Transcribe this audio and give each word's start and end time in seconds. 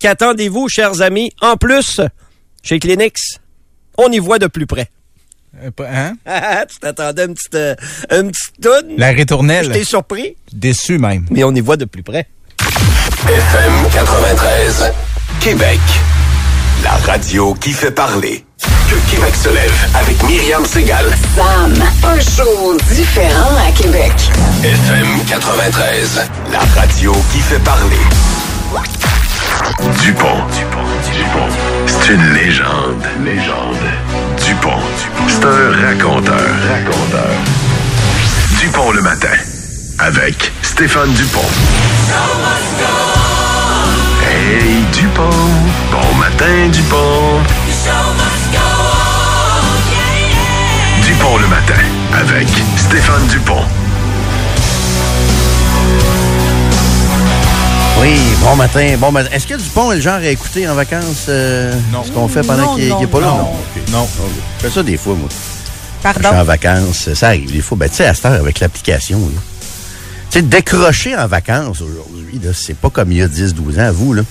Qu'attendez-vous, 0.00 0.68
chers 0.68 1.02
amis? 1.02 1.30
En 1.40 1.56
plus, 1.56 2.00
chez 2.62 2.78
Clinix, 2.80 3.38
on 3.98 4.10
y 4.10 4.18
voit 4.18 4.38
de 4.38 4.46
plus 4.46 4.66
près. 4.66 4.88
Euh, 5.62 5.70
pas- 5.70 5.88
Hein? 5.92 6.14
Ah, 6.26 6.64
tu 6.68 6.78
t'attendais 6.78 7.26
une 7.26 7.34
petite, 7.34 7.54
euh, 7.54 7.74
une 8.10 8.30
petite 8.30 8.60
toune? 8.62 8.94
La 8.96 9.08
ritournelle. 9.08 9.66
J'étais 9.66 9.84
surpris, 9.84 10.36
Déçu 10.52 10.98
même. 10.98 11.26
mais 11.30 11.44
on 11.44 11.54
y 11.54 11.60
voit 11.60 11.76
de 11.76 11.84
plus 11.84 12.02
près. 12.02 12.28
FM 13.26 13.72
93. 13.92 14.92
Québec. 15.40 15.80
La 16.82 16.92
radio 16.92 17.52
qui 17.54 17.72
fait 17.72 17.90
parler. 17.90 18.44
Que 18.88 19.10
Québec 19.14 19.34
se 19.34 19.50
lève 19.50 19.86
avec 19.94 20.22
Myriam 20.24 20.64
Segal. 20.64 21.04
Sam, 21.36 21.74
un 22.04 22.20
show 22.20 22.76
différent 22.94 23.54
à 23.68 23.70
Québec. 23.72 24.12
FM 24.64 25.24
93. 25.28 26.22
La 26.50 26.60
radio 26.80 27.12
qui 27.32 27.38
fait 27.40 27.58
parler. 27.62 27.96
Dupont. 30.02 30.26
Dupont. 30.52 31.48
C'est 31.86 32.14
une 32.14 32.32
légende. 32.32 33.04
Légende. 33.24 33.76
Dupont. 34.44 34.80
C'est 35.28 35.44
un 35.44 35.86
raconteur. 35.86 36.36
Raconteur. 36.36 37.30
Dupont 38.60 38.90
le 38.92 39.02
matin. 39.02 39.36
Avec 39.98 40.52
Stéphane 40.62 41.12
Dupont. 41.12 41.40
Hey 44.22 44.84
Dupont. 44.92 45.30
Bon 45.90 46.14
matin 46.18 46.68
Dupont. 46.72 47.40
Dupont 51.02 51.36
le 51.38 51.46
matin. 51.48 51.82
Avec 52.14 52.48
Stéphane 52.76 53.26
Dupont. 53.28 53.64
Oui, 58.00 58.16
bon 58.42 58.56
matin, 58.56 58.96
bon 58.98 59.12
matin. 59.12 59.28
Est-ce 59.32 59.46
que 59.46 59.54
Dupont 59.54 59.92
est 59.92 59.96
le 59.96 60.00
genre 60.00 60.14
à 60.14 60.24
écouter 60.26 60.66
en 60.68 60.74
vacances 60.74 61.26
euh, 61.28 61.72
Non. 61.92 62.02
ce 62.02 62.10
qu'on 62.10 62.28
fait 62.28 62.42
pendant 62.42 62.62
Non, 62.72 62.74
qu'il 62.76 62.88
non, 62.88 63.00
n'est 63.00 63.06
pas 63.06 63.20
là? 63.20 63.26
non. 63.26 63.42
ok. 63.52 63.90
Non. 63.92 64.02
Ok. 64.02 64.30
Je 64.58 64.66
fais 64.66 64.70
ça 64.74 64.82
des 64.82 64.96
fois, 64.96 65.14
moi. 65.14 65.28
Quand 66.02 66.12
je 66.14 66.18
suis 66.18 66.26
en 66.26 66.30
Pardon. 66.30 66.44
vacances, 66.46 67.12
ça 67.14 67.26
arrive 67.28 67.52
des 67.52 67.60
fois. 67.60 67.76
Ben, 67.76 67.88
tu 67.90 67.96
sais, 67.96 68.06
à 68.06 68.14
cette 68.14 68.24
heure, 68.24 68.32
avec 68.40 68.60
l'application, 68.60 69.18
là. 69.18 69.40
Tu 70.30 70.38
sais, 70.38 70.42
décrocher 70.42 71.14
en 71.16 71.26
vacances 71.26 71.80
aujourd'hui, 71.82 72.40
c'est 72.54 72.76
pas 72.76 72.88
comme 72.88 73.12
il 73.12 73.18
y 73.18 73.22
a 73.22 73.28
10-12 73.28 73.80
ans, 73.80 73.92
vous, 73.92 74.14
là. 74.14 74.22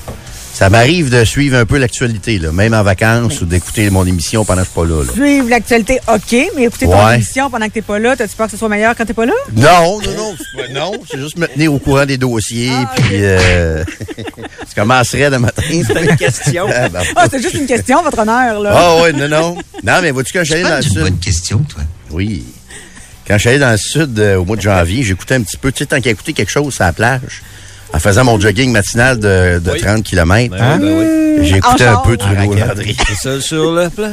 Ça 0.54 0.70
m'arrive 0.70 1.10
de 1.10 1.24
suivre 1.24 1.56
un 1.58 1.66
peu 1.66 1.78
l'actualité, 1.78 2.38
là, 2.38 2.52
même 2.52 2.74
en 2.74 2.84
vacances 2.84 3.40
ou 3.42 3.46
d'écouter 3.46 3.90
mon 3.90 4.06
émission 4.06 4.44
pendant 4.44 4.64
que 4.64 4.68
je 4.68 4.72
suis 4.72 4.82
pas 4.82 4.86
là. 4.96 5.04
là. 5.06 5.14
Suivre 5.14 5.50
l'actualité, 5.50 6.00
OK, 6.14 6.36
mais 6.58 6.64
écouter 6.66 6.86
ton 6.86 7.10
émission 7.12 7.50
pendant 7.50 7.66
que 7.68 7.72
t'es 7.74 7.82
pas 7.82 7.98
là, 7.98 8.18
t'as-tu 8.18 8.36
peur 8.36 8.48
que 8.48 8.52
ce 8.52 8.58
soit 8.58 8.68
meilleur 8.68 8.94
quand 8.94 9.06
t'es 9.06 9.14
pas 9.14 9.26
là? 9.26 9.32
Non, 9.56 10.02
non, 10.02 10.12
non, 10.18 10.36
c'est 10.38 10.62
pas- 10.62 10.74
non, 10.74 10.92
c'est 11.10 11.18
juste 11.18 11.38
me 11.38 11.48
tenir 11.48 11.74
au 11.74 11.80
courant 11.80 12.06
des 12.06 12.18
dossiers, 12.18 12.74
puis 12.98 13.08
euh, 13.24 13.86
je 14.70 14.76
commencerais 14.76 15.30
le 15.30 15.40
matin. 15.40 15.62
C'est 15.70 16.02
une 16.10 16.18
question. 16.18 16.66
Ah, 16.76 16.90
ben, 16.90 17.04
Ah, 17.16 17.28
c'est 17.32 17.42
juste 17.42 17.54
une 17.56 17.66
question, 17.68 18.04
votre 18.04 18.20
honneur, 18.20 18.60
là. 18.60 18.72
Ah 18.76 19.02
ouais, 19.02 19.14
non, 19.14 19.30
non. 19.30 19.56
Non, 19.84 20.00
mais 20.02 20.12
vois-tu, 20.12 20.34
quand 20.34 20.44
j'allais 20.44 20.64
dans 20.64 20.76
le 20.76 20.82
C'est 20.82 20.88
une 20.90 20.94
sud... 20.96 21.02
bonne 21.04 21.20
question, 21.20 21.60
toi. 21.60 21.84
Oui. 22.12 22.44
Quand 23.26 23.36
je 23.36 23.40
suis 23.40 23.50
allé 23.50 23.60
dans 23.60 23.72
le 23.72 23.78
sud 23.78 24.20
euh, 24.20 24.38
au 24.38 24.46
mois 24.46 24.58
de 24.58 24.62
janvier, 24.62 25.04
j'écoutais 25.04 25.36
un 25.36 25.42
petit 25.42 25.58
peu, 25.58 25.72
tu 25.72 25.80
sais, 25.80 25.86
tant 25.86 26.02
qu'à 26.02 26.10
écouter 26.10 26.34
quelque 26.34 26.52
chose 26.52 26.74
sur 26.74 26.84
la 26.84 26.92
plage, 26.94 27.42
en 27.94 28.00
faisant 28.00 28.24
mon 28.24 28.40
jogging 28.40 28.72
matinal 28.72 29.18
de, 29.20 29.60
de 29.60 29.72
Oui. 29.72 29.80
30 29.82 30.04
km, 30.04 30.56
Ben 30.56 30.80
oui, 30.82 30.88
ben 30.88 31.38
oui. 31.40 31.48
j'ai 31.48 31.58
écouté 31.58 31.88
En 31.88 31.94
un 31.94 31.98
peu 32.06 32.18
Trudeau 32.18 32.54
Landry. 32.54 32.96
C'est 33.08 33.16
ça 33.16 33.42
sur 33.42 33.72
le 33.74 33.90
plan. 33.90 34.12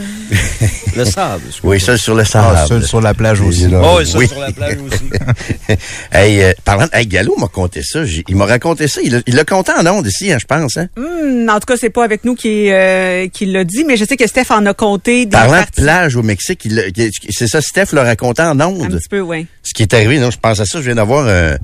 Le 0.97 1.05
sable. 1.05 1.43
je 1.51 1.59
Oui, 1.63 1.79
ça 1.79 1.97
sur 1.99 2.15
le 2.15 2.25
sable. 2.25 2.57
Ah, 2.59 2.67
seul 2.67 2.83
sur 2.83 3.01
la 3.03 3.13
plage 3.13 3.41
aussi. 3.43 3.69
là. 3.69 3.83
Oh, 3.85 3.99
Oui. 4.17 4.27
sur 4.29 4.41
la 4.41 4.51
plage 4.51 4.79
aussi. 4.81 5.77
hey, 6.13 6.43
euh, 6.43 6.53
parlant, 6.65 6.87
hey, 6.95 7.07
Gallo 7.07 7.35
m'a 7.39 7.49
conté 7.49 7.83
ça. 7.83 8.01
Il 8.29 8.37
m'a 8.37 8.47
raconté 8.47 8.89
ça. 8.89 9.01
Il 9.05 9.13
l'a- 9.13 9.21
il 9.27 9.35
l'a 9.35 9.45
conté 9.45 9.73
en 9.79 9.87
ondes 9.87 10.07
ici, 10.07 10.33
hein, 10.33 10.39
je 10.41 10.47
pense. 10.47 10.79
Hein? 10.79 10.87
Hmm, 10.97 11.49
en 11.51 11.61
tout 11.61 11.67
cas, 11.67 11.75
c'est 11.79 11.91
pas 11.91 12.05
avec 12.05 12.25
nous 12.25 12.35
qui, 12.35 12.71
euh, 12.71 13.29
qui 13.29 13.45
l'a 13.45 13.65
dit, 13.65 13.85
mais 13.85 13.97
je 13.99 14.05
sais 14.07 14.17
que 14.17 14.27
Steph 14.27 14.47
en 14.51 14.65
a 14.65 14.73
compté 14.73 15.27
des 15.27 15.31
Parlant 15.33 15.61
de 15.61 15.83
plage 15.83 16.17
au 16.17 16.23
Mexique, 16.23 16.63
il 16.65 16.77
l'a- 16.77 16.83
c'est 17.31 17.47
ça, 17.47 17.61
Steph 17.61 17.89
l'a 17.93 18.03
raconté 18.05 18.41
en 18.43 18.59
Un 18.59 18.67
ondes. 18.67 18.97
petit 18.99 19.09
peu, 19.11 19.21
oui. 19.21 19.47
Ce 19.63 19.75
qui 19.75 19.83
est 19.83 19.93
arrivé, 19.93 20.19
non, 20.19 20.31
je 20.31 20.39
pense 20.39 20.61
à 20.61 20.65
ça, 20.65 20.79
je 20.79 20.85
viens 20.85 20.95
d'avoir 20.95 21.27
un, 21.29 21.57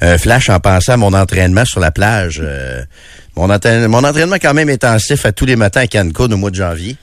un 0.00 0.18
flash 0.18 0.50
en 0.50 0.60
pensant 0.60 0.94
à 0.94 0.96
mon 0.96 1.12
entraînement 1.14 1.64
sur 1.64 1.80
la 1.80 1.90
plage. 1.90 2.40
Euh, 2.42 2.82
mon, 3.36 3.50
entraînement, 3.50 4.00
mon 4.00 4.06
entraînement 4.06 4.36
quand 4.40 4.54
même 4.54 4.68
intensif 4.68 5.24
à 5.26 5.32
tous 5.32 5.46
les 5.46 5.56
matins 5.56 5.80
à 5.82 5.86
Cancun 5.86 6.30
au 6.30 6.36
mois 6.36 6.50
de 6.50 6.56
janvier. 6.56 6.96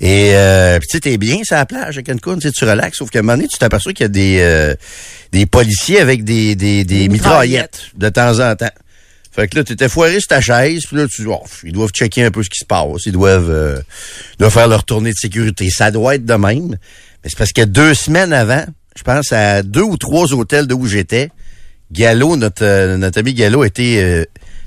Et 0.00 0.34
euh, 0.34 0.78
tu 0.80 0.86
sais, 0.90 1.00
t'es 1.00 1.16
bien 1.16 1.38
sur 1.44 1.56
la 1.56 1.66
plage 1.66 1.98
à 1.98 2.02
Cancun, 2.02 2.38
tu 2.38 2.64
relaxes, 2.64 2.98
sauf 2.98 3.10
qu'à 3.10 3.20
un 3.20 3.22
moment 3.22 3.36
donné, 3.36 3.48
tu 3.48 3.58
t'aperçois 3.58 3.92
qu'il 3.92 4.04
y 4.04 4.06
a 4.06 4.08
des, 4.08 4.38
euh, 4.40 4.74
des 5.30 5.46
policiers 5.46 6.00
avec 6.00 6.24
des, 6.24 6.56
des, 6.56 6.84
des 6.84 7.08
mitraillettes 7.08 7.82
de 7.96 8.08
temps 8.08 8.40
en 8.40 8.56
temps. 8.56 8.70
Fait 9.34 9.48
que 9.48 9.56
là, 9.56 9.64
t'étais 9.64 9.88
foiré 9.88 10.18
sur 10.18 10.28
ta 10.28 10.40
chaise, 10.42 10.84
puis 10.86 10.96
là, 10.96 11.06
tu 11.08 11.22
dis, 11.22 11.28
oh, 11.28 11.42
ils 11.64 11.72
doivent 11.72 11.90
checker 11.90 12.24
un 12.24 12.30
peu 12.30 12.42
ce 12.42 12.50
qui 12.50 12.58
se 12.58 12.66
passe, 12.66 13.06
ils 13.06 13.12
doivent, 13.12 13.50
euh, 13.50 13.80
ils 14.34 14.38
doivent 14.40 14.52
faire 14.52 14.68
leur 14.68 14.84
tournée 14.84 15.10
de 15.10 15.16
sécurité. 15.16 15.70
Ça 15.70 15.90
doit 15.90 16.16
être 16.16 16.26
de 16.26 16.34
même. 16.34 16.68
Mais 16.68 17.30
c'est 17.30 17.38
parce 17.38 17.52
que 17.52 17.62
deux 17.62 17.94
semaines 17.94 18.34
avant, 18.34 18.64
je 18.94 19.02
pense 19.02 19.32
à 19.32 19.62
deux 19.62 19.82
ou 19.82 19.96
trois 19.96 20.34
hôtels 20.34 20.66
de 20.66 20.74
où 20.74 20.86
j'étais, 20.86 21.30
Gallo, 21.92 22.36
notre, 22.36 22.64
euh, 22.64 22.96
notre 22.96 23.20
ami 23.20 23.34
Gallo, 23.34 23.64
était 23.64 23.98
euh, 24.02 24.24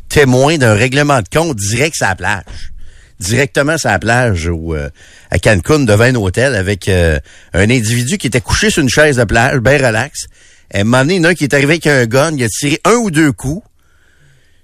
témoin 0.09 0.57
d'un 0.57 0.75
règlement 0.75 1.21
de 1.21 1.27
compte 1.27 1.57
direct 1.57 1.95
sur 1.95 2.07
la 2.07 2.15
plage. 2.15 2.71
Directement 3.19 3.77
sur 3.77 3.89
la 3.89 3.97
plage 3.97 4.47
euh, 4.47 4.89
à 5.31 5.39
Cancun 5.39 5.79
devant 5.79 6.03
un 6.03 6.15
hôtel 6.15 6.55
avec 6.55 6.87
un 6.87 7.19
individu 7.53 8.17
qui 8.17 8.27
était 8.27 8.41
couché 8.41 8.69
sur 8.69 8.83
une 8.83 8.89
chaise 8.89 9.17
de 9.17 9.23
plage, 9.23 9.59
bien 9.59 9.77
relax. 9.77 10.27
À 10.73 10.81
un 10.81 11.09
il 11.09 11.25
a 11.25 11.29
un 11.29 11.33
qui 11.33 11.45
est 11.45 11.53
arrivé 11.53 11.73
avec 11.73 11.87
un 11.87 12.05
gun, 12.05 12.33
il 12.35 12.43
a 12.43 12.49
tiré 12.49 12.79
un 12.85 12.95
ou 12.95 13.09
deux 13.09 13.31
coups. 13.31 13.65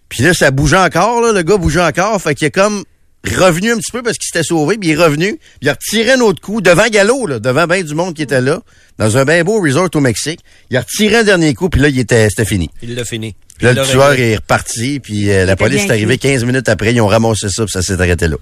Puis 0.09 0.23
là, 0.23 0.33
ça 0.33 0.51
bougeait 0.51 0.77
encore, 0.77 1.21
le 1.21 1.41
gars 1.41 1.57
bougeait 1.57 1.81
encore. 1.81 2.21
Fait 2.21 2.35
qu'il 2.35 2.47
est 2.47 2.51
comme 2.51 2.83
revenu 3.27 3.71
un 3.71 3.77
petit 3.77 3.91
peu 3.91 4.01
parce 4.01 4.17
qu'il 4.17 4.25
s'était 4.27 4.43
sauvé, 4.43 4.77
puis 4.77 4.89
il 4.89 4.91
est 4.93 5.03
revenu, 5.03 5.33
puis 5.37 5.59
il 5.61 5.69
a 5.69 5.73
retiré 5.73 6.11
un 6.13 6.21
autre 6.21 6.41
coup 6.41 6.61
devant 6.61 6.87
Gallo, 6.87 7.27
là, 7.27 7.39
devant 7.39 7.67
bien 7.67 7.83
du 7.83 7.93
monde 7.93 8.13
qui 8.15 8.23
était 8.23 8.41
là, 8.41 8.61
dans 8.97 9.17
un 9.17 9.25
bien 9.25 9.43
beau 9.43 9.61
resort 9.61 9.89
au 9.93 9.99
Mexique. 9.99 10.39
Il 10.69 10.77
a 10.77 10.81
retiré 10.81 11.17
un 11.17 11.23
dernier 11.23 11.53
coup, 11.53 11.69
puis 11.69 11.81
là, 11.81 11.89
il 11.89 11.99
était, 11.99 12.27
c'était 12.29 12.45
fini. 12.45 12.69
Il 12.81 12.95
l'a 12.95 13.05
fini. 13.05 13.35
Puis 13.57 13.65
là, 13.67 13.73
Il 13.73 13.77
le 13.79 13.85
tueur 13.85 14.13
est 14.13 14.35
reparti, 14.37 14.99
puis 14.99 15.29
euh, 15.29 15.45
la 15.45 15.55
police 15.55 15.83
est 15.83 15.91
arrivée 15.91 16.17
15 16.17 16.45
minutes 16.45 16.67
après, 16.67 16.93
ils 16.93 17.01
ont 17.01 17.07
ramassé 17.07 17.47
ça, 17.49 17.63
puis 17.63 17.71
ça 17.71 17.83
s'est 17.83 17.93
arrêté 17.93 18.27
là. 18.27 18.37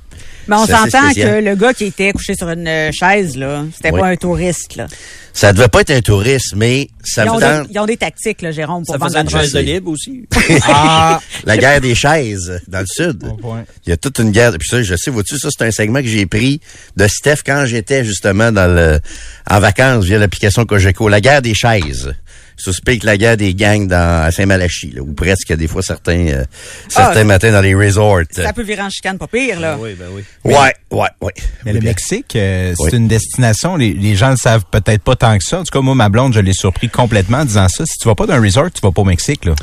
Mais 0.48 0.56
on 0.56 0.66
s'entend 0.66 1.12
que 1.14 1.42
le 1.42 1.56
gars 1.56 1.74
qui 1.74 1.86
était 1.86 2.12
couché 2.14 2.36
sur 2.36 2.50
une 2.50 2.68
euh, 2.68 2.90
chaise, 2.94 3.36
là, 3.36 3.66
c'était 3.76 3.92
Oui. 3.92 4.00
pas 4.00 4.08
un 4.08 4.16
touriste, 4.16 4.78
là. 4.78 4.88
Ça 5.40 5.54
devait 5.54 5.70
pas 5.70 5.80
être 5.80 5.92
un 5.92 6.02
touriste, 6.02 6.54
mais 6.58 6.90
ça 7.02 7.24
Ils 7.24 7.30
ont, 7.30 7.36
me 7.36 7.64
des, 7.64 7.72
ils 7.72 7.80
ont 7.80 7.86
des 7.86 7.96
tactiques, 7.96 8.42
là, 8.42 8.52
Jérôme, 8.52 8.84
pour 8.84 8.94
Ça 8.94 9.00
vendre 9.00 9.20
une 9.20 9.30
chaise 9.30 9.54
de 9.54 9.60
libre 9.60 9.92
aussi. 9.92 10.28
Ah! 10.64 11.22
La 11.46 11.56
guerre 11.56 11.80
des 11.80 11.96
chaises 11.96 12.62
dans 12.68 12.82
le 12.82 12.86
sud. 12.86 13.20
Bon 13.20 13.38
point. 13.38 13.64
Il 13.86 13.90
y 13.90 13.94
a 13.94 13.96
toute 13.98 14.20
une 14.20 14.32
guerre. 14.32 14.52
Puis 14.60 14.68
ça, 14.68 14.84
je 14.84 14.96
sais, 14.98 15.10
vois-tu, 15.10 15.40
ça, 15.40 15.48
c'est 15.50 15.66
un 15.66 15.72
segment 15.72 16.02
que 16.02 16.10
j'ai 16.10 16.26
pris 16.26 16.60
de 16.98 17.08
Steph 17.08 17.38
quand 17.46 17.66
j'étais 17.66 18.04
justement 18.04 18.52
dans 18.52 18.68
le, 18.68 19.00
en 19.50 19.62
vacances 19.62 20.04
via 20.04 20.20
l'application 20.20 20.66
Cogeco. 20.66 21.08
La 21.08 21.22
guerre 21.22 21.42
des 21.42 21.54
chaises. 21.54 22.14
Suspecte 22.60 23.04
la 23.04 23.18
guerre 23.18 23.38
des 23.38 23.56
gangs 23.56 23.88
dans, 23.88 24.26
à 24.26 24.32
Saint-Malachie, 24.32 24.92
là, 24.92 25.02
ou 25.02 25.14
presque 25.14 25.52
des 25.54 25.68
fois 25.68 25.82
certains, 25.82 26.28
euh, 26.28 26.44
certains 26.90 27.22
Ah, 27.22 27.24
matins 27.24 27.52
dans 27.52 27.62
les 27.62 27.74
resorts. 27.74 28.20
Ça 28.32 28.54
peut 28.54 28.64
virer 28.64 28.82
en 28.82 28.90
chicane, 28.90 29.18
pas 29.18 29.28
pire, 29.28 29.60
là. 29.60 29.78
oui, 29.80 29.96
ben 29.98 30.08
oui. 30.14 30.24
Ouais, 30.44 30.74
ouais, 30.92 31.08
ouais. 31.22 31.34
Mais 31.66 31.72
Oui, 31.72 31.74
le 31.74 31.80
bien. 31.80 31.90
Mexique, 31.92 32.36
euh, 32.36 32.74
c'est 32.78 32.84
Oui. 32.92 32.98
une 32.98 33.08
destination, 33.08 33.76
les, 33.78 33.94
les 33.94 34.16
gens 34.16 34.30
le 34.32 34.36
savent 34.38 34.66
peut-être 34.70 35.02
pas 35.04 35.16
tant 35.16 35.38
que 35.38 35.44
ça. 35.44 35.60
En 35.60 35.64
tout 35.64 35.72
cas, 35.72 35.82
moi, 35.82 35.96
ma 35.96 36.10
blonde, 36.10 36.34
je 36.34 36.40
l'ai 36.42 36.54
surpris 36.54 36.90
complètement 36.90 37.40
en 37.40 37.46
disant 37.46 37.68
ça. 37.70 37.86
Si 37.86 37.98
tu 37.98 38.08
vas 38.08 38.16
pas 38.16 38.26
d'un 38.28 38.42
resort, 38.42 38.70
tu 38.72 38.82
vas 38.82 38.92
pas 38.92 39.02
au 39.02 39.06
Mexique, 39.06 39.46
là. 39.46 39.56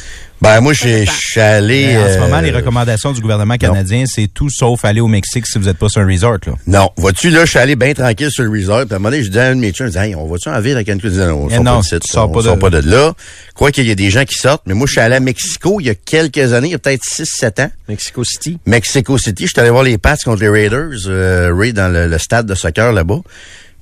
Ben, 0.43 0.61
moi, 0.61 0.75
j'ai- 0.75 1.07
je 1.07 1.11
suis 1.11 1.41
allé... 1.41 1.87
Mais 1.87 1.97
en 1.97 2.07
ce 2.09 2.17
euh, 2.19 2.21
moment, 2.21 2.41
les 2.41 2.51
recommandations 2.51 3.13
du 3.13 3.21
gouvernement 3.23 3.57
canadien, 3.57 4.05
c'est 4.07 4.29
tout 4.33 4.51
sauf 4.51 4.85
aller 4.85 5.01
au 5.01 5.09
Mexique 5.09 5.47
si 5.47 5.59
vous 5.59 5.67
êtes 5.69 5.79
pas 5.79 5.89
sur 5.89 6.03
un 6.03 6.07
resort, 6.07 6.37
là. 6.47 6.53
Non, 6.67 6.91
vois-tu, 6.99 7.31
là, 7.31 7.45
je 7.47 7.51
suis 7.51 7.59
allé 7.59 7.75
bien 7.75 7.95
tranquille 7.95 8.31
sur 8.31 8.45
le 8.45 8.51
resort. 8.51 8.85
Puis 8.85 8.93
à 8.93 8.97
un 8.97 8.99
moment 8.99 9.11
donné, 9.11 9.25
je 9.25 9.31
dis 9.31 9.39
à 9.39 9.47
un 9.47 9.55
de 9.57 9.61
mes 9.61 9.73
chums, 9.73 9.87
je 9.87 9.93
dis, 9.93 9.99
hey, 9.99 10.15
on 10.15 10.27
va-tu 10.27 10.49
en 10.51 10.61
ville 10.61 10.77
à 10.77 10.85
Cancun? 10.85 11.09
Non, 11.09 11.45
on 11.45 11.49
Eh 11.49 11.55
sort 11.55 11.65
non, 11.65 11.81
pas 11.81 11.91
de 11.91 11.99
pas 11.99 12.43
sort 12.43 12.57
de- 12.57 12.61
pas 12.61 12.71
de 12.71 12.91
là. 12.91 13.15
Quoi 13.55 13.73
qu'il 13.73 13.87
y 13.87 13.91
ait 13.91 13.95
des 13.97 14.11
gens 14.11 14.25
qui 14.27 14.35
sortent, 14.39 14.63
mais 14.67 14.75
moi, 14.75 14.87
je 14.87 14.93
suis 14.93 15.01
allé 15.01 15.15
à 15.17 15.21
Mexico 15.21 15.81
il 15.81 15.87
y 15.87 15.91
a 15.91 15.95
quelques 15.95 16.53
années, 16.53 16.69
il 16.69 16.73
y 16.73 16.75
a 16.75 16.79
peut-être 16.79 17.03
6-7 17.05 17.61
ans. 17.63 17.71
Mexico 17.89 18.23
City. 18.23 18.59
Mexico 18.67 19.17
City, 19.17 19.45
je 19.47 19.53
suis 19.53 19.61
allé 19.61 19.71
voir 19.71 19.85
les 19.85 19.97
Pats 19.97 20.17
contre 20.23 20.43
les 20.43 20.51
Raiders, 20.51 20.91
euh, 21.07 21.51
Ray, 21.55 21.73
dans 21.73 21.91
le, 21.91 22.09
le 22.09 22.19
stade 22.19 22.45
de 22.47 22.55
soccer 22.55 22.93
là-bas. 22.93 23.21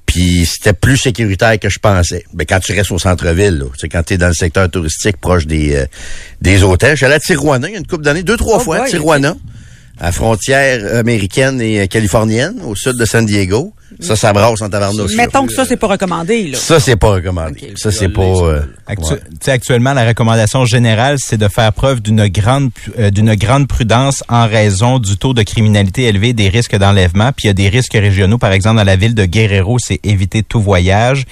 Puis 0.07 0.47
c'était 0.47 0.73
plus 0.75 0.97
sécuritaire 0.97 1.59
que 1.59 1.69
je 1.69 1.79
pensais. 1.79 2.25
Ben, 2.33 2.45
quand 2.49 2.61
tu 2.61 2.73
restes 2.73 2.93
au 2.93 2.99
centre-ville, 2.99 3.59
là, 3.59 3.65
tu 3.73 3.81
sais, 3.81 3.89
quand 3.89 4.03
tu 4.05 4.15
es 4.15 4.19
dans 4.19 4.29
le 4.29 4.35
secteur 4.35 4.71
touristique 4.71 5.17
proche 5.17 5.47
des, 5.47 5.75
euh, 5.75 5.87
des 6.41 6.63
hôtels. 6.63 6.97
J'allais 6.97 7.15
à 7.15 7.21
Tijuana 7.21 7.69
il 7.69 7.73
y 7.73 7.77
a 7.77 7.79
une 7.79 7.87
couple 7.87 8.05
d'années, 8.05 8.23
deux, 8.23 8.37
trois 8.37 8.59
Oh 8.59 8.61
fois, 8.61 8.79
boy, 8.81 8.91
Tijuana. 8.91 9.37
à 9.99 10.05
la 10.07 10.13
frontière 10.13 10.97
américaine 10.99 11.61
et 11.61 11.81
euh, 11.81 11.87
californienne, 11.87 12.61
au 12.65 12.75
sud 12.77 12.97
de 12.97 13.05
San 13.05 13.25
Diego. 13.27 13.73
Ça, 14.01 14.17
ça 14.17 14.33
brasse 14.33 14.61
en 14.63 14.69
tabarnouche. 14.69 15.13
là. 15.17 15.25
Mettons 15.25 15.47
que 15.47 15.53
ça, 15.53 15.65
c'est 15.65 15.77
pas 15.77 15.87
recommandé, 15.87 16.49
là. 16.49 16.59
Ça, 16.59 16.81
c'est 16.81 16.97
pas 16.97 17.11
recommandé. 17.11 17.73
Ça, 17.77 17.91
c'est 17.91 18.09
pas... 18.09 18.23
euh, 18.23 18.61
Actu- 18.87 19.13
ouais. 19.15 19.53
actuellement, 19.53 19.93
la 19.93 20.07
recommandation 20.07 20.65
générale, 20.65 21.17
c'est 21.19 21.37
de 21.39 21.49
faire 21.49 21.73
preuve 21.73 22.01
d'une 22.01 22.27
grande 22.29 22.71
euh, 22.99 23.11
d'une 23.11 23.35
grande 23.35 23.69
prudence 23.69 24.23
en 24.29 24.47
raison 24.47 24.99
du 24.99 25.17
taux 25.17 25.35
de 25.35 25.43
criminalité 25.43 26.05
élevé, 26.05 26.33
des 26.33 26.49
risques 26.49 26.77
d'enlèvement. 26.77 27.31
Puis 27.33 27.45
il 27.45 27.47
y 27.49 27.51
a 27.51 27.55
des 27.55 27.69
risques 27.69 27.93
régionaux. 27.95 28.39
Par 28.39 28.53
exemple, 28.53 28.77
dans 28.77 28.85
la 28.85 28.97
ville 28.97 29.15
de 29.15 29.25
Guerrero, 29.25 29.79
c'est 29.79 30.01
éviter 30.05 30.43
tout 30.43 30.61
voyage. 30.61 31.25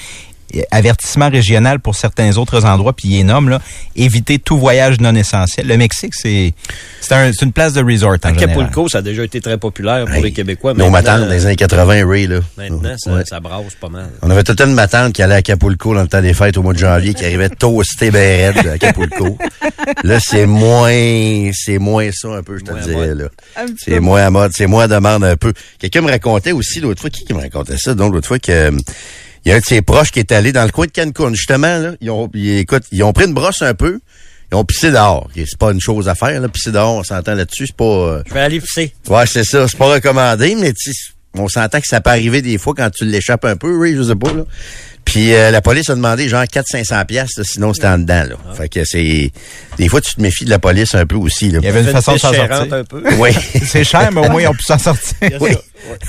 Avertissement 0.71 1.31
régional 1.31 1.81
pour 1.81 1.95
certains 1.95 2.37
autres 2.37 2.65
endroits, 2.65 2.93
puis 2.93 3.09
il 3.09 3.21
est 3.21 3.25
nomme 3.25 3.49
là, 3.49 3.61
éviter 3.97 4.39
tout 4.39 4.59
voyage 4.59 5.01
non 5.01 5.15
essentiel. 5.15 5.67
Le 5.67 5.77
Mexique, 5.77 6.13
c'est 6.15 6.53
c'est 7.01 7.15
un- 7.15 7.31
c'est 7.33 7.45
une 7.45 7.53
place 7.53 7.73
de 7.73 7.83
resort 7.83 8.17
en 8.25 8.29
général. 8.29 8.51
Acapulco, 8.51 8.89
ça 8.89 8.99
a 8.99 9.03
déjà 9.03 9.25
été 9.25 9.41
très 9.41 9.59
populaire 9.59 10.05
pour 10.07 10.15
Hey, 10.15 10.23
les 10.23 10.33
Québécois. 10.33 10.73
Nos 10.73 10.91
Maintenant, 10.91 11.13
matantes 11.13 11.21
dans 11.29 11.35
les 11.35 11.47
années 11.47 11.57
80, 11.57 12.07
Ray, 12.09 12.27
là. 12.27 12.41
Maintenant, 12.57 12.95
ça, 12.99 13.13
Ouais. 13.13 13.25
ça 13.27 13.41
brasse 13.41 13.75
pas 13.81 13.89
mal. 13.89 14.09
On 14.23 14.31
avait 14.31 14.45
toute 14.45 14.61
une 14.61 14.73
matante 14.75 15.13
qui 15.15 15.23
allait 15.23 15.35
à 15.35 15.39
Acapulco 15.39 15.95
dans 15.95 16.03
le 16.03 16.09
temps 16.09 16.23
des 16.23 16.35
fêtes 16.35 16.57
au 16.57 16.63
mois 16.63 16.75
de 16.75 16.79
janvier, 16.79 17.15
qui 17.15 17.25
arrivait 17.25 17.49
toasté 17.49 18.11
ben 18.11 18.55
raide 18.55 18.67
à 18.67 18.73
Acapulco. 18.73 19.37
là, 20.05 20.19
c'est 20.21 20.47
moins, 20.47 21.51
c'est 21.55 21.79
moins 21.79 22.11
ça 22.13 22.29
un 22.29 22.43
peu, 22.43 22.59
je 22.59 22.65
te 22.65 22.79
dirais, 22.85 23.15
là. 23.15 23.25
C'est 23.79 24.01
moins 24.01 24.23
à 24.27 24.31
mode, 24.31 24.53
c'est 24.55 24.67
moins 24.67 24.85
à 24.85 24.89
demande 24.89 25.25
un 25.25 25.37
peu. 25.37 25.53
Quelqu'un 25.79 26.03
me 26.03 26.11
racontait 26.11 26.53
aussi 26.53 26.81
l'autre 26.81 27.01
fois, 27.01 27.11
qui, 27.11 27.25
qui 27.25 27.35
me 27.35 27.41
racontait 27.41 27.77
ça, 27.79 27.95
donc 27.95 28.13
l'autre 28.15 28.29
fois 28.29 28.39
que, 28.39 28.53
euh, 28.53 28.71
il 29.45 29.49
y 29.51 29.53
a 29.53 29.57
un 29.57 29.59
de 29.61 29.65
ses 29.65 29.83
proches 29.83 30.11
qui 30.11 30.19
est 30.21 30.33
allé 30.33 30.53
dans 30.53 30.65
le 30.65 30.71
coin 30.71 30.87
de 30.87 30.93
Cancun, 30.93 31.35
justement, 31.35 31.79
là. 31.79 31.93
Ils 32.01 32.11
ont, 32.11 32.29
ils, 32.35 32.59
écoute, 32.59 32.85
ils 32.93 33.03
ont 33.03 33.13
pris 33.13 33.27
une 33.27 33.35
brosse 33.35 33.63
un 33.63 33.75
peu, 33.75 33.99
ils 34.51 34.55
ont 34.55 34.65
pissé 34.65 34.91
dehors. 34.91 35.29
C'est 35.35 35.59
pas 35.59 35.73
une 35.73 35.81
chose 35.81 36.09
à 36.09 36.15
faire, 36.15 36.41
là. 36.41 36.49
Pisser 36.49 36.71
dehors, 36.73 36.95
on 36.97 37.03
s'entend 37.03 37.35
là-dessus, 37.35 37.67
c'est 37.69 37.77
pas, 37.77 37.85
euh, 37.85 38.23
Je 38.29 38.35
vais 38.35 38.41
aller 38.41 38.61
pisser. 38.61 38.93
Ouais, 39.09 39.27
c'est 39.27 39.45
ça. 39.45 39.67
C'est 39.69 39.79
pas 39.79 39.87
recommandé, 39.95 40.55
mais 40.55 40.73
tu 40.73 40.93
sais, 40.93 41.13
on 41.35 41.49
s'entend 41.49 41.81
que 41.81 41.87
ça 41.87 42.01
peut 42.01 42.11
arriver 42.11 42.43
des 42.43 42.59
fois 42.59 42.75
quand 42.77 42.91
tu 42.91 43.05
l'échappes 43.05 43.45
un 43.45 43.57
peu, 43.57 43.75
oui, 43.77 43.95
je 43.97 44.03
sais 44.03 44.17
pas, 44.17 44.33
là. 44.33 44.45
Puis 45.05 45.35
euh, 45.35 45.51
la 45.51 45.61
police 45.61 45.91
a 45.91 45.97
demandé 45.97 46.29
genre 46.29 46.45
400-500 46.45 47.07
piastres, 47.07 47.41
là, 47.41 47.45
sinon 47.45 47.75
c'était 47.75 47.89
en 47.89 47.99
dedans, 47.99 48.25
là. 48.29 48.55
Fait 48.55 48.69
que 48.69 48.85
c'est... 48.85 49.33
Des 49.77 49.89
fois, 49.89 50.01
tu 50.01 50.15
te 50.15 50.21
méfies 50.23 50.45
de 50.45 50.51
la 50.51 50.61
police 50.61 50.95
un 50.95 51.07
peu 51.07 51.17
aussi, 51.17 51.51
là. 51.51 51.59
Il 51.61 51.65
y 51.65 51.69
avait 51.69 51.81
une 51.81 51.89
façon 51.91 52.13
de 52.15 52.19
s'en 52.19 52.33
sortir. 52.33 52.73
un 52.73 52.85
peu. 52.85 53.03
Oui, 53.19 53.31
C'est 53.67 53.83
cher, 53.83 54.11
mais 54.13 54.21
au 54.21 54.31
moins, 54.31 54.43
ils 54.43 54.47
ont 54.47 54.55
pu 54.55 54.63
s'en 54.63 54.79
sortir. 54.79 55.15
oui. 55.41 55.57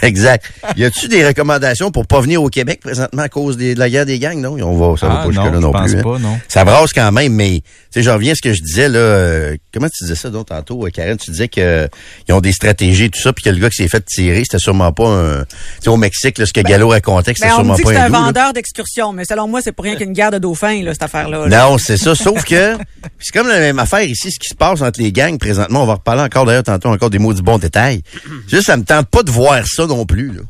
Exact. 0.02 0.46
Y 0.78 0.86
a-tu 0.86 1.08
des 1.08 1.26
recommandations 1.26 1.92
pour 1.92 2.06
pas 2.08 2.22
venir 2.22 2.42
au 2.44 2.50
Québec 2.50 2.80
présentement 2.82 3.22
à 3.24 3.30
cause 3.30 3.58
des- 3.58 3.74
de 3.76 3.80
la 3.80 3.90
guerre 3.90 4.06
des 4.06 4.20
gangs, 4.20 4.40
non? 4.40 4.58
On 4.62 4.76
va, 4.78 4.98
ça 4.98 5.08
va 5.08 5.14
Ah, 5.22 5.24
pas 5.26 5.30
jusque-là 5.32 5.52
non, 5.52 5.60
non, 5.60 5.68
je 5.74 5.78
pense 5.80 5.92
plus. 5.92 6.00
hein. 6.00 6.04
pas, 6.04 6.20
non. 6.20 6.40
Ça 6.48 6.66
brasse 6.66 6.94
quand 6.94 7.12
même, 7.12 7.34
mais 7.34 7.62
tu 7.62 7.64
sais, 7.92 8.04
je 8.04 8.10
reviens 8.10 8.34
à 8.34 8.36
ce 8.36 8.42
que 8.42 8.54
je 8.54 8.62
disais 8.62 8.90
là. 8.90 9.00
euh, 9.00 9.56
comment 9.74 9.88
tu 9.90 10.04
disais 10.04 10.16
ça 10.16 10.30
donc 10.30 10.48
tantôt, 10.48 10.86
euh, 10.86 10.90
Karen? 10.90 11.18
Tu 11.18 11.32
disais 11.32 11.48
que 11.48 11.62
euh, 11.62 11.88
ils 12.28 12.34
ont 12.34 12.42
des 12.42 12.52
stratégies, 12.52 13.10
tout 13.10 13.20
ça, 13.22 13.34
puis 13.34 13.44
que 13.44 13.50
le 13.50 13.58
gars 13.60 13.70
qui 13.70 13.78
s'est 13.84 13.88
fait 13.90 14.04
tirer, 14.06 14.40
c'était 14.44 14.60
sûrement 14.60 14.92
pas 14.92 15.08
un. 15.08 15.44
Tu 15.44 15.56
sais, 15.84 15.90
au 15.90 15.98
Mexique, 15.98 16.38
là, 16.38 16.46
ce 16.46 16.54
que 16.54 16.62
Gallo 16.62 16.90
racontait, 16.90 17.34
que 17.34 17.40
c'était 17.40 17.50
Ben, 17.50 17.54
on 17.56 17.58
sûrement 17.58 17.74
me 17.74 17.78
dit 17.78 17.84
que 17.84 17.88
pas 17.90 17.94
c'est 17.94 18.00
un 18.02 18.10
vendeur 18.10 18.54
d'excursion, 18.54 19.14
mais 19.14 19.26
selon 19.26 19.48
moi, 19.48 19.62
c'est 19.64 19.72
pour 19.72 19.86
rien 19.86 19.96
qu'une 19.96 20.14
guerre 20.14 20.32
de 20.32 20.38
dauphins, 20.40 20.82
là, 20.84 20.94
cette 20.94 21.04
affaire-là. 21.04 21.48
là. 21.48 21.64
Non, 21.70 21.78
c'est 21.78 21.98
ça. 21.98 22.16
Sauf 22.16 22.44
que 22.44 22.78
c'est 23.20 23.32
comme 23.34 23.48
la 23.48 23.60
même 23.60 23.80
affaire 23.80 24.02
ici, 24.04 24.32
ce 24.32 24.40
qui 24.40 24.48
se 24.50 24.56
passe 24.56 24.82
entre 24.82 25.00
les 25.02 25.12
gangs 25.12 25.38
présentement. 25.38 25.84
On 25.84 25.86
va 25.86 25.94
reparler 25.96 26.22
encore 26.22 26.46
d'ailleurs 26.46 26.64
tantôt 26.64 26.90
encore 26.90 27.10
des 27.10 27.20
mots 27.20 27.34
du 27.34 27.42
bon 27.42 27.58
détail. 27.58 28.02
Juste, 28.48 28.66
ça 28.68 28.78
me 28.78 28.84
tente 28.84 29.08
pas 29.08 29.24
de 29.24 29.32
voir 29.32 29.63
ça 29.68 29.88
non 29.88 30.06
plus. 30.06 30.32
Là. 30.32 30.42
Tu 30.42 30.48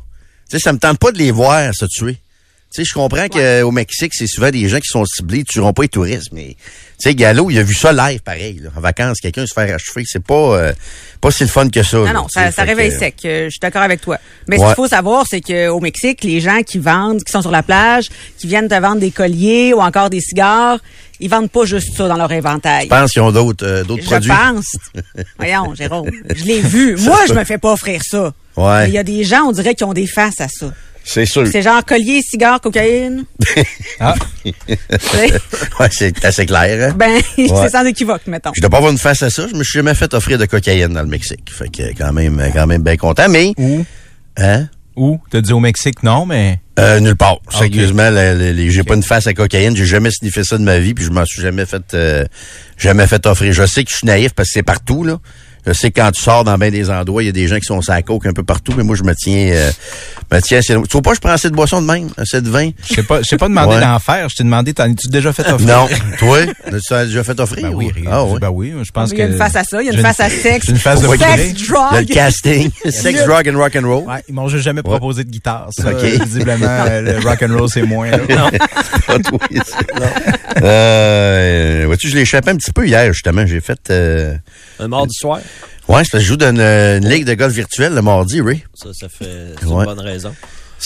sais, 0.50 0.58
ça 0.58 0.72
me 0.72 0.78
tente 0.78 0.98
pas 0.98 1.12
de 1.12 1.18
les 1.18 1.30
voir 1.30 1.74
se 1.74 1.86
tuer. 1.86 2.18
Tu 2.74 2.82
sais, 2.82 2.88
je 2.88 2.92
comprends 2.94 3.28
qu'au 3.28 3.70
Mexique, 3.70 4.12
c'est 4.14 4.26
souvent 4.26 4.50
des 4.50 4.68
gens 4.68 4.78
qui 4.80 4.88
sont 4.88 5.04
ciblés, 5.04 5.38
ils 5.38 5.44
tueront 5.44 5.72
pas 5.72 5.82
les 5.82 5.88
touristes, 5.88 6.30
mais 6.32 6.56
tu 6.56 6.56
sais, 6.98 7.14
Gallo, 7.14 7.48
il 7.48 7.58
a 7.58 7.62
vu 7.62 7.72
ça 7.72 7.92
live, 7.92 8.20
pareil, 8.20 8.58
là, 8.60 8.70
en 8.76 8.80
vacances, 8.80 9.20
quelqu'un 9.20 9.46
se 9.46 9.54
faire 9.54 9.72
achever, 9.72 10.04
c'est 10.06 10.24
pas 10.24 10.34
euh, 10.58 10.72
pas 11.20 11.30
si 11.30 11.44
le 11.44 11.48
fun 11.48 11.68
que 11.68 11.84
ça. 11.84 11.98
Non, 11.98 12.04
là, 12.04 12.12
non, 12.14 12.26
ça, 12.28 12.50
ça 12.50 12.64
réveille 12.64 12.90
que- 12.90 12.98
sec. 12.98 13.14
euh, 13.26 13.44
je 13.44 13.50
suis 13.50 13.60
d'accord 13.60 13.82
avec 13.82 14.00
toi. 14.00 14.18
Mais 14.48 14.58
ce 14.58 14.64
qu'il 14.64 14.74
faut 14.74 14.88
savoir, 14.88 15.24
c'est 15.30 15.40
qu'au 15.40 15.78
Mexique, 15.78 16.24
les 16.24 16.40
gens 16.40 16.62
qui 16.62 16.78
vendent, 16.78 17.22
qui 17.22 17.30
sont 17.30 17.42
sur 17.42 17.52
la 17.52 17.62
plage, 17.62 18.08
qui 18.38 18.48
viennent 18.48 18.66
te 18.68 18.74
vendre 18.80 18.98
des 18.98 19.12
colliers 19.12 19.72
ou 19.72 19.80
encore 19.80 20.10
des 20.10 20.20
cigares, 20.20 20.78
ils 21.20 21.30
vendent 21.30 21.50
pas 21.52 21.64
juste 21.66 21.96
ça 21.96 22.08
dans 22.08 22.16
leur 22.16 22.32
inventaire. 22.32 22.80
Je 22.82 22.88
pense 22.88 23.12
qu'ils 23.12 23.22
ont 23.22 23.30
d'autres 23.30 23.64
euh, 23.64 23.84
d'autres 23.84 24.02
Je 24.02 24.08
produits. 24.08 24.30
pense. 24.32 24.76
Voyons, 25.38 25.74
Jérôme, 25.76 26.10
je 26.34 26.44
l'ai 26.44 26.60
vu. 26.60 26.96
Moi, 26.96 27.20
je 27.28 27.34
me 27.34 27.44
fais 27.44 27.58
pas 27.58 27.72
offrir 27.72 28.00
ça. 28.02 28.32
Ouais. 28.56 28.88
Il 28.88 28.94
y 28.94 28.98
a 28.98 29.04
des 29.04 29.22
gens, 29.22 29.44
on 29.46 29.52
dirait, 29.52 29.76
qui 29.76 29.84
ont 29.84 29.92
des 29.92 30.08
faces 30.08 30.40
à 30.40 30.48
ça. 30.48 30.72
C'est 31.06 31.26
sûr. 31.26 31.46
C'est 31.46 31.62
genre 31.62 31.84
collier, 31.84 32.22
cigare, 32.22 32.60
cocaïne. 32.60 33.24
Ah. 34.00 34.14
Ouais, 34.44 35.88
c'est 35.90 36.24
assez 36.24 36.46
clair. 36.46 36.90
Hein? 36.90 36.94
ben, 36.98 37.12
Ouais. 37.38 37.48
c'est 37.62 37.68
sans 37.70 37.84
équivoque, 37.84 38.26
mettons. 38.26 38.50
Je 38.54 38.60
dois 38.60 38.70
pas 38.70 38.78
avoir 38.78 38.92
une 38.92 38.98
face 38.98 39.22
à 39.22 39.30
ça. 39.30 39.46
Je 39.48 39.54
me 39.54 39.62
suis 39.64 39.78
jamais 39.78 39.94
fait 39.94 40.12
offrir 40.14 40.38
de 40.38 40.46
cocaïne 40.46 40.92
dans 40.92 41.02
le 41.02 41.08
Mexique. 41.08 41.50
Fait 41.50 41.68
que 41.68 41.96
quand 41.96 42.12
même, 42.12 42.42
quand 42.52 42.66
même 42.66 42.82
bien 42.82 42.96
content. 42.96 43.28
Mais, 43.28 43.52
Où? 43.56 43.84
hein? 44.36 44.68
Où? 44.96 45.18
T'as 45.30 45.40
dit 45.40 45.52
au 45.52 45.60
Mexique, 45.60 46.02
non, 46.02 46.24
mais... 46.26 46.60
Euh, 46.78 46.98
nulle 47.00 47.16
part. 47.16 47.38
Ah, 47.52 47.58
Sérieusement, 47.58 48.10
le- 48.10 48.52
le- 48.52 48.68
j'ai 48.70 48.82
pas 48.82 48.94
une 48.94 49.02
face 49.02 49.26
à 49.26 49.32
cocaïne. 49.34 49.76
J'ai 49.76 49.86
jamais 49.86 50.10
sniffé 50.10 50.42
ça 50.44 50.58
de 50.58 50.62
ma 50.62 50.78
vie, 50.78 50.94
puis 50.94 51.04
je 51.04 51.10
m'en 51.10 51.24
suis 51.24 51.40
jamais 51.42 51.66
fait, 51.66 51.82
euh, 51.94 52.24
jamais 52.76 53.06
fait 53.06 53.24
offrir. 53.26 53.52
Je 53.52 53.64
sais 53.66 53.84
que 53.84 53.90
je 53.90 53.96
suis 53.96 54.06
naïf 54.06 54.32
parce 54.34 54.48
que 54.48 54.54
c'est 54.54 54.62
partout 54.64 55.04
là. 55.04 55.18
Je 55.66 55.72
sais 55.72 55.90
que 55.90 56.00
quand 56.00 56.10
tu 56.12 56.22
sors 56.22 56.44
dans 56.44 56.58
bien 56.58 56.70
des 56.70 56.90
endroits, 56.90 57.22
il 57.22 57.26
y 57.26 57.28
a 57.28 57.32
des 57.32 57.46
gens 57.48 57.56
qui 57.56 57.64
sont 57.64 57.80
sur 57.80 57.92
la 57.92 58.02
coke 58.02 58.26
un 58.26 58.32
peu 58.32 58.42
partout, 58.42 58.72
mais 58.76 58.82
moi 58.84 58.96
je 58.96 59.02
me 59.02 59.14
tiens, 59.14 59.50
euh, 59.54 59.70
me 60.32 60.40
tiens. 60.40 60.58
assez- 60.58 60.74
Tu 60.74 60.88
vois 60.92 61.02
pas, 61.02 61.14
je 61.14 61.20
prends 61.20 61.30
assez 61.30 61.48
de 61.48 61.54
boissons 61.54 61.80
de 61.80 61.86
même, 61.86 62.08
assez 62.18 62.40
de 62.42 62.48
vin. 62.50 62.70
Je 62.88 62.94
sais 62.94 63.02
pas, 63.02 63.22
je 63.22 63.28
t'ai 63.30 63.36
pas 63.38 63.48
demandé 63.48 63.76
Ouais. 63.76 63.80
d'en 63.80 63.98
faire. 63.98 64.28
Je 64.28 64.36
t'ai 64.36 64.44
demandé, 64.44 64.74
t'en 64.74 64.84
as-tu 64.84 65.08
déjà 65.08 65.32
fait 65.32 65.50
offrir? 65.50 65.66
Non, 65.66 65.88
toi, 66.18 66.38
tu 66.86 66.94
as 66.94 67.06
déjà 67.06 67.24
fait 67.24 67.38
offrir 67.40 67.68
Ben 67.70 67.74
oui, 67.74 67.92
ou- 67.96 68.08
Ah 68.10 68.24
oui. 68.24 68.38
ben 68.40 68.50
oui, 68.50 68.72
je 68.82 68.90
pense 68.90 69.10
Il 69.12 69.18
y 69.18 69.22
a 69.22 69.26
que... 69.26 69.32
une 69.32 69.38
face 69.38 69.56
à 69.56 69.64
ça, 69.64 69.82
il 69.82 69.86
y 69.86 69.90
a 69.90 69.92
une 69.92 70.00
face 70.02 70.20
à 70.20 70.28
sexe. 70.28 70.68
une 70.68 70.76
face 70.76 71.00
de. 71.00 71.08
Sex, 71.08 71.22
a 71.22 71.36
le 71.36 71.52
drug. 72.02 72.06
casting, 72.08 72.70
sex, 72.90 73.24
drug 73.24 73.48
and 73.48 73.56
rock 73.58 73.76
and 73.76 73.86
roll. 73.88 74.04
Ouais, 74.06 74.22
ils 74.28 74.34
m'ont 74.34 74.48
juste 74.48 74.64
jamais 74.64 74.82
proposé 74.82 75.24
de 75.24 75.30
guitare. 75.30 75.68
Ça, 75.70 75.90
Ok. 75.90 76.02
euh, 76.02 76.18
visiblement, 76.24 76.84
le 77.02 77.18
rock 77.26 77.42
and 77.42 77.56
roll, 77.58 77.68
c'est 77.72 77.82
moins. 77.82 78.10
là. 78.10 78.18
Pas 79.06 79.18
toi, 79.18 79.38
ça. 79.64 79.78
Euh, 80.62 81.84
vois-tu, 81.86 82.08
je 82.08 82.14
l'ai 82.16 82.22
échappé 82.22 82.50
un 82.50 82.56
petit 82.56 82.72
peu 82.72 82.86
hier, 82.86 83.12
justement. 83.12 83.46
J'ai 83.46 83.60
fait, 83.60 83.78
euh, 83.90 84.34
Un 84.80 84.88
mardi 84.88 85.14
soir, 85.14 85.40
que 86.10 86.18
je 86.18 86.24
joue 86.24 86.36
dans 86.36 86.50
une, 86.54 86.60
une 86.60 87.08
ligue 87.08 87.24
de 87.24 87.34
golf 87.34 87.52
virtuelle 87.52 87.94
le 87.94 88.02
mardi, 88.02 88.40
Ray. 88.40 88.64
ça, 88.74 88.88
ça 88.92 89.08
fait 89.08 89.54
Ouais. 89.64 89.80
une 89.80 89.84
bonne 89.84 90.00
raison. 90.00 90.34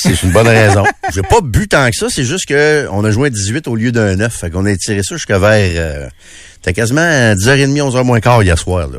C'est 0.03 0.23
une 0.23 0.31
bonne 0.33 0.49
raison. 0.49 0.85
J'ai 1.15 1.23
pas 1.23 1.41
bu 1.43 1.69
tant 1.69 1.89
que 1.91 1.97
ça, 1.97 2.07
c'est 2.11 2.25
juste 2.25 2.47
que 2.47 2.87
on 2.91 3.05
a 3.05 3.11
joué 3.11 3.27
à 3.27 3.31
18 3.31 3.69
au 3.69 3.77
lieu 3.77 3.93
d'un 3.93 4.17
9. 4.17 4.33
Fait 4.35 4.51
qu'on 4.51 4.65
a 4.67 4.77
tiré 4.77 5.03
ça 5.03 5.17
jusqu'à 5.17 5.39
vers 5.39 5.71
euh, 5.77 6.09
T'as 6.61 6.73
quasiment 6.73 7.01
à 7.03 7.35
10h30, 7.37 7.73
11h 7.93 8.03
moins 8.05 8.19
quart 8.21 8.43
hier 8.43 8.59
soir. 8.59 8.89
Là, 8.89 8.99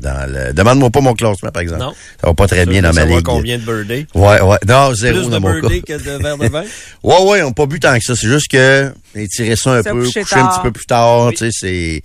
dans 0.00 0.32
le... 0.32 0.52
Demande-moi 0.52 0.90
pas 0.90 1.00
mon 1.00 1.14
classement, 1.14 1.50
par 1.50 1.62
exemple. 1.62 1.80
Non. 1.82 1.94
Ça 2.20 2.26
va 2.26 2.34
pas 2.34 2.48
très 2.48 2.66
bien 2.66 2.82
dans 2.82 2.92
ma 2.92 3.04
ligue. 3.04 3.22
combien 3.22 3.58
de 3.58 3.62
birthday? 3.62 4.06
Ouais, 4.14 4.40
ouais. 4.40 4.56
Non, 4.66 4.92
zéro 4.92 5.18
Plus 5.18 5.26
de 5.26 5.30
dans 5.30 5.40
mon 5.40 5.52
cas. 5.60 5.68
birthday 5.68 5.80
que 5.82 5.92
de 6.02 6.22
verre 6.22 6.36
de 6.36 6.48
vin? 6.48 6.64
Ouais, 7.04 7.22
ouais, 7.22 7.42
on 7.42 7.48
n'a 7.48 7.52
pas 7.54 7.66
bu 7.66 7.78
tant 7.78 7.96
que 7.96 8.02
ça. 8.04 8.14
C'est 8.16 8.26
juste 8.26 8.48
que 8.50 8.92
j'ai 9.14 9.28
tiré 9.28 9.54
ça 9.54 9.74
un 9.74 9.82
Ça 9.84 9.92
peu, 9.92 10.02
couché 10.02 10.20
un 10.32 10.46
petit 10.48 10.60
peu 10.64 10.72
plus 10.72 10.86
tard. 10.86 11.30
Tu 11.30 11.36
sais, 11.36 11.50
c'est, 11.52 12.02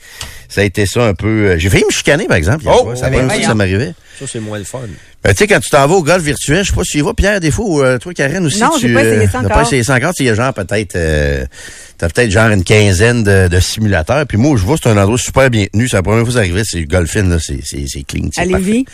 ça 0.48 0.62
a 0.62 0.64
été 0.66 0.86
ça 0.86 1.04
un 1.08 1.16
peu. 1.16 1.28
euh, 1.28 1.58
J'ai 1.58 1.70
failli 1.72 1.84
me 1.84 1.92
chicaner, 1.92 2.28
par 2.28 2.38
exemple. 2.38 2.64
hier 2.64 2.72
Oh, 2.76 2.82
soir. 2.96 3.10
que 3.10 3.44
ça 3.44 3.56
m'arrivait. 3.56 3.94
Ça, 4.20 4.26
c'est 4.32 4.40
moins 4.40 4.60
le 4.60 4.66
fun. 4.66 4.82
Ben, 5.24 5.34
tu 5.34 5.38
sais, 5.38 5.48
quand 5.48 5.60
tu 5.60 5.70
t'en 5.70 5.88
vas 5.88 5.96
au 5.96 6.02
golf 6.04 6.24
virtuel, 6.24 6.64
je 6.64 6.70
sais 6.70 6.76
pas 6.76 6.84
si 6.84 6.94
tu 6.94 6.98
y 6.98 7.02
vas, 7.02 7.14
Pierre, 7.14 7.40
des 7.40 7.52
fois, 7.52 7.66
ou 7.66 7.84
euh, 7.84 8.00
toi, 8.00 8.12
Karen 8.12 8.44
aussi. 8.44 8.60
Non, 8.60 8.72
tu, 8.80 8.88
j'ai 8.88 8.94
pas 8.94 9.04
essayé 9.04 9.26
ça 9.28 9.32
t'as 9.32 9.38
encore. 9.40 9.52
pas 9.52 9.62
essayé 9.62 9.84
ça 9.84 9.96
encore. 9.96 10.14
Tu 10.14 10.18
sais, 10.18 10.24
Il 10.24 10.28
y 10.28 10.30
a 10.32 10.34
genre 10.34 10.54
peut-être, 10.54 10.96
euh, 10.96 11.46
t'as 12.00 12.10
peut-être 12.10 12.32
genre 12.32 12.50
une 12.50 12.64
quinzaine 12.64 13.24
de, 13.24 13.48
de 13.48 13.60
simulateurs. 13.60 14.26
Puis 14.26 14.40
moi, 14.40 14.58
je 14.58 14.64
vois, 14.64 14.78
c'est 14.82 14.90
un 14.90 14.98
endroit 14.98 15.20
super 15.20 15.52
bien 15.52 15.68
tenu. 15.72 15.88
C'est 15.88 15.98
la 15.98 16.02
première 16.02 16.22
fois 16.22 16.28
que 16.30 16.34
ça 16.34 16.40
arrivait, 16.40 16.64
c'est 16.66 16.84
Golfin, 16.86 17.24
là. 17.24 17.38
C'est, 17.40 17.60
c'est, 17.64 17.86
c'est 17.88 18.02
clean. 18.02 18.30
c'est. 18.34 18.46
Lévis? 18.46 18.86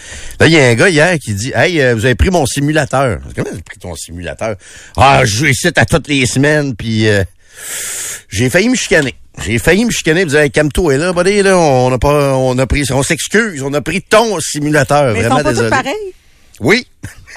Là, 0.41 0.47
il 0.47 0.53
y 0.53 0.59
a 0.59 0.67
un 0.67 0.75
gars 0.75 0.89
hier 0.89 1.17
qui 1.17 1.33
dit 1.33 1.53
Hey, 1.55 1.79
euh, 1.81 1.95
vous 1.95 2.03
avez 2.03 2.15
pris 2.15 2.29
mon 2.29 2.45
simulateur. 2.45 3.19
Comment 3.33 3.47
vous 3.47 3.53
avez 3.53 3.63
pris 3.63 3.77
ton 3.77 3.95
simulateur? 3.95 4.57
Ah, 4.97 5.21
je 5.23 5.33
joue 5.33 5.45
ici 5.45 5.69
à 5.73 5.85
toutes 5.85 6.09
les 6.09 6.25
semaines, 6.25 6.75
puis 6.75 7.07
euh, 7.07 7.23
j'ai 8.29 8.49
failli 8.49 8.69
me 8.69 8.75
chicaner. 8.75 9.15
J'ai 9.45 9.59
failli 9.59 9.85
me 9.85 9.91
chicaner 9.91 10.21
et 10.21 10.25
dire 10.25 10.39
hey, 10.39 10.51
calme-toi 10.51 10.95
est 10.95 10.97
là, 10.97 11.13
buddy, 11.13 11.43
là, 11.43 11.57
on 11.57 11.91
a 11.93 11.97
pas 11.99 12.35
on 12.35 12.57
a 12.57 12.65
pris 12.65 12.85
on 12.91 13.03
s'excuse, 13.03 13.61
on 13.61 13.73
a 13.73 13.81
pris 13.81 14.01
ton 14.01 14.39
simulateur. 14.39 15.13
Mais 15.13 15.19
ils 15.19 15.25
Vraiment 15.25 15.37
sont 15.37 15.43
pas 15.43 15.49
tous 15.49 15.55
désolé. 15.55 15.69
pareils. 15.69 16.13
Oui. 16.59 16.87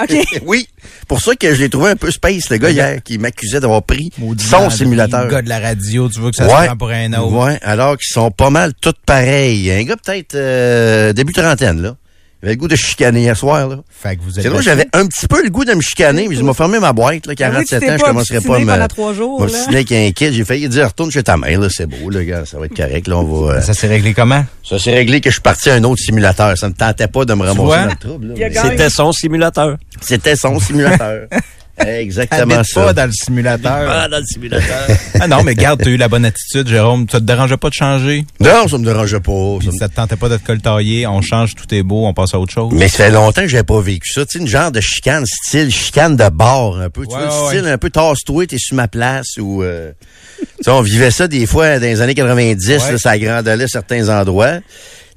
OK. 0.01 0.15
oui. 0.47 0.67
Pour 1.09 1.21
ça 1.21 1.35
que 1.35 1.55
je 1.55 1.61
l'ai 1.61 1.69
trouvé 1.69 1.91
un 1.91 1.97
peu 1.97 2.11
space, 2.11 2.49
le 2.51 2.57
gars 2.57 2.71
hier, 2.71 3.03
qui 3.03 3.19
m'accusait 3.19 3.61
d'avoir 3.61 3.83
pris 3.83 4.11
Maudit 4.19 4.45
son 4.45 4.71
simulateur. 4.71 5.25
Le 5.25 5.31
gars 5.31 5.43
de 5.43 5.49
la 5.49 5.59
radio, 5.59 6.09
tu 6.09 6.21
veux 6.21 6.31
que 6.31 6.37
ça 6.37 6.47
ouais. 6.47 6.63
se 6.63 6.67
prend 6.67 6.77
pour 6.77 6.91
un 6.91 7.13
autre. 7.13 7.33
Ouais, 7.33 7.59
alors 7.63 7.99
qu'ils 7.99 8.13
sont 8.13 8.31
pas 8.31 8.49
mal 8.51 8.73
tous 8.81 8.95
pareils. 9.05 9.71
Un 9.71 9.83
gars 9.85 9.97
peut-être 9.97 10.35
euh, 10.37 11.13
début 11.13 11.33
trentaine, 11.33 11.83
là. 11.83 11.97
Il 12.43 12.47
avait 12.47 12.55
le 12.55 12.59
goût 12.61 12.69
de 12.69 12.77
chicaner 12.77 13.21
hier 13.21 13.37
soir, 13.37 13.69
là. 13.69 13.77
Fait 13.91 14.17
que 14.17 14.23
vous 14.23 14.39
êtes 14.39 14.43
C'est 14.45 14.49
drôle, 14.49 14.63
j'avais 14.63 14.87
un 14.95 15.05
petit 15.07 15.27
peu 15.27 15.43
le 15.43 15.51
goût 15.51 15.67
de 15.67 15.75
me 15.75 15.83
chicaner, 15.83 16.27
mais 16.27 16.35
je 16.37 16.43
m'ai 16.43 16.55
fermé 16.55 16.79
ma 16.81 16.95
boîte, 16.95 17.27
là, 17.27 17.35
Ah 17.39 17.51
oui, 17.59 17.65
tu 17.67 17.71
47 17.79 17.81
t'es 17.81 17.91
ans, 17.91 17.97
je 17.99 18.05
commencerai 18.05 18.41
pas 18.41 18.57
à 18.57 18.59
me... 18.79 18.87
trois 18.89 19.13
jours, 19.13 19.45
là? 19.45 19.53
J'ai 19.71 20.45
failli 20.45 20.69
dire, 20.71 20.87
retourne 20.87 21.11
chez 21.11 21.23
ta 21.23 21.37
mère, 21.37 21.61
là, 21.61 21.69
c'est 21.71 21.87
beau, 21.87 22.09
là, 22.09 22.25
gars, 22.25 22.47
ça 22.47 22.59
va 22.59 22.65
être 22.65 22.75
correct, 22.75 23.09
là, 23.09 23.19
on 23.19 23.25
va... 23.25 23.55
euh, 23.57 23.61
Ça 23.61 23.75
s'est 23.75 23.89
réglé 23.89 24.15
comment? 24.15 24.43
Ça 24.65 24.79
s'est 24.79 24.95
réglé 24.95 25.21
que 25.21 25.29
je 25.29 25.35
suis 25.35 25.43
parti 25.43 25.69
à 25.69 25.75
un 25.75 25.85
autre 25.85 26.01
simulateur. 26.01 26.57
Ça 26.57 26.69
me 26.69 26.75
tentait 26.75 27.09
pas 27.09 27.27
de 27.27 27.35
me 27.35 27.43
ramasser 27.45 27.83
dans 27.83 27.91
le 27.91 27.97
trouble, 27.97 28.35
là. 28.35 28.63
C'était 28.63 28.89
son 28.89 29.13
simulateur. 29.13 29.77
C'était 30.01 30.37
son 30.37 30.59
simulateur. 30.59 31.27
Exactement 31.87 32.55
Habite 32.55 32.65
ça. 32.71 32.85
pas 32.85 32.93
dans 32.93 33.07
le 33.07 33.13
simulateur. 33.13 33.89
Ah, 33.91 34.09
dans 34.09 34.19
le 34.19 34.25
simulateur. 34.27 34.87
Ah 35.23 35.29
non, 35.29 35.43
mais 35.43 35.55
garde, 35.55 35.83
t'as 35.83 35.91
eu 35.91 35.97
la 35.99 36.09
bonne 36.09 36.25
attitude, 36.25 36.67
Jérôme. 36.69 37.07
Ça 37.11 37.21
te 37.21 37.25
dérangeait 37.25 37.57
pas 37.59 37.69
de 37.69 37.75
changer? 37.75 38.25
Non, 38.41 38.67
ça 38.69 38.79
me 38.79 38.85
dérangeait 38.85 39.21
pas. 39.21 39.59
ça 39.63 39.67
me- 39.71 39.77
ça 39.79 39.89
te 39.89 39.95
tentait 39.95 40.17
pas 40.17 40.29
de 40.31 40.37
te 40.39 40.47
coltailler, 40.47 41.07
on 41.07 41.21
change, 41.21 41.55
tout 41.55 41.73
est 41.75 41.83
beau, 41.83 42.07
on 42.07 42.15
passe 42.15 42.33
à 42.35 42.39
autre 42.41 42.53
chose? 42.53 42.71
Mais 42.73 42.89
ça 42.89 43.05
fait 43.05 43.11
longtemps 43.11 43.43
que 43.43 43.49
j'avais 43.49 43.63
pas 43.65 43.81
vécu 43.81 44.11
ça. 44.13 44.25
Tu 44.25 44.39
sais, 44.39 44.39
une 44.39 44.49
genre 44.49 44.71
de 44.73 44.81
chicane, 44.81 45.25
style 45.27 45.71
chicane 45.71 46.17
de 46.17 46.29
bar, 46.31 46.79
un 46.81 46.89
peu. 46.91 47.07
Tu 47.07 47.15
Ouais, 47.15 47.21
vois, 47.23 47.27
le 47.27 47.43
ouais, 47.43 47.59
style 47.59 47.69
un 47.71 47.77
peu 47.79 47.91
tasse-toi, 47.91 48.47
t'es 48.47 48.57
sur 48.59 48.77
ma 48.77 48.89
place 48.89 49.37
ou... 49.39 49.63
euh, 49.63 49.93
tu 50.39 50.47
sais, 50.63 50.71
on 50.71 50.81
vivait 50.83 51.11
ça 51.11 51.29
des 51.29 51.45
fois 51.47 51.79
dans 51.79 51.85
les 51.87 52.01
années 52.01 52.15
90, 52.15 52.69
Ouais. 52.69 52.93
là, 52.93 52.99
ça 52.99 53.11
agrandait 53.11 53.69
certains 53.69 54.09
endroits. 54.09 54.61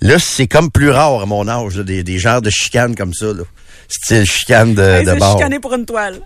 Là, 0.01 0.19
c'est 0.19 0.47
comme 0.47 0.69
plus 0.69 0.89
rare 0.89 1.21
à 1.21 1.25
mon 1.25 1.47
âge, 1.47 1.77
là, 1.77 1.83
des, 1.83 2.03
des 2.03 2.17
genres 2.19 2.41
de 2.41 2.49
chicanes 2.49 2.93
comme 2.95 3.13
ça. 3.13 3.27
Là. 3.27 3.43
Style 3.87 4.25
chicane 4.25 4.73
de, 4.73 4.81
Hey, 4.81 5.05
de 5.05 5.11
c'est 5.11 5.17
bar. 5.19 5.37
chicané 5.37 5.59
pour 5.59 5.73
une 5.73 5.85
toile. 5.85 6.19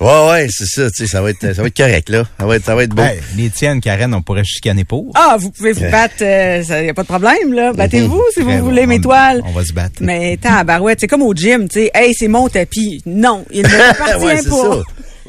Ouais, 0.00 0.28
ouais, 0.30 0.46
c'est 0.50 0.66
ça. 0.66 0.90
Tu 0.90 1.04
sais, 1.04 1.06
ça 1.06 1.22
va 1.22 1.30
être, 1.30 1.54
ça 1.54 1.62
va 1.62 1.68
être 1.68 1.76
correct, 1.76 2.08
là. 2.08 2.24
Ça 2.38 2.44
va 2.46 2.56
être, 2.56 2.64
ça 2.64 2.74
va 2.74 2.82
être 2.82 2.90
beau. 2.94 3.02
Ben, 3.02 3.16
les 3.36 3.50
tiennes, 3.50 3.80
Karen, 3.80 4.12
on 4.14 4.20
pourrait 4.22 4.42
chicaner 4.44 4.84
pour. 4.84 5.12
Ah, 5.14 5.36
vous 5.38 5.50
pouvez 5.50 5.72
vous 5.72 5.88
battre, 5.90 6.14
il 6.20 6.82
n'y 6.82 6.88
a 6.90 6.94
pas 6.94 7.02
de 7.02 7.08
problème, 7.08 7.52
là. 7.52 7.72
Battez-vous 7.72 8.22
si 8.34 8.40
vous 8.42 8.58
voulez 8.58 8.86
mes 8.86 8.98
on- 8.98 9.02
toiles. 9.02 9.42
On 9.46 9.52
va 9.52 9.64
se 9.64 9.72
battre. 9.72 9.96
Mais 10.00 10.36
tabarouette, 10.38 10.98
c'est 11.00 11.06
comme 11.06 11.22
au 11.22 11.34
gym, 11.34 11.68
tu 11.68 11.80
sais. 11.80 11.90
Hey, 11.94 12.12
c'est 12.14 12.28
mon 12.28 12.48
tapis. 12.48 13.02
Non, 13.06 13.44
il 13.52 13.62
ne 13.62 13.68
m'appartient 13.78 14.24
Ouais, 14.24 14.36
c'est 14.42 14.48
pas. 14.50 14.82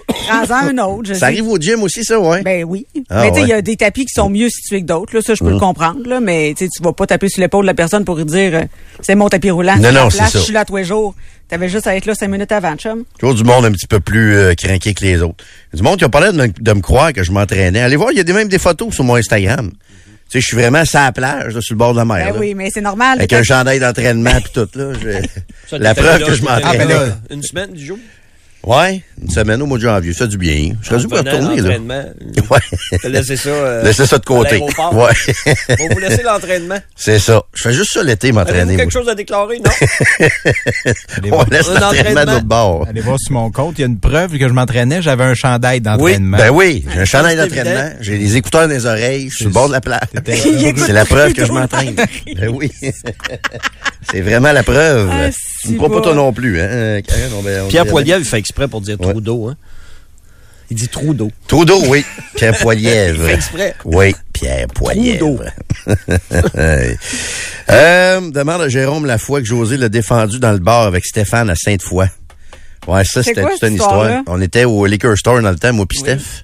Prends-en 0.07 0.67
un 0.69 0.77
autre. 0.79 1.09
je 1.09 1.13
Ça 1.13 1.19
sais. 1.21 1.25
arrive 1.25 1.47
au 1.47 1.57
gym 1.57 1.83
aussi, 1.83 2.03
ça, 2.03 2.19
ouais. 2.19 2.41
Ben 2.43 2.63
oui. 2.63 2.85
Ah, 3.09 3.21
mais 3.21 3.29
tu 3.31 3.35
sais, 3.37 3.41
il 3.43 3.47
y 3.49 3.53
a 3.53 3.61
des 3.61 3.75
tapis 3.75 4.05
qui 4.05 4.13
sont 4.13 4.29
mieux 4.29 4.49
situés 4.49 4.81
que 4.81 4.85
d'autres. 4.87 5.15
Là, 5.15 5.21
ça, 5.21 5.33
je 5.35 5.43
peux 5.43 5.51
le 5.51 5.59
comprendre. 5.59 6.07
Là, 6.07 6.19
mais 6.19 6.53
tu 6.57 6.65
sais, 6.65 6.69
tu 6.75 6.83
vas 6.83 6.93
pas 6.93 7.05
taper 7.07 7.29
sur 7.29 7.41
l'épaule 7.41 7.63
de 7.65 7.67
la 7.67 7.73
personne 7.73 8.05
pour 8.05 8.15
lui 8.15 8.25
dire 8.25 8.51
euh, 8.55 8.63
c'est 9.01 9.15
mon 9.15 9.29
tapis 9.29 9.49
roulant. 9.51 9.75
Non, 9.77 9.91
non, 9.91 10.09
c'est 10.09 10.17
ça. 10.19 10.29
Je 10.33 10.37
suis 10.39 10.53
là 10.53 10.65
tous 10.65 10.77
les 10.77 10.83
jours. 10.85 11.13
T'avais 11.49 11.69
juste 11.69 11.87
à 11.87 11.95
être 11.95 12.05
là 12.05 12.15
cinq 12.15 12.29
minutes 12.29 12.51
avant, 12.51 12.75
chum. 12.75 13.03
Toujours 13.19 13.35
du 13.35 13.43
monde 13.43 13.65
un 13.65 13.71
petit 13.71 13.87
peu 13.87 13.99
plus 13.99 14.35
euh, 14.35 14.53
craqué 14.55 14.93
que 14.93 15.03
les 15.03 15.21
autres. 15.21 15.43
Du 15.73 15.83
monde 15.83 15.97
qui 15.99 16.05
a 16.05 16.09
parlé 16.09 16.31
de, 16.31 16.37
me- 16.37 16.47
de 16.47 16.73
me 16.73 16.81
croire 16.81 17.13
que 17.13 17.21
je 17.23 17.31
m'entraînais. 17.31 17.81
Allez 17.81 17.95
voir, 17.95 18.11
il 18.11 18.17
y 18.17 18.21
a 18.21 18.23
des, 18.23 18.33
même 18.33 18.47
des 18.47 18.59
photos 18.59 18.93
sur 18.93 19.03
mon 19.03 19.15
Instagram. 19.15 19.69
Tu 20.29 20.39
sais, 20.39 20.41
je 20.41 20.45
suis 20.47 20.55
vraiment 20.57 20.83
sur 20.85 20.99
la 20.99 21.11
plage, 21.11 21.53
là, 21.53 21.61
sur 21.61 21.73
le 21.75 21.77
bord 21.77 21.91
de 21.93 21.97
la 21.99 22.05
mer. 22.05 22.25
Ben 22.27 22.33
là. 22.33 22.39
oui, 22.39 22.55
mais 22.55 22.69
c'est 22.73 22.81
normal. 22.81 23.19
Avec 23.19 23.33
un 23.33 23.43
chandail 23.43 23.79
d'entraînement 23.79 24.31
puis 24.41 24.51
tout, 24.53 24.67
là. 24.73 24.93
Je- 24.93 25.27
Ça, 25.69 25.77
La 25.79 25.93
preuve 25.93 26.21
là, 26.21 26.25
que 26.27 26.33
je 26.33 26.41
m'entraîne. 26.41 26.63
Ah, 26.65 26.77
ben 26.77 26.87
là. 26.89 27.05
Une 27.29 27.43
semaine 27.43 27.71
du 27.73 27.85
jour. 27.85 27.97
Ouais, 28.65 29.01
une 29.21 29.29
semaine 29.29 29.61
au 29.61 29.65
mois 29.65 29.77
de 29.77 29.83
janvier, 29.83 30.13
ça 30.13 30.19
fait 30.19 30.29
du 30.29 30.37
bien. 30.37 30.71
Je 30.81 30.87
serais 30.87 30.97
dû 30.99 31.07
retourner, 31.07 31.55
là. 31.57 31.61
l'entraînement. 31.77 32.03
Ouais. 32.49 33.09
Laissé 33.09 33.35
ça. 33.35 33.49
euh, 33.49 33.83
Laissez 33.83 34.05
ça 34.05 34.17
de 34.17 34.25
côté. 34.25 34.57
Ouais. 34.59 34.67
On 34.77 34.91
va 34.95 35.13
vous 35.93 35.99
laisser 35.99 36.23
l'entraînement. 36.25 36.77
C'est 36.95 37.19
ça. 37.19 37.41
Je 37.53 37.63
fais 37.63 37.73
juste 37.73 37.93
ça 37.93 38.03
l'été, 38.03 38.31
m'entraîner. 38.31 38.75
quelque 38.77 38.91
chose 38.91 39.07
à 39.09 39.15
déclarer, 39.15 39.59
non? 39.59 39.71
Allez 41.17 41.31
On 41.31 41.35
voir, 41.35 41.49
laisse 41.49 41.67
l'entraînement 41.69 42.25
de 42.25 42.39
bord. 42.45 42.85
allez 42.89 43.01
voir 43.01 43.17
sur 43.19 43.33
mon 43.33 43.51
compte, 43.51 43.75
il 43.77 43.81
y 43.81 43.83
a 43.83 43.87
une 43.87 43.99
preuve 43.99 44.37
que 44.37 44.47
je 44.47 44.53
m'entraînais, 44.53 45.01
j'avais 45.01 45.23
un 45.23 45.33
chandail 45.35 45.81
d'entraînement. 45.81 46.37
Ben 46.37 46.49
oui, 46.49 46.85
j'ai 46.93 46.99
un 47.01 47.05
chandail 47.05 47.35
d'entraînement, 47.37 47.91
j'ai 48.01 48.17
les 48.17 48.35
écouteurs 48.37 48.67
dans 48.67 48.73
les 48.73 48.85
oreilles, 48.85 49.29
je 49.29 49.35
suis 49.35 49.37
sur 49.43 49.47
le 49.47 49.53
bord 49.53 49.67
de 49.67 49.73
la 49.73 49.81
plage. 49.81 50.01
C'est 50.25 50.93
la 50.93 51.05
preuve 51.05 51.33
que 51.33 51.45
je 51.45 51.51
m'entraîne. 51.51 51.95
Ben 51.95 52.49
oui. 52.49 52.71
C'est 54.11 54.21
vraiment 54.21 54.51
la 54.51 54.63
preuve. 54.63 55.09
Tu 55.63 55.69
me 55.69 55.73
si 55.73 55.77
crois 55.77 55.89
pas 55.91 56.01
toi 56.01 56.13
non 56.13 56.31
plus, 56.33 56.61
hein, 56.61 57.01
Karen? 57.01 57.31
On 57.37 57.41
va- 57.41 57.63
on 57.65 57.67
Pierre 57.69 57.85
va- 57.85 57.89
Poilievre, 57.91 58.19
il 58.19 58.25
fait 58.25 58.37
exprès 58.37 58.67
pour 58.67 58.81
dire 58.81 58.99
Ouais. 59.01 59.09
trou 59.11 59.21
d'eau, 59.21 59.47
hein? 59.49 59.55
Il 60.69 60.77
dit 60.77 60.87
trou 60.87 61.13
d'eau. 61.13 61.29
Trou 61.47 61.65
d'eau, 61.65 61.81
oui. 61.87 62.03
Pierre 62.35 62.57
Poilièvre. 62.57 63.21
Il 63.23 63.27
fait 63.27 63.33
exprès. 63.35 63.75
Oui, 63.85 64.15
Pierre 64.31 64.67
d'eau. 64.67 64.73
Poilièvre. 64.75 65.43
euh, 67.69 68.31
demande 68.31 68.61
à 68.61 68.69
Jérôme 68.69 69.05
la 69.05 69.17
fois 69.17 69.39
que 69.41 69.45
José 69.47 69.77
l'a 69.77 69.89
défendu 69.89 70.39
dans 70.39 70.51
le 70.51 70.59
bar 70.59 70.83
avec 70.83 71.05
Stéphane 71.05 71.49
à 71.49 71.55
Sainte-Foy. 71.55 72.07
Ouais, 72.87 73.03
ça, 73.05 73.23
C'est 73.23 73.29
c'était 73.29 73.41
quoi, 73.41 73.51
toute 73.51 73.63
une 73.63 73.75
histoire. 73.75 73.91
histoire-là? 74.05 74.23
On 74.27 74.41
était 74.41 74.65
au 74.65 74.85
Liquor 74.85 75.17
Store 75.17 75.41
dans 75.41 75.49
le 75.51 75.57
temps, 75.57 75.73
moi 75.73 75.85
pis 75.87 75.97
Steph. 75.99 76.43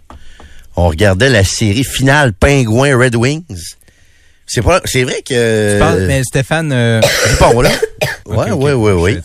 On 0.75 0.87
regardait 0.87 1.29
la 1.29 1.43
série 1.43 1.83
finale 1.83 2.33
Pingouin 2.33 2.97
Red 2.97 3.15
Wings. 3.15 3.75
C'est 4.51 4.61
pas, 4.63 4.81
c'est 4.85 5.03
vrai 5.03 5.21
que... 5.21 5.73
Tu 5.73 5.79
parles- 5.79 6.05
mais 6.07 6.23
Stéphane, 6.23 6.71
euh, 6.73 6.99
Du 7.01 7.35
bon, 7.39 7.61
là. 7.61 7.69
Ouais, 8.25 8.51
ok, 8.51 8.51
ok. 8.51 8.61
ouais, 8.63 8.73
ouais, 8.73 8.91
ouais. 8.93 9.21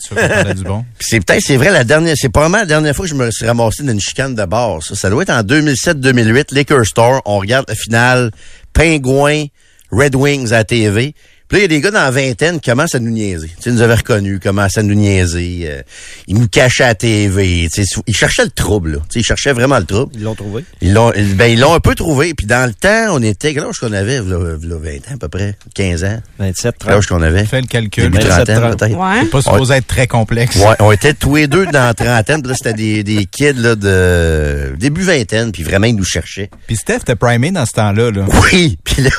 c'est 0.99 1.19
peut-être, 1.19 1.41
c'est 1.43 1.57
vrai, 1.57 1.71
la 1.71 1.83
dernière, 1.83 2.15
c'est 2.17 2.29
probablement 2.29 2.59
la 2.59 2.65
dernière 2.65 2.95
fois 2.95 3.05
que 3.05 3.09
je 3.09 3.15
me 3.15 3.29
suis 3.31 3.45
ramassé 3.45 3.83
dans 3.83 3.91
une 3.91 3.99
chicane 3.99 4.35
de 4.35 4.45
bar. 4.45 4.81
Ça, 4.83 4.95
ça 4.95 5.09
doit 5.09 5.23
être 5.23 5.31
en 5.31 5.41
2007-2008, 5.41 6.53
Liquor 6.53 6.85
Store. 6.85 7.21
On 7.25 7.39
regarde 7.39 7.65
la 7.67 7.75
finale, 7.75 8.31
Pingouin, 8.73 9.45
Red 9.91 10.15
Wings 10.15 10.47
à 10.53 10.57
la 10.57 10.63
TV. 10.63 11.13
Puis 11.47 11.57
là, 11.57 11.59
il 11.59 11.61
y 11.61 11.65
a 11.65 11.67
des 11.67 11.81
gars 11.81 11.91
dans 11.91 11.99
la 12.01 12.11
vingtaine 12.11 12.59
qui 12.59 12.69
commencent 12.69 12.95
à 12.95 12.99
nous 12.99 13.11
niaiser. 13.11 13.47
Tu 13.47 13.53
sais, 13.63 13.69
ils 13.69 13.73
nous 13.75 13.81
avaient 13.81 13.93
reconnus, 13.95 14.39
commencent 14.41 14.77
à 14.77 14.83
nous 14.83 14.95
niaiser. 14.95 15.67
euh, 15.69 15.81
ils 16.27 16.35
nous 16.39 16.47
cachaient 16.47 16.83
à 16.83 16.87
la 16.87 16.95
TV. 16.95 17.67
Tu 17.71 17.85
sais, 17.85 17.99
ils 18.07 18.15
cherchaient 18.15 18.45
le 18.45 18.49
trouble, 18.49 18.93
là. 18.93 18.97
Tu 19.09 19.13
sais, 19.13 19.19
ils 19.19 19.23
cherchaient 19.23 19.53
vraiment 19.53 19.77
le 19.77 19.85
trouble. 19.85 20.11
Ils 20.15 20.23
l'ont 20.23 20.33
trouvé. 20.35 20.65
Ils 20.81 20.93
l'ont, 20.93 21.11
ben, 21.35 21.45
ils 21.45 21.59
l'ont 21.59 21.73
un 21.75 21.79
peu 21.79 21.93
trouvé. 21.93 22.33
Puis 22.33 22.47
dans 22.47 22.65
le 22.67 22.73
temps, 22.73 23.09
on 23.15 23.21
était, 23.21 23.53
quel 23.53 23.63
âge 23.63 23.77
qu'on 23.79 23.93
avait, 23.93 24.17
là, 24.17 24.23
20 24.23 24.37
ans 24.77 25.13
à 25.13 25.17
peu 25.17 25.27
près, 25.27 25.55
15 25.75 26.03
ans? 26.03 26.19
27, 26.39 26.75
Quel 26.79 26.91
âge 26.93 27.05
30. 27.05 27.19
qu'on 27.19 27.25
avait? 27.25 27.45
Fais 27.45 27.61
le 27.61 27.67
calcul. 27.67 28.03
Début 28.09 28.17
27, 28.17 28.35
trentaine, 28.45 28.59
30. 28.61 28.79
peut-être. 28.79 28.97
Ouais. 28.97 29.19
C'est 29.21 29.29
pas 29.29 29.41
supposé 29.41 29.73
être 29.75 29.87
très 29.87 30.07
complexe. 30.07 30.55
Ouais, 30.55 30.75
on 30.79 30.91
était 30.91 31.13
tous 31.13 31.35
les 31.35 31.47
deux 31.47 31.65
dans 31.67 31.85
la 31.85 31.93
trentaine, 31.93 32.41
puis 32.41 32.49
là, 32.51 32.55
c'était 32.57 32.73
des, 32.73 33.03
des 33.03 33.25
kids 33.25 33.53
là, 33.53 33.75
de 33.75 34.73
début 34.79 35.01
vingtaine, 35.03 35.51
puis 35.51 35.63
vraiment, 35.63 35.85
ils 35.87 35.95
nous 35.95 36.03
cherchaient. 36.03 36.49
Puis 36.67 36.75
Steph 36.75 36.99
t'es 37.05 37.15
primé 37.15 37.51
dans 37.51 37.65
ce 37.65 37.73
temps-là. 37.73 38.09
Là. 38.11 38.25
Oui, 38.51 38.77
puis 38.83 39.03
là, 39.03 39.11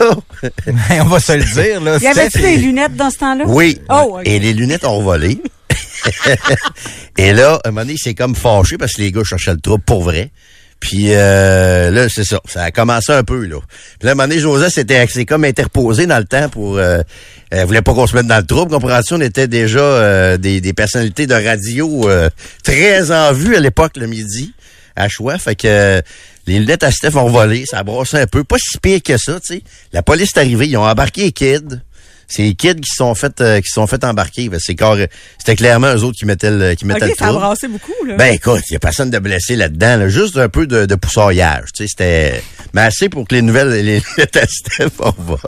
on 1.01 1.05
va 1.05 1.21
se 1.21 1.33
le 1.33 1.45
dire. 1.45 1.81
Là, 1.81 1.99
Steph, 2.25 2.41
des 2.41 2.57
lunettes 2.57 2.97
dans 2.97 3.11
ce 3.11 3.19
temps-là? 3.19 3.45
oui, 3.47 3.79
Oh, 3.89 4.19
et 4.25 4.39
les 4.39 4.53
lunettes 4.53 4.85
ont 4.85 5.03
volé. 5.03 5.41
et 7.19 7.33
là, 7.33 7.61
à 7.65 7.69
un 7.69 7.71
moment 7.71 7.83
donné, 7.83 7.95
il 7.95 7.99
s'est 7.99 8.15
comme 8.15 8.35
fâché 8.35 8.79
parce 8.79 8.93
que 8.95 9.03
les 9.03 9.13
gars 9.13 9.25
cherchaient 9.25 9.53
le 9.55 9.61
trouble 9.61 9.85
pour 9.85 10.03
vrai. 10.03 10.31
Puis 10.79 11.07
euh, 11.09 11.91
là, 11.91 12.09
c'est 12.09 12.25
ça. 12.25 12.41
Ça 12.47 12.65
a 12.65 12.71
commencé 12.71 13.11
un 13.13 13.25
peu, 13.25 13.45
là. 13.47 13.57
Puis 13.99 14.07
là, 14.07 14.11
à 14.11 14.13
un 14.13 14.15
moment 14.15 14.29
donné, 14.29 14.41
José 14.41 14.69
s'était 14.71 15.07
comme 15.25 15.45
interposé 15.45 16.07
dans 16.07 16.19
le 16.19 16.25
temps 16.25 16.49
pour... 16.49 16.77
Euh, 16.79 17.03
elle 17.51 17.67
voulait 17.67 17.83
pas 17.83 17.95
qu'on 17.95 18.07
se 18.07 18.15
mette 18.15 18.27
dans 18.27 18.39
le 18.39 18.47
trouble. 18.47 18.73
Comprends-tu? 18.73 19.15
On 19.15 19.21
était 19.21 19.49
déjà 19.49 19.79
euh, 19.79 20.37
des, 20.37 20.61
des 20.61 20.73
personnalités 20.73 21.27
de 21.27 21.35
radio 21.35 22.09
euh, 22.09 22.29
très 22.63 23.11
en 23.11 23.33
vue 23.33 23.57
à 23.57 23.61
l'époque, 23.61 23.97
le 23.97 24.07
midi, 24.07 24.53
à 24.97 25.09
choix. 25.09 25.39
Fait 25.39 25.55
que 25.55 26.03
les 26.47 26.59
lunettes 26.59 26.83
à 26.83 26.91
Steph 26.91 27.17
ont 27.17 27.31
volé. 27.31 27.65
Ça 27.67 27.79
a 27.79 27.83
brassé 27.85 28.19
un 28.19 28.27
peu. 28.27 28.45
Pas 28.45 28.57
si 28.59 28.79
pire 28.79 29.01
que 29.03 29.17
ça, 29.17 29.41
tu 29.41 29.55
sais. 29.55 29.63
La 29.93 30.03
police 30.03 30.31
est 30.37 30.41
arrivée. 30.41 30.67
Ils 30.67 30.77
ont 30.77 30.85
embarqué 30.87 31.23
les 31.23 31.33
kids. 31.33 31.81
C'est 32.29 32.43
les 32.43 32.55
kids 32.55 32.75
qui 32.77 32.89
se 32.91 32.97
sont 32.97 33.15
fait, 33.15 33.41
euh, 33.41 33.61
qui 33.61 33.69
se 33.69 33.75
sont 33.75 33.87
fait 33.87 34.03
embarquer. 34.05 34.49
Ben, 34.49 34.59
c'est 34.61 34.75
C'était 35.39 35.57
clairement 35.57 35.95
eux 35.95 36.03
autres 36.03 36.19
qui 36.19 36.25
mettaient 36.27 36.51
le, 36.51 36.75
qui 36.75 36.85
mettaient 36.85 37.05
OK, 37.05 37.11
le 37.11 37.17
ça 37.17 37.25
a 37.25 37.29
trouble. 37.29 37.45
brassé 37.45 37.69
beaucoup, 37.69 38.05
là. 38.07 38.15
Ben 38.17 38.35
écoute, 38.35 38.63
il 38.71 38.73
y 38.75 38.77
a 38.77 38.81
personne 38.81 39.11
de 39.11 39.19
blessé 39.19 39.55
là-dedans, 39.57 39.97
là, 39.97 40.09
juste 40.09 40.37
un 40.37 40.49
peu 40.49 40.67
de, 40.67 40.87
de 40.87 40.95
tu 40.97 41.09
sais, 41.75 41.87
c'était 41.89 42.43
mais 42.75 42.81
assez 42.83 43.09
pour 43.09 43.27
que 43.27 43.35
les 43.35 43.43
nouvelles 43.43 43.71
les 43.71 44.01
lunettes 44.01 44.37
à 44.37 44.47
Steph 44.47 44.91
envolent. 45.01 45.39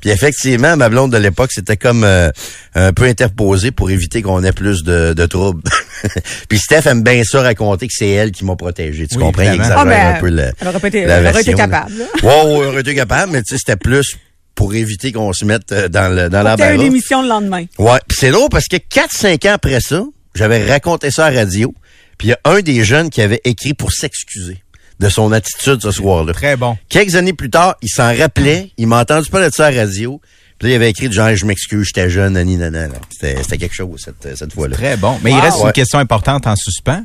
Puis 0.00 0.10
effectivement, 0.10 0.76
ma 0.76 0.88
blonde 0.88 1.12
de 1.12 1.18
l'époque, 1.18 1.50
c'était 1.52 1.76
comme 1.76 2.04
euh, 2.04 2.30
un 2.74 2.92
peu 2.92 3.04
interposé 3.04 3.72
pour 3.72 3.90
éviter 3.90 4.22
qu'on 4.22 4.42
ait 4.44 4.52
plus 4.52 4.84
de, 4.84 5.12
de 5.12 5.26
troubles. 5.26 5.62
Puis 6.48 6.58
Steph 6.58 6.86
aime 6.86 7.02
bien 7.02 7.24
ça 7.24 7.42
raconter 7.42 7.86
que 7.88 7.92
c'est 7.96 8.08
elle 8.08 8.30
qui 8.32 8.44
m'a 8.44 8.54
protégé, 8.56 9.06
tu 9.06 9.16
Oui, 9.16 9.22
comprends, 9.24 9.42
il 9.42 9.54
exagère 9.54 9.78
Ah, 9.78 9.84
ben, 9.84 10.16
un 10.16 10.20
peu 10.20 10.28
le, 10.30 10.50
elle 10.60 10.68
aurait 10.68 10.88
été- 10.88 11.04
la 11.04 11.16
elle 11.16 11.26
aurait 11.26 11.40
été 11.40 11.50
là. 11.52 11.56
capable, 11.56 11.92
là. 11.98 12.04
Ouais, 12.22 12.54
elle 12.60 12.66
aurait 12.68 12.80
été 12.80 12.94
capable, 12.94 13.32
mais 13.32 13.42
tu 13.42 13.54
sais, 13.54 13.58
c'était 13.58 13.76
plus 13.76 14.16
pour 14.56 14.74
éviter 14.74 15.12
qu'on 15.12 15.32
se 15.32 15.44
mette 15.44 15.70
euh, 15.70 15.88
dans 15.88 16.12
le 16.12 16.28
dans 16.28 16.42
T'as 16.42 16.54
une 16.56 16.72
l'embarras. 16.72 16.84
émission 16.86 17.22
le 17.22 17.28
lendemain. 17.28 17.64
Ouais, 17.78 17.98
pis 18.08 18.16
c'est 18.18 18.30
drôle 18.32 18.48
parce 18.50 18.66
que 18.66 18.76
4-5 18.76 19.48
ans 19.48 19.52
après 19.52 19.78
ça, 19.80 20.02
j'avais 20.34 20.66
raconté 20.68 21.12
ça 21.12 21.26
à 21.26 21.30
la 21.30 21.40
radio, 21.42 21.72
puis 22.18 22.28
il 22.28 22.30
y 22.30 22.34
a 22.34 22.38
un 22.44 22.60
des 22.60 22.82
jeunes 22.82 23.08
qui 23.10 23.22
avait 23.22 23.40
écrit 23.44 23.74
pour 23.74 23.92
s'excuser 23.92 24.58
de 24.98 25.08
son 25.10 25.30
attitude 25.30 25.80
ce 25.82 25.90
soir-là. 25.92 26.32
Très 26.32 26.56
bon. 26.56 26.76
Quelques 26.88 27.14
années 27.16 27.34
plus 27.34 27.50
tard, 27.50 27.76
il 27.82 27.88
s'en 27.90 28.12
rappelait, 28.16 28.70
il 28.78 28.86
m'a 28.88 29.00
entendu 29.00 29.28
parler 29.30 29.48
de 29.50 29.54
ça 29.54 29.66
à 29.66 29.70
la 29.70 29.82
radio, 29.82 30.20
puis 30.58 30.68
là, 30.68 30.72
il 30.72 30.76
avait 30.76 30.88
écrit 30.90 31.12
genre, 31.12 31.34
je 31.36 31.44
m'excuse, 31.44 31.84
j'étais 31.86 32.08
jeune, 32.08 32.32
nani, 32.32 32.56
nanana. 32.56 32.94
C'était 33.10 33.42
c'était 33.42 33.58
quelque 33.58 33.74
chose 33.74 34.00
cette, 34.02 34.36
cette 34.36 34.52
fois-là. 34.54 34.74
Très 34.74 34.96
bon. 34.96 35.18
Mais 35.22 35.32
il 35.32 35.38
reste 35.38 35.58
Ouais. 35.58 35.66
une 35.66 35.72
question 35.72 35.98
importante 35.98 36.46
en 36.46 36.56
suspens. 36.56 37.04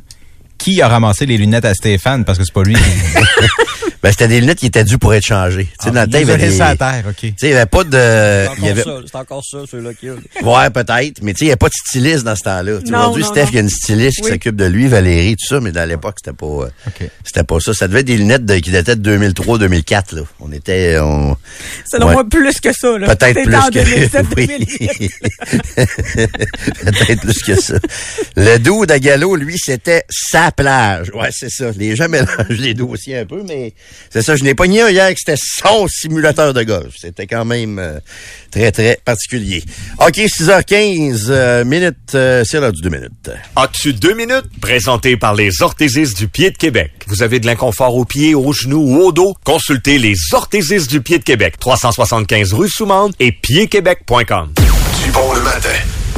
Qui 0.57 0.81
a 0.81 0.87
ramassé 0.87 1.25
les 1.25 1.37
lunettes 1.37 1.65
à 1.65 1.73
Stéphane? 1.73 2.23
Parce 2.23 2.37
que 2.37 2.43
c'est 2.45 2.53
pas 2.53 2.61
lui. 2.63 2.75
Ben, 4.03 4.09
c'était 4.11 4.27
des 4.27 4.39
lunettes 4.41 4.57
qui 4.59 4.65
étaient 4.65 4.83
dues 4.83 4.97
pour 4.97 5.13
être 5.13 5.23
changées. 5.25 5.65
Tu 5.79 5.83
sais, 5.83 5.89
Ah, 5.89 5.91
dans 5.91 6.01
le 6.01 6.07
temps, 6.07 6.17
il 6.19 6.27
y 6.27 6.31
avait 6.31 6.47
des... 6.49 6.59
à 6.61 6.75
terre, 6.75 7.03
OK. 7.07 7.15
sais, 7.21 7.33
il 7.43 7.49
y 7.49 7.53
avait 7.53 7.65
pas 7.67 7.83
de... 7.83 7.89
C'est 7.91 8.65
y 8.65 8.69
avait... 8.69 8.81
encore 8.81 8.99
ça, 9.01 9.05
c'est 9.11 9.17
encore 9.17 9.43
ça, 9.45 9.57
ceux-là 9.69 9.93
qui 9.93 10.09
Ouais, 10.09 10.69
peut-être. 10.73 11.21
Mais 11.21 11.33
tu 11.33 11.39
sais, 11.39 11.45
il 11.45 11.47
n'y 11.49 11.51
a 11.53 11.57
pas 11.57 11.67
de 11.69 11.73
styliste 11.87 12.23
dans 12.23 12.35
ce 12.35 12.41
temps-là. 12.41 12.79
Tu 12.79 12.85
sais, 12.87 12.91
Non, 12.91 12.99
Aujourd'hui, 12.99 13.23
Steph, 13.25 13.45
il 13.51 13.55
y 13.55 13.57
a 13.57 13.61
une 13.61 13.69
styliste 13.69 14.21
qui 14.23 14.29
s'occupe 14.29 14.55
de 14.55 14.65
lui, 14.65 14.87
Valérie, 14.87 15.35
tout 15.35 15.45
ça, 15.47 15.59
mais 15.59 15.71
dans 15.71 15.87
l'époque, 15.87 16.15
c'était 16.23 16.35
pas, 16.35 16.45
euh, 16.45 16.69
OK. 16.87 17.09
c'était 17.23 17.43
pas 17.43 17.59
ça. 17.59 17.73
Ça 17.73 17.87
devait 17.87 17.99
être 17.99 18.07
des 18.07 18.17
lunettes 18.17 18.45
de- 18.45 18.55
qui 18.55 18.71
dataient 18.71 18.95
de 18.95 19.01
2003-2004, 19.17 20.15
là. 20.15 20.21
On 20.39 20.51
était, 20.51 20.97
on, 20.99 21.37
Selon 21.89 22.07
Ouais. 22.07 22.13
moi, 22.13 22.23
plus 22.27 22.59
que 22.59 22.73
ça, 22.73 22.97
là. 22.97 23.15
peut-être 23.15 23.43
plus 23.43 23.55
en 23.55 23.67
que, 23.67 23.73
2007, 23.83 24.25
oui. 24.35 24.47
2008. 24.47 25.11
peut-être 25.75 27.21
plus 27.21 27.39
que 27.43 27.55
ça. 27.61 27.75
Le 28.35 28.57
dos 28.57 28.85
d'Agalo, 28.85 29.35
lui, 29.35 29.57
c'était 29.57 30.03
sa 30.09 30.51
plage. 30.51 31.11
Ouais, 31.13 31.29
c'est 31.31 31.49
ça. 31.51 31.71
Les 31.77 31.95
gens 31.95 32.09
mélangent 32.09 32.47
les 32.49 32.73
dossiers 32.73 33.19
un 33.19 33.25
peu, 33.25 33.43
mais 33.47 33.73
C'est 34.09 34.21
ça, 34.21 34.35
je 34.35 34.43
n'ai 34.43 34.55
pas 34.55 34.67
nié 34.67 34.81
un 34.81 34.89
hier 34.89 35.09
que 35.13 35.19
c'était 35.19 35.39
son 35.39 35.87
simulateur 35.87 36.53
de 36.53 36.63
golf. 36.63 36.93
C'était 36.99 37.27
quand 37.27 37.45
même 37.45 37.79
euh, 37.79 37.99
très, 38.51 38.71
très 38.71 38.99
particulier. 39.03 39.63
OK, 39.99 40.17
6h15 40.17 41.27
euh, 41.29 41.63
minutes, 41.63 42.15
euh, 42.15 42.43
c'est 42.45 42.59
l'heure 42.59 42.73
du 42.73 42.81
deux 42.81 42.89
minutes. 42.89 43.31
As-tu 43.55 43.93
deux 43.93 44.13
minutes? 44.13 44.45
Présenté 44.59 45.17
par 45.17 45.33
les 45.33 45.61
orthésistes 45.61 46.17
du 46.17 46.27
pied 46.27 46.51
de 46.51 46.57
Québec. 46.57 46.91
Vous 47.07 47.23
avez 47.23 47.39
de 47.39 47.45
l'inconfort 47.45 47.95
aux 47.95 48.05
pieds, 48.05 48.35
aux 48.35 48.53
genoux 48.53 48.83
ou 48.83 49.01
au 49.01 49.11
dos? 49.11 49.35
Consultez 49.43 49.97
les 49.97 50.15
orthésistes 50.33 50.89
du 50.89 51.01
pied 51.01 51.19
de 51.19 51.23
Québec. 51.23 51.55
375 51.59 52.53
rue 52.53 52.69
Soumande 52.69 53.13
et 53.19 53.31
piedquebec.com. 53.31 54.53
Du 55.03 55.11
bon 55.11 55.33
le 55.33 55.41
matin. 55.41 55.69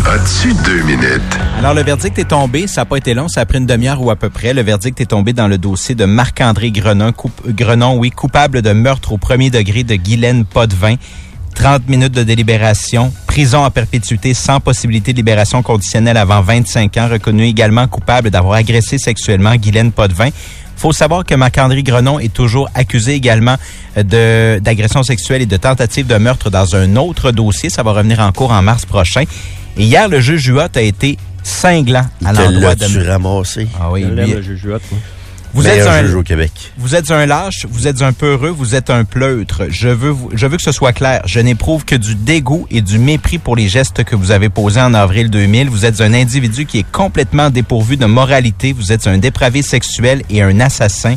Deux 0.04 0.84
minutes? 0.84 1.22
Alors, 1.58 1.74
le 1.74 1.82
verdict 1.82 2.20
est 2.20 2.28
tombé. 2.28 2.68
Ça 2.68 2.82
n'a 2.82 2.86
pas 2.86 2.98
été 2.98 3.14
long. 3.14 3.30
Ça 3.30 3.42
a 3.42 3.46
pris 3.46 3.58
une 3.58 3.66
demi-heure 3.66 4.02
ou 4.02 4.12
à 4.12 4.18
peu 4.18 4.30
près. 4.30 4.54
Le 4.54 4.62
verdict 4.62 5.00
est 5.00 5.06
tombé 5.06 5.32
dans 5.32 5.48
le 5.48 5.58
dossier 5.58 5.96
de 5.96 6.04
Marc-André 6.04 6.72
Grenon, 6.72 7.14
Grenon, 7.48 7.98
oui, 7.98 8.10
coupable 8.10 8.62
de 8.62 8.74
meurtre 8.74 9.14
au 9.14 9.18
premier 9.18 9.50
degré 9.50 9.84
de 9.84 9.96
Guylaine 9.96 10.44
Potvin. 10.44 10.96
30 11.56 11.88
minutes 11.88 12.12
de 12.12 12.24
délibération, 12.24 13.14
prison 13.28 13.64
à 13.64 13.72
perpétuité 13.72 14.34
sans 14.34 14.60
possibilité 14.60 15.14
de 15.14 15.18
libération 15.18 15.62
conditionnelle 15.62 16.18
avant 16.18 16.42
25 16.42 16.98
ans, 16.98 17.08
reconnu 17.10 17.46
également 17.46 17.88
coupable 17.88 18.30
d'avoir 18.30 18.56
agressé 18.56 18.98
sexuellement 18.98 19.56
Guylaine 19.56 19.92
Potvin. 19.92 20.30
faut 20.76 20.92
savoir 20.92 21.24
que 21.24 21.36
Marc-André 21.36 21.82
Grenon 21.82 22.20
est 22.20 22.34
toujours 22.34 22.70
accusé 22.76 23.14
également 23.14 23.56
de 23.96 24.60
d'agression 24.60 25.04
sexuelle 25.04 25.44
et 25.44 25.46
de 25.46 25.58
tentative 25.58 26.08
de 26.08 26.16
meurtre 26.16 26.50
dans 26.50 26.76
un 26.76 26.98
autre 26.98 27.32
dossier. 27.32 27.70
Ça 27.70 27.84
va 27.84 27.94
revenir 27.94 28.20
en 28.20 28.32
cours 28.32 28.52
en 28.52 28.62
mars 28.62 28.86
prochain. 28.86 29.24
Et 29.78 29.84
hier, 29.84 30.08
le 30.08 30.20
juge 30.20 30.42
Juot 30.42 30.60
a 30.76 30.82
été 30.82 31.18
cinglant 31.44 32.06
à 32.26 32.34
l'endroit 32.34 32.76
de... 32.76 32.82
l'as-tu 32.82 33.02
ramassé? 33.10 33.68
Ah 33.80 33.92
oui, 33.92 34.04
Je 34.04 34.08
lui- 34.08 34.16
l'aime, 34.16 34.32
le 34.36 34.42
juge 34.42 34.64
Huot, 34.64 34.80
moi. 34.92 35.00
vous 35.54 35.68
êtes 35.68 35.88
un 35.88 36.04
juge 36.04 36.14
au 36.16 36.24
Québec. 36.24 36.52
vous 36.78 36.96
êtes 36.96 37.10
un 37.12 37.26
lâche, 37.26 37.66
vous 37.70 37.88
êtes 37.88 38.02
un 38.02 38.14
peureux, 38.14 38.50
vous 38.50 38.76
êtes 38.76 38.90
un 38.92 39.04
pleutre. 39.04 39.64
Je 39.70 39.88
veux, 39.90 40.10
vous- 40.12 40.30
je 40.34 40.46
veux 40.46 40.58
que 40.58 40.64
ce 40.64 40.72
soit 40.72 40.94
clair. 40.94 41.22
Je 41.26 41.40
n'éprouve 41.40 41.86
que 41.86 41.96
du 41.96 42.14
dégoût 42.16 42.68
et 42.72 42.82
du 42.82 43.00
mépris 43.00 43.40
pour 43.40 43.56
les 43.56 43.68
gestes 43.68 44.04
que 44.04 44.16
vous 44.16 44.30
avez 44.32 44.50
posés 44.50 44.80
en 44.82 44.94
avril 44.94 45.30
2000. 45.32 45.70
Vous 45.70 45.86
êtes 45.86 46.02
un 46.02 46.14
individu 46.14 46.66
qui 46.66 46.80
est 46.80 46.92
complètement 46.92 47.50
dépourvu 47.50 47.98
de 47.98 48.06
moralité. 48.06 48.74
Vous 48.74 48.92
êtes 48.92 49.08
un 49.08 49.18
dépravé 49.18 49.64
sexuel 49.64 50.22
et 50.30 50.42
un 50.44 50.60
assassin. 50.60 51.16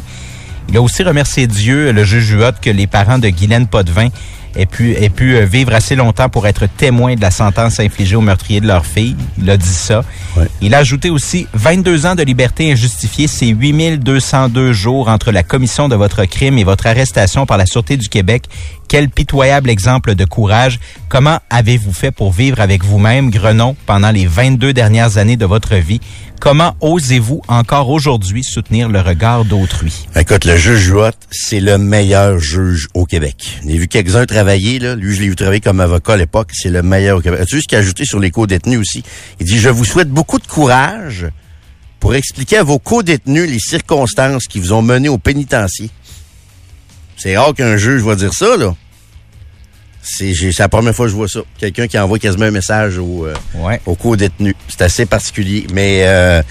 Il 0.68 0.76
a 0.76 0.82
aussi 0.82 1.02
remercié 1.04 1.46
Dieu, 1.46 1.92
le 1.92 2.04
juge 2.04 2.30
Huot, 2.32 2.52
que 2.60 2.70
les 2.70 2.86
parents 2.88 3.18
de 3.18 3.28
Guylaine 3.28 3.68
Potvin 3.68 4.08
aient 4.56 4.66
pu, 4.66 4.94
aient 4.94 5.10
pu 5.10 5.36
euh, 5.36 5.44
vivre 5.44 5.74
assez 5.74 5.94
longtemps 5.94 6.28
pour 6.28 6.46
être 6.46 6.66
témoins 6.66 7.14
de 7.14 7.20
la 7.20 7.30
sentence 7.30 7.80
infligée 7.80 8.16
au 8.16 8.20
meurtrier 8.20 8.60
de 8.60 8.66
leur 8.66 8.86
fille. 8.86 9.16
Il 9.38 9.48
a 9.50 9.56
dit 9.56 9.66
ça. 9.66 10.04
Ouais. 10.36 10.46
Il 10.60 10.74
a 10.74 10.78
ajouté 10.78 11.10
aussi 11.10 11.46
22 11.54 12.06
ans 12.06 12.14
de 12.14 12.22
liberté 12.22 12.70
injustifiée, 12.72 13.26
c'est 13.26 13.48
8202 13.48 14.72
jours 14.72 15.08
entre 15.08 15.32
la 15.32 15.42
commission 15.42 15.88
de 15.88 15.96
votre 15.96 16.24
crime 16.24 16.58
et 16.58 16.64
votre 16.64 16.86
arrestation 16.86 17.46
par 17.46 17.58
la 17.58 17.66
Sûreté 17.66 17.96
du 17.96 18.08
Québec. 18.08 18.44
Quel 18.88 19.08
pitoyable 19.08 19.68
exemple 19.68 20.14
de 20.14 20.24
courage. 20.24 20.78
Comment 21.08 21.38
avez-vous 21.50 21.92
fait 21.92 22.12
pour 22.12 22.32
vivre 22.32 22.60
avec 22.60 22.84
vous-même, 22.84 23.30
Grenon, 23.30 23.76
pendant 23.86 24.10
les 24.10 24.26
22 24.26 24.72
dernières 24.72 25.18
années 25.18 25.36
de 25.36 25.46
votre 25.46 25.74
vie? 25.74 26.00
Comment 26.40 26.76
osez-vous 26.80 27.42
encore 27.48 27.88
aujourd'hui 27.88 28.44
soutenir 28.44 28.88
le 28.88 29.00
regard 29.00 29.44
d'autrui? 29.44 30.06
Écoute, 30.14 30.44
le 30.44 30.56
juge 30.56 30.80
Jouot, 30.80 31.10
c'est 31.30 31.60
le 31.60 31.78
meilleur 31.78 32.38
juge 32.38 32.88
au 32.94 33.04
Québec. 33.04 33.58
J'ai 33.66 33.78
vu 33.78 33.88
quelques-uns 33.88 34.26
travailler, 34.26 34.78
là. 34.78 34.94
Lui, 34.94 35.14
je 35.14 35.22
l'ai 35.22 35.28
vu 35.28 35.36
travailler 35.36 35.60
comme 35.60 35.80
avocat 35.80 36.12
à 36.12 36.16
l'époque. 36.16 36.50
C'est 36.52 36.70
le 36.70 36.82
meilleur 36.82 37.18
au 37.18 37.20
Québec. 37.20 37.40
As-tu 37.40 37.56
vu 37.56 37.62
ce 37.62 37.68
qu'il 37.68 37.76
a 37.76 37.80
ajouté 37.80 38.04
sur 38.04 38.20
les 38.20 38.30
co-détenus 38.30 38.78
aussi? 38.78 39.02
Il 39.40 39.46
dit, 39.46 39.58
je 39.58 39.70
vous 39.70 39.84
souhaite 39.84 40.10
beaucoup 40.10 40.38
de 40.38 40.46
courage 40.46 41.26
pour 42.00 42.14
expliquer 42.14 42.58
à 42.58 42.62
vos 42.62 42.78
co-détenus 42.78 43.50
les 43.50 43.58
circonstances 43.58 44.44
qui 44.44 44.60
vous 44.60 44.72
ont 44.72 44.82
mené 44.82 45.08
au 45.08 45.18
pénitencier. 45.18 45.90
C'est 47.16 47.36
rare 47.36 47.54
qu'un 47.54 47.76
juge 47.76 48.02
va 48.02 48.14
dire 48.14 48.34
ça, 48.34 48.56
là. 48.56 48.74
C'est, 50.08 50.32
la 50.60 50.68
première 50.68 50.94
fois 50.94 51.06
que 51.06 51.10
je 51.10 51.16
vois 51.16 51.26
ça. 51.28 51.40
Quelqu'un 51.58 51.88
qui 51.88 51.98
envoie 51.98 52.18
quasiment 52.18 52.44
un 52.44 52.50
message 52.52 52.98
au, 52.98 53.26
euh, 53.26 53.34
Ouais. 53.54 53.80
aux 53.86 53.96
co-détenus. 53.96 54.54
C'est 54.68 54.82
assez 54.82 55.04
particulier. 55.04 55.66
Mais 55.74 56.02
euh, 56.04 56.42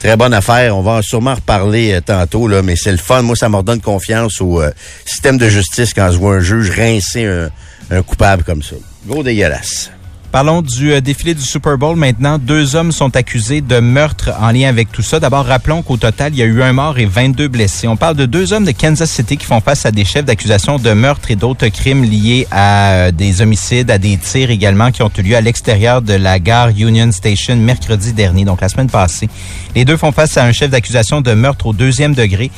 très 0.00 0.16
bonne 0.16 0.34
affaire. 0.34 0.76
On 0.76 0.82
va 0.82 1.00
sûrement 1.00 1.34
reparler 1.34 1.92
euh, 1.94 2.00
tantôt, 2.00 2.48
là, 2.48 2.60
mais 2.62 2.74
c'est 2.76 2.90
le 2.92 2.98
fun. 2.98 3.22
Moi, 3.22 3.36
ça 3.36 3.48
me 3.48 3.56
redonne 3.56 3.80
confiance 3.80 4.40
au 4.40 4.60
euh, 4.60 4.70
système 5.04 5.38
de 5.38 5.48
justice 5.48 5.94
quand 5.94 6.10
je 6.10 6.18
vois 6.18 6.34
un 6.36 6.40
juge 6.40 6.70
rincer 6.70 7.24
un, 7.24 7.50
un 7.90 8.02
coupable 8.02 8.42
comme 8.42 8.62
ça. 8.62 8.74
Gros 9.06 9.22
dégueulasse. 9.22 9.90
Parlons 10.34 10.62
du 10.62 10.90
euh, 10.90 11.00
défilé 11.00 11.32
du 11.32 11.42
Super 11.42 11.78
Bowl 11.78 11.94
maintenant. 11.94 12.38
Deux 12.38 12.74
hommes 12.74 12.90
sont 12.90 13.14
accusés 13.14 13.60
de 13.60 13.78
meurtre 13.78 14.32
en 14.40 14.50
lien 14.50 14.68
avec 14.68 14.90
tout 14.90 15.00
ça. 15.00 15.20
D'abord, 15.20 15.44
rappelons 15.44 15.82
qu'au 15.82 15.96
total, 15.96 16.32
il 16.34 16.40
y 16.40 16.42
a 16.42 16.44
eu 16.44 16.60
un 16.60 16.72
mort 16.72 16.98
et 16.98 17.04
22 17.04 17.46
blessés. 17.46 17.86
On 17.86 17.96
parle 17.96 18.16
de 18.16 18.26
deux 18.26 18.52
hommes 18.52 18.64
de 18.64 18.72
Kansas 18.72 19.08
City 19.08 19.36
qui 19.36 19.46
font 19.46 19.60
face 19.60 19.86
à 19.86 19.92
des 19.92 20.04
chefs 20.04 20.24
d'accusation 20.24 20.80
de 20.80 20.90
meurtre 20.90 21.30
et 21.30 21.36
d'autres 21.36 21.68
crimes 21.68 22.02
liés 22.02 22.48
à 22.50 22.94
euh, 22.94 23.10
des 23.12 23.42
homicides, 23.42 23.92
à 23.92 23.98
des 23.98 24.16
tirs 24.16 24.50
également 24.50 24.90
qui 24.90 25.04
ont 25.04 25.10
eu 25.16 25.22
lieu 25.22 25.36
à 25.36 25.40
l'extérieur 25.40 26.02
de 26.02 26.14
la 26.14 26.40
gare 26.40 26.70
Union 26.70 27.12
Station 27.12 27.54
mercredi 27.54 28.12
dernier, 28.12 28.44
donc 28.44 28.60
la 28.60 28.68
semaine 28.68 28.90
passée. 28.90 29.28
Les 29.76 29.84
deux 29.84 29.96
font 29.96 30.10
face 30.10 30.36
à 30.36 30.44
un 30.44 30.50
chef 30.50 30.68
d'accusation 30.68 31.20
de 31.20 31.32
meurtre 31.32 31.66
au 31.66 31.72
deuxième 31.72 32.12
degré 32.12 32.50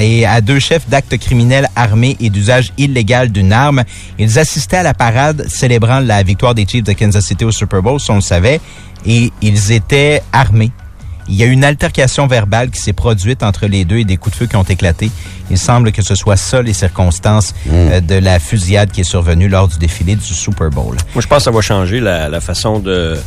et 0.00 0.26
à 0.26 0.40
deux 0.40 0.58
chefs 0.58 0.88
d'actes 0.88 1.16
criminels 1.18 1.68
armés 1.76 2.16
et 2.18 2.30
d'usage 2.30 2.72
illégal 2.78 3.30
d'une 3.30 3.52
arme. 3.52 3.84
Ils 4.18 4.40
assistaient 4.40 4.78
à 4.78 4.82
la 4.82 4.94
parade 4.94 5.46
célébrant 5.48 6.00
la 6.00 6.24
victoire 6.24 6.54
des 6.54 6.66
Chiefs 6.66 6.82
de 6.82 6.95
Kansas 6.96 7.24
City 7.24 7.44
au 7.44 7.52
Super 7.52 7.82
Bowl, 7.82 8.00
si 8.00 8.10
on 8.10 8.16
le 8.16 8.20
savait, 8.20 8.60
et 9.06 9.32
ils 9.42 9.72
étaient 9.72 10.22
armés. 10.32 10.72
Il 11.28 11.34
y 11.34 11.42
a 11.42 11.46
eu 11.46 11.50
une 11.50 11.64
altercation 11.64 12.28
verbale 12.28 12.70
qui 12.70 12.80
s'est 12.80 12.92
produite 12.92 13.42
entre 13.42 13.66
les 13.66 13.84
deux 13.84 13.98
et 13.98 14.04
des 14.04 14.16
coups 14.16 14.34
de 14.34 14.38
feu 14.38 14.46
qui 14.46 14.56
ont 14.56 14.62
éclaté. 14.62 15.10
Il 15.50 15.58
semble 15.58 15.90
que 15.90 16.02
ce 16.02 16.14
soit 16.14 16.36
ça 16.36 16.62
les 16.62 16.72
circonstances 16.72 17.52
euh, 17.72 18.00
de 18.00 18.14
la 18.14 18.38
fusillade 18.38 18.90
qui 18.92 19.00
est 19.00 19.04
survenue 19.04 19.48
lors 19.48 19.66
du 19.66 19.76
défilé 19.78 20.14
du 20.14 20.22
Super 20.22 20.70
Bowl. 20.70 20.96
Moi, 21.14 21.22
je 21.22 21.26
pense 21.26 21.38
que 21.38 21.44
ça 21.44 21.50
va 21.50 21.60
changer 21.62 21.98
la, 22.00 22.28
la 22.28 22.40
façon 22.40 22.78
de 22.78 23.18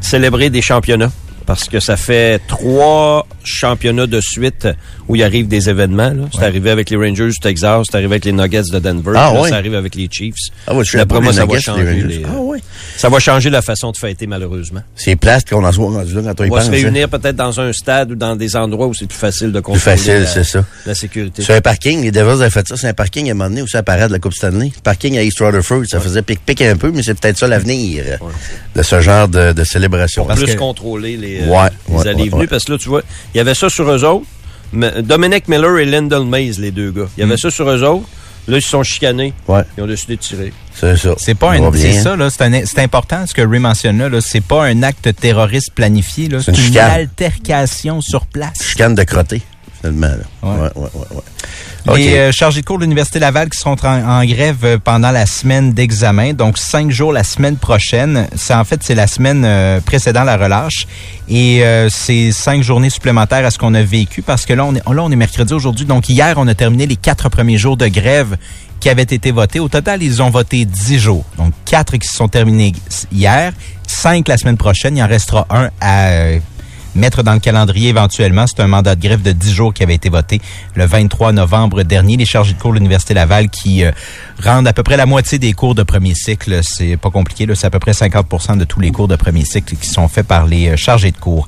célébrer 0.00 0.50
des 0.50 0.60
championnats. 0.62 1.10
Parce 1.46 1.68
que 1.68 1.78
ça 1.80 1.96
fait 1.96 2.40
trois 2.48 3.26
championnats 3.44 4.06
de 4.08 4.20
suite 4.20 4.66
où 5.08 5.14
il 5.14 5.22
arrive 5.22 5.46
des 5.46 5.68
événements. 5.70 6.12
C'est 6.34 6.42
arrivé 6.44 6.70
avec 6.70 6.90
les 6.90 6.96
Rangers 6.96 7.28
du 7.28 7.38
Texas, 7.40 7.86
c'est 7.88 7.96
arrivé 7.96 8.14
avec 8.14 8.24
les 8.24 8.32
Nuggets 8.32 8.62
de 8.72 8.78
Denver, 8.80 9.12
Ah, 9.14 9.32
là, 9.32 9.40
ouais. 9.40 9.48
ça 9.50 9.56
arrive 9.56 9.74
avec 9.76 9.94
les 9.94 10.08
Chiefs. 10.10 10.34
Ah 10.66 10.74
ouais, 10.74 10.82
je 10.84 10.88
suis 10.88 10.98
D'après 10.98 11.18
pas 11.18 11.22
moi, 11.22 11.30
les 11.32 11.38
ça 11.38 11.46
va 11.46 11.60
changer 11.60 11.82
les 11.84 12.02
Rangers. 12.02 12.18
les- 12.18 12.22
Ah 12.28 12.40
ouais. 12.40 12.58
Ça 12.96 13.08
va 13.08 13.18
changer 13.20 13.50
la 13.50 13.62
façon 13.62 13.92
de 13.92 13.96
fêter, 13.96 14.26
malheureusement. 14.26 14.80
C'est 14.96 15.14
plate 15.14 15.48
qu'on 15.48 15.64
en 15.64 15.70
soit 15.70 15.84
rendu 15.88 16.12
là 16.14 16.22
quand 16.24 16.40
on 16.40 16.44
y 16.44 16.50
On 16.50 16.54
va 16.54 16.60
pense. 16.60 16.66
se 16.66 16.72
hein. 16.72 16.80
réunir 16.82 17.08
peut-être 17.08 17.36
dans 17.36 17.60
un 17.60 17.72
stade 17.72 18.10
ou 18.10 18.14
dans 18.16 18.34
des 18.34 18.56
endroits 18.56 18.88
où 18.88 18.94
c'est 18.94 19.06
plus 19.06 19.16
facile 19.16 19.48
de 19.52 19.60
Plus 19.60 19.62
contrôler 19.62 19.96
facile, 19.96 20.14
la, 20.20 20.26
c'est 20.26 20.44
ça. 20.44 20.64
la 20.84 20.94
sécurité. 20.96 21.42
Sur 21.42 21.54
un 21.54 21.60
parking, 21.60 22.02
les 22.02 22.10
Devils 22.10 22.42
avaient 22.42 22.50
fait 22.50 22.66
ça, 22.66 22.76
c'est 22.76 22.88
un 22.88 22.94
parking 22.94 23.28
à 23.28 23.30
un 23.30 23.34
moment 23.34 23.50
donné 23.50 23.60
à 23.62 23.64
la 23.72 23.82
parade 23.84 24.08
de 24.08 24.14
la 24.14 24.18
Coupe 24.18 24.34
Stanley. 24.34 24.72
Parking 24.82 25.16
à 25.16 25.22
East 25.22 25.38
Rutherford, 25.38 25.82
ça 25.88 26.00
faisait 26.00 26.22
pic-pic 26.22 26.62
un 26.62 26.76
peu, 26.76 26.90
mais 26.90 27.04
c'est 27.04 27.14
peut-être 27.18 27.38
ça 27.38 27.46
l'avenir 27.46 28.18
de 28.74 28.82
ce 28.82 29.00
genre 29.00 29.28
de, 29.28 29.52
de 29.52 29.64
célébration. 29.64 30.24
pour 30.26 30.34
plus 30.34 30.46
que- 30.54 30.58
contrôler 30.58 31.16
les, 31.16 31.35
euh, 31.42 31.46
Ouais, 31.48 31.68
les 31.88 31.94
ouais, 31.94 32.00
allées 32.08 32.10
et 32.10 32.22
ouais, 32.24 32.28
venues. 32.30 32.40
ouais. 32.42 32.46
Parce 32.46 32.64
que 32.64 32.72
là, 32.72 32.78
tu 32.78 32.88
vois, 32.88 33.02
il 33.34 33.38
y 33.38 33.40
avait 33.40 33.54
ça 33.54 33.68
sur 33.68 33.90
eux 33.90 34.04
autres. 34.04 34.26
Mais 34.72 35.02
Dominic 35.02 35.48
Miller 35.48 35.78
et 35.78 35.84
Lyndon 35.84 36.24
Mays, 36.24 36.52
les 36.58 36.70
deux 36.72 36.90
gars. 36.90 37.06
Il 37.16 37.20
y 37.20 37.24
avait 37.24 37.36
ça 37.36 37.50
sur 37.50 37.68
eux 37.70 37.82
autres. 37.82 38.06
Là, 38.48 38.58
ils 38.58 38.62
se 38.62 38.68
sont 38.68 38.82
chicanés. 38.84 39.32
Ouais, 39.48 39.62
Ils 39.76 39.82
ont 39.82 39.86
décidé 39.88 40.14
de 40.16 40.20
tirer. 40.20 40.52
c'est 40.72 40.96
ça. 40.96 41.14
C'est 41.18 41.34
pas 41.34 41.54
Ça 41.54 41.60
va 41.60 41.66
un, 41.68 41.72
c'est 41.72 41.90
bien. 41.90 42.02
ça 42.02 42.14
là, 42.16 42.28
c'est 42.30 42.78
important 42.78 43.26
ce 43.26 43.34
que 43.34 43.42
Ray 43.42 43.58
mentionne 43.58 43.98
là, 43.98 44.08
là. 44.08 44.20
c'est 44.20 44.40
pas 44.40 44.64
un 44.66 44.84
acte 44.84 45.08
terroriste 45.20 45.72
planifié 45.74 46.28
là, 46.28 46.38
C'est 46.44 46.56
une 46.56 46.78
altercation 46.78 48.00
sur 48.00 48.26
place. 48.26 48.62
Chicane 48.62 48.94
de 48.94 49.02
crotté, 49.02 49.42
finalement. 49.80 50.06
Là. 50.08 50.14
Ouais. 50.48 50.60
Ouais, 50.60 50.70
ouais, 50.76 50.88
ouais, 50.94 51.06
ouais. 51.16 51.22
OK. 51.88 51.98
Les 51.98 52.16
euh, 52.16 52.32
chargés 52.32 52.62
de 52.62 52.66
cours 52.66 52.78
de 52.78 52.82
l'Université 52.82 53.20
Laval 53.20 53.48
qui 53.48 53.58
seront 53.58 53.76
en, 53.82 54.20
en 54.20 54.24
grève 54.24 54.64
euh, 54.64 54.78
pendant 54.82 55.12
la 55.12 55.24
semaine 55.24 55.72
d'examen, 55.72 56.32
donc 56.32 56.58
cinq 56.58 56.90
jours 56.90 57.12
la 57.12 57.22
semaine 57.22 57.56
prochaine. 57.56 58.26
C'est 58.34 58.54
en 58.54 58.64
fait 58.64 58.82
c'est 58.82 58.96
la 58.96 59.06
semaine 59.06 59.44
euh, 59.44 59.80
précédant 59.80 60.24
la 60.24 60.36
relâche 60.36 60.86
et 61.28 61.64
euh, 61.64 61.88
c'est 61.88 62.32
cinq 62.32 62.62
journées 62.62 62.90
supplémentaires 62.90 63.44
à 63.46 63.50
ce 63.50 63.58
qu'on 63.58 63.74
a 63.74 63.82
vécu 63.82 64.22
parce 64.22 64.46
que 64.46 64.52
là 64.52 64.64
on 64.64 64.74
est 64.74 64.82
là 64.84 65.02
on 65.02 65.10
est 65.12 65.16
mercredi 65.16 65.52
aujourd'hui, 65.52 65.86
donc 65.86 66.08
hier 66.08 66.34
on 66.38 66.48
a 66.48 66.54
terminé 66.54 66.86
les 66.86 66.96
quatre 66.96 67.28
premiers 67.28 67.58
jours 67.58 67.76
de 67.76 67.86
grève 67.86 68.36
qui 68.80 68.88
avaient 68.88 69.02
été 69.02 69.30
votés. 69.30 69.60
Au 69.60 69.68
total 69.68 70.02
ils 70.02 70.20
ont 70.22 70.30
voté 70.30 70.64
dix 70.64 70.98
jours, 70.98 71.24
donc 71.38 71.52
quatre 71.64 71.96
qui 71.98 72.08
se 72.08 72.16
sont 72.16 72.28
terminés 72.28 72.72
hier, 73.12 73.52
cinq 73.86 74.26
la 74.26 74.38
semaine 74.38 74.56
prochaine. 74.56 74.96
Il 74.96 75.02
en 75.02 75.08
restera 75.08 75.46
un 75.50 75.70
à 75.80 76.06
euh, 76.08 76.38
mettre 76.96 77.22
dans 77.22 77.34
le 77.34 77.40
calendrier 77.40 77.90
éventuellement. 77.90 78.46
C'est 78.46 78.60
un 78.60 78.66
mandat 78.66 78.94
de 78.94 79.00
grève 79.00 79.22
de 79.22 79.32
10 79.32 79.52
jours 79.52 79.74
qui 79.74 79.82
avait 79.82 79.94
été 79.94 80.08
voté 80.08 80.40
le 80.74 80.84
23 80.86 81.32
novembre 81.32 81.82
dernier. 81.82 82.16
Les 82.16 82.24
chargés 82.24 82.54
de 82.54 82.58
cours 82.58 82.72
de 82.72 82.76
l'Université 82.78 83.14
Laval 83.14 83.48
qui 83.48 83.84
euh, 83.84 83.92
rendent 84.42 84.68
à 84.68 84.72
peu 84.72 84.82
près 84.82 84.96
la 84.96 85.06
moitié 85.06 85.38
des 85.38 85.52
cours 85.52 85.74
de 85.74 85.82
premier 85.82 86.14
cycle. 86.14 86.60
C'est 86.62 86.96
pas 86.96 87.10
compliqué, 87.10 87.46
c'est 87.54 87.66
à 87.66 87.70
peu 87.70 87.78
près 87.78 87.92
50% 87.92 88.58
de 88.58 88.64
tous 88.64 88.80
les 88.80 88.90
cours 88.90 89.08
de 89.08 89.16
premier 89.16 89.44
cycle 89.44 89.76
qui 89.76 89.88
sont 89.88 90.08
faits 90.08 90.26
par 90.26 90.46
les 90.46 90.70
euh, 90.70 90.76
chargés 90.76 91.10
de 91.12 91.18
cours. 91.18 91.46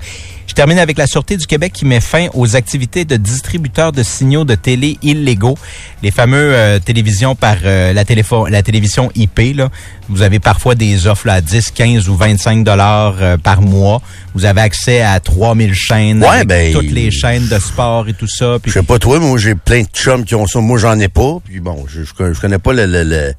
Je 0.48 0.54
termine 0.54 0.78
avec 0.78 0.96
la 0.98 1.06
Sûreté 1.06 1.36
du 1.36 1.46
Québec 1.46 1.72
qui 1.74 1.84
met 1.84 2.00
fin 2.00 2.28
aux 2.34 2.56
activités 2.56 3.04
de 3.04 3.16
distributeurs 3.16 3.92
de 3.92 4.02
signaux 4.02 4.44
de 4.44 4.54
télé 4.54 4.96
illégaux. 5.02 5.58
Les 6.02 6.10
fameux 6.10 6.52
euh, 6.54 6.78
télévisions 6.80 7.34
par 7.36 7.56
euh, 7.64 7.92
la, 7.92 8.02
la 8.50 8.62
télévision 8.62 9.10
IP. 9.14 9.54
Là. 9.54 9.68
Vous 10.08 10.22
avez 10.22 10.38
parfois 10.40 10.74
des 10.74 11.06
offres 11.06 11.26
là, 11.26 11.34
à 11.34 11.40
10, 11.42 11.70
15 11.72 12.08
ou 12.08 12.16
25 12.16 12.64
dollars 12.64 13.16
euh, 13.20 13.36
par 13.36 13.60
mois. 13.60 14.00
Vous 14.34 14.46
avez 14.46 14.62
accès 14.62 15.02
à 15.02 15.20
3000 15.20 15.74
chaînes, 15.74 16.22
Ouais, 16.22 16.28
avec 16.28 16.48
ben, 16.48 16.72
toutes 16.72 16.90
les 16.90 17.10
chaînes 17.10 17.46
de 17.46 17.58
sport 17.58 18.08
et 18.08 18.14
tout 18.14 18.26
ça. 18.28 18.56
Puis 18.62 18.70
Je 18.72 18.78
sais 18.80 18.84
pas 18.84 18.98
toi, 18.98 19.18
moi 19.20 19.36
j'ai 19.38 19.54
plein 19.54 19.82
de 19.82 19.88
chums 19.92 20.24
qui 20.24 20.34
ont 20.34 20.46
ça. 20.46 20.60
Moi 20.60 20.78
j'en 20.78 20.98
ai 20.98 21.08
pas. 21.08 21.38
Puis 21.44 21.60
bon, 21.60 21.84
je, 21.88 22.04
je, 22.04 22.14
connais- 22.14 22.34
je 22.34 22.40
connais 22.40 22.58
pas 22.58 22.72
le, 22.72 22.86
le, 22.86 23.02
le, 23.04 23.32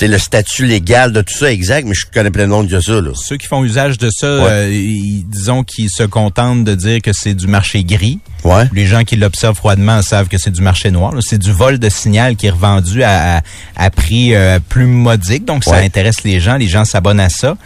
le 0.00 0.18
statut 0.18 0.64
légal 0.64 1.12
de 1.12 1.22
tout 1.22 1.34
ça 1.34 1.50
exact, 1.52 1.86
mais 1.86 1.94
je 1.94 2.06
connais 2.12 2.30
plein 2.30 2.44
de 2.44 2.50
monde 2.50 2.68
qui 2.68 2.76
a 2.76 2.80
ça. 2.80 3.00
Là. 3.00 3.10
Ceux 3.14 3.36
qui 3.36 3.46
font 3.48 3.64
usage 3.64 3.98
de 3.98 4.10
ça, 4.10 4.26
euh, 4.26 4.70
ils- 4.70 5.24
disons 5.26 5.64
qu'ils 5.64 5.90
se 5.90 6.04
contentent 6.04 6.45
de 6.54 6.74
dire 6.74 7.02
que 7.02 7.12
c'est 7.12 7.34
du 7.34 7.46
marché 7.48 7.82
gris. 7.82 8.20
Ouais. 8.44 8.68
Les 8.72 8.86
gens 8.86 9.02
qui 9.02 9.16
l'observent 9.16 9.56
froidement 9.56 10.02
savent 10.02 10.28
que 10.28 10.38
c'est 10.38 10.52
du 10.52 10.62
marché 10.62 10.90
noir. 10.90 11.14
C'est 11.20 11.38
du 11.38 11.50
vol 11.50 11.78
de 11.78 11.88
signal 11.88 12.36
qui 12.36 12.46
est 12.46 12.50
revendu 12.50 13.02
à, 13.02 13.38
à, 13.38 13.42
à 13.76 13.90
prix 13.90 14.34
euh, 14.34 14.60
plus 14.68 14.86
modique. 14.86 15.44
Donc, 15.44 15.64
ça 15.64 15.76
intéresse 15.78 16.22
les 16.22 16.38
gens. 16.38 16.56
Les 16.56 16.68
gens 16.68 16.84
s'abonnent 16.84 17.20
à 17.20 17.28
ça. 17.30 17.56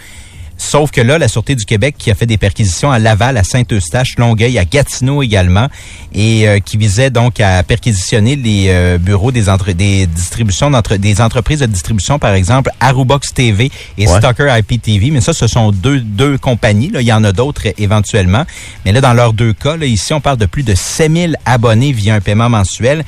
Sauf 0.61 0.91
que 0.91 1.01
là, 1.01 1.17
la 1.17 1.27
Sûreté 1.27 1.55
du 1.55 1.65
Québec 1.65 1.95
qui 1.97 2.11
a 2.11 2.15
fait 2.15 2.27
des 2.27 2.37
perquisitions 2.37 2.93
à 2.93 2.99
Laval, 2.99 3.39
à 3.39 3.45
Saint-Eustache, 3.45 4.19
Longueuil, 4.19 4.59
à 4.59 4.67
Gatineau 4.67 5.23
également, 5.23 5.69
et 6.15 6.47
euh, 6.47 6.59
qui 6.59 6.77
visait 6.77 7.09
donc 7.09 7.41
à 7.41 7.63
perquisitionner 7.63 8.37
les 8.37 8.67
euh, 8.69 8.99
bureaux 8.99 9.33
des, 9.33 9.49
entre 9.49 9.73
des 9.73 10.07
distributions 10.07 10.71
d'entre 10.71 10.97
des 10.97 11.23
entreprises 11.23 11.61
de 11.61 11.67
distribution, 11.67 12.19
par 12.19 12.35
exemple, 12.35 12.71
Arubox 12.79 13.33
TV 13.33 13.71
et 13.97 14.07
Ouais. 14.07 14.19
Stalker 14.19 14.55
IPTV. 14.59 15.11
Mais 15.11 15.23
ça, 15.23 15.33
ce 15.33 15.47
sont 15.47 15.73
deux, 15.73 16.01
deux 16.01 16.37
compagnies. 16.37 16.91
Là. 16.91 17.01
Il 17.01 17.07
y 17.07 17.13
en 17.13 17.25
a 17.25 17.33
d'autres 17.33 17.69
éventuellement. 17.79 18.45
Mais 18.85 18.93
là, 18.93 19.01
dans 19.01 19.15
leurs 19.15 19.33
deux 19.33 19.55
cas, 19.55 19.77
là, 19.79 19.87
ici, 19.87 20.13
on 20.13 20.21
parle 20.21 20.37
de 20.37 20.47
plus 20.47 20.63
de 20.63 20.75
7000 20.75 21.37
abonnés 21.47 21.93
via 21.93 22.15
un 22.15 22.21
paiement 22.21 22.51
mensuel. 22.51 23.05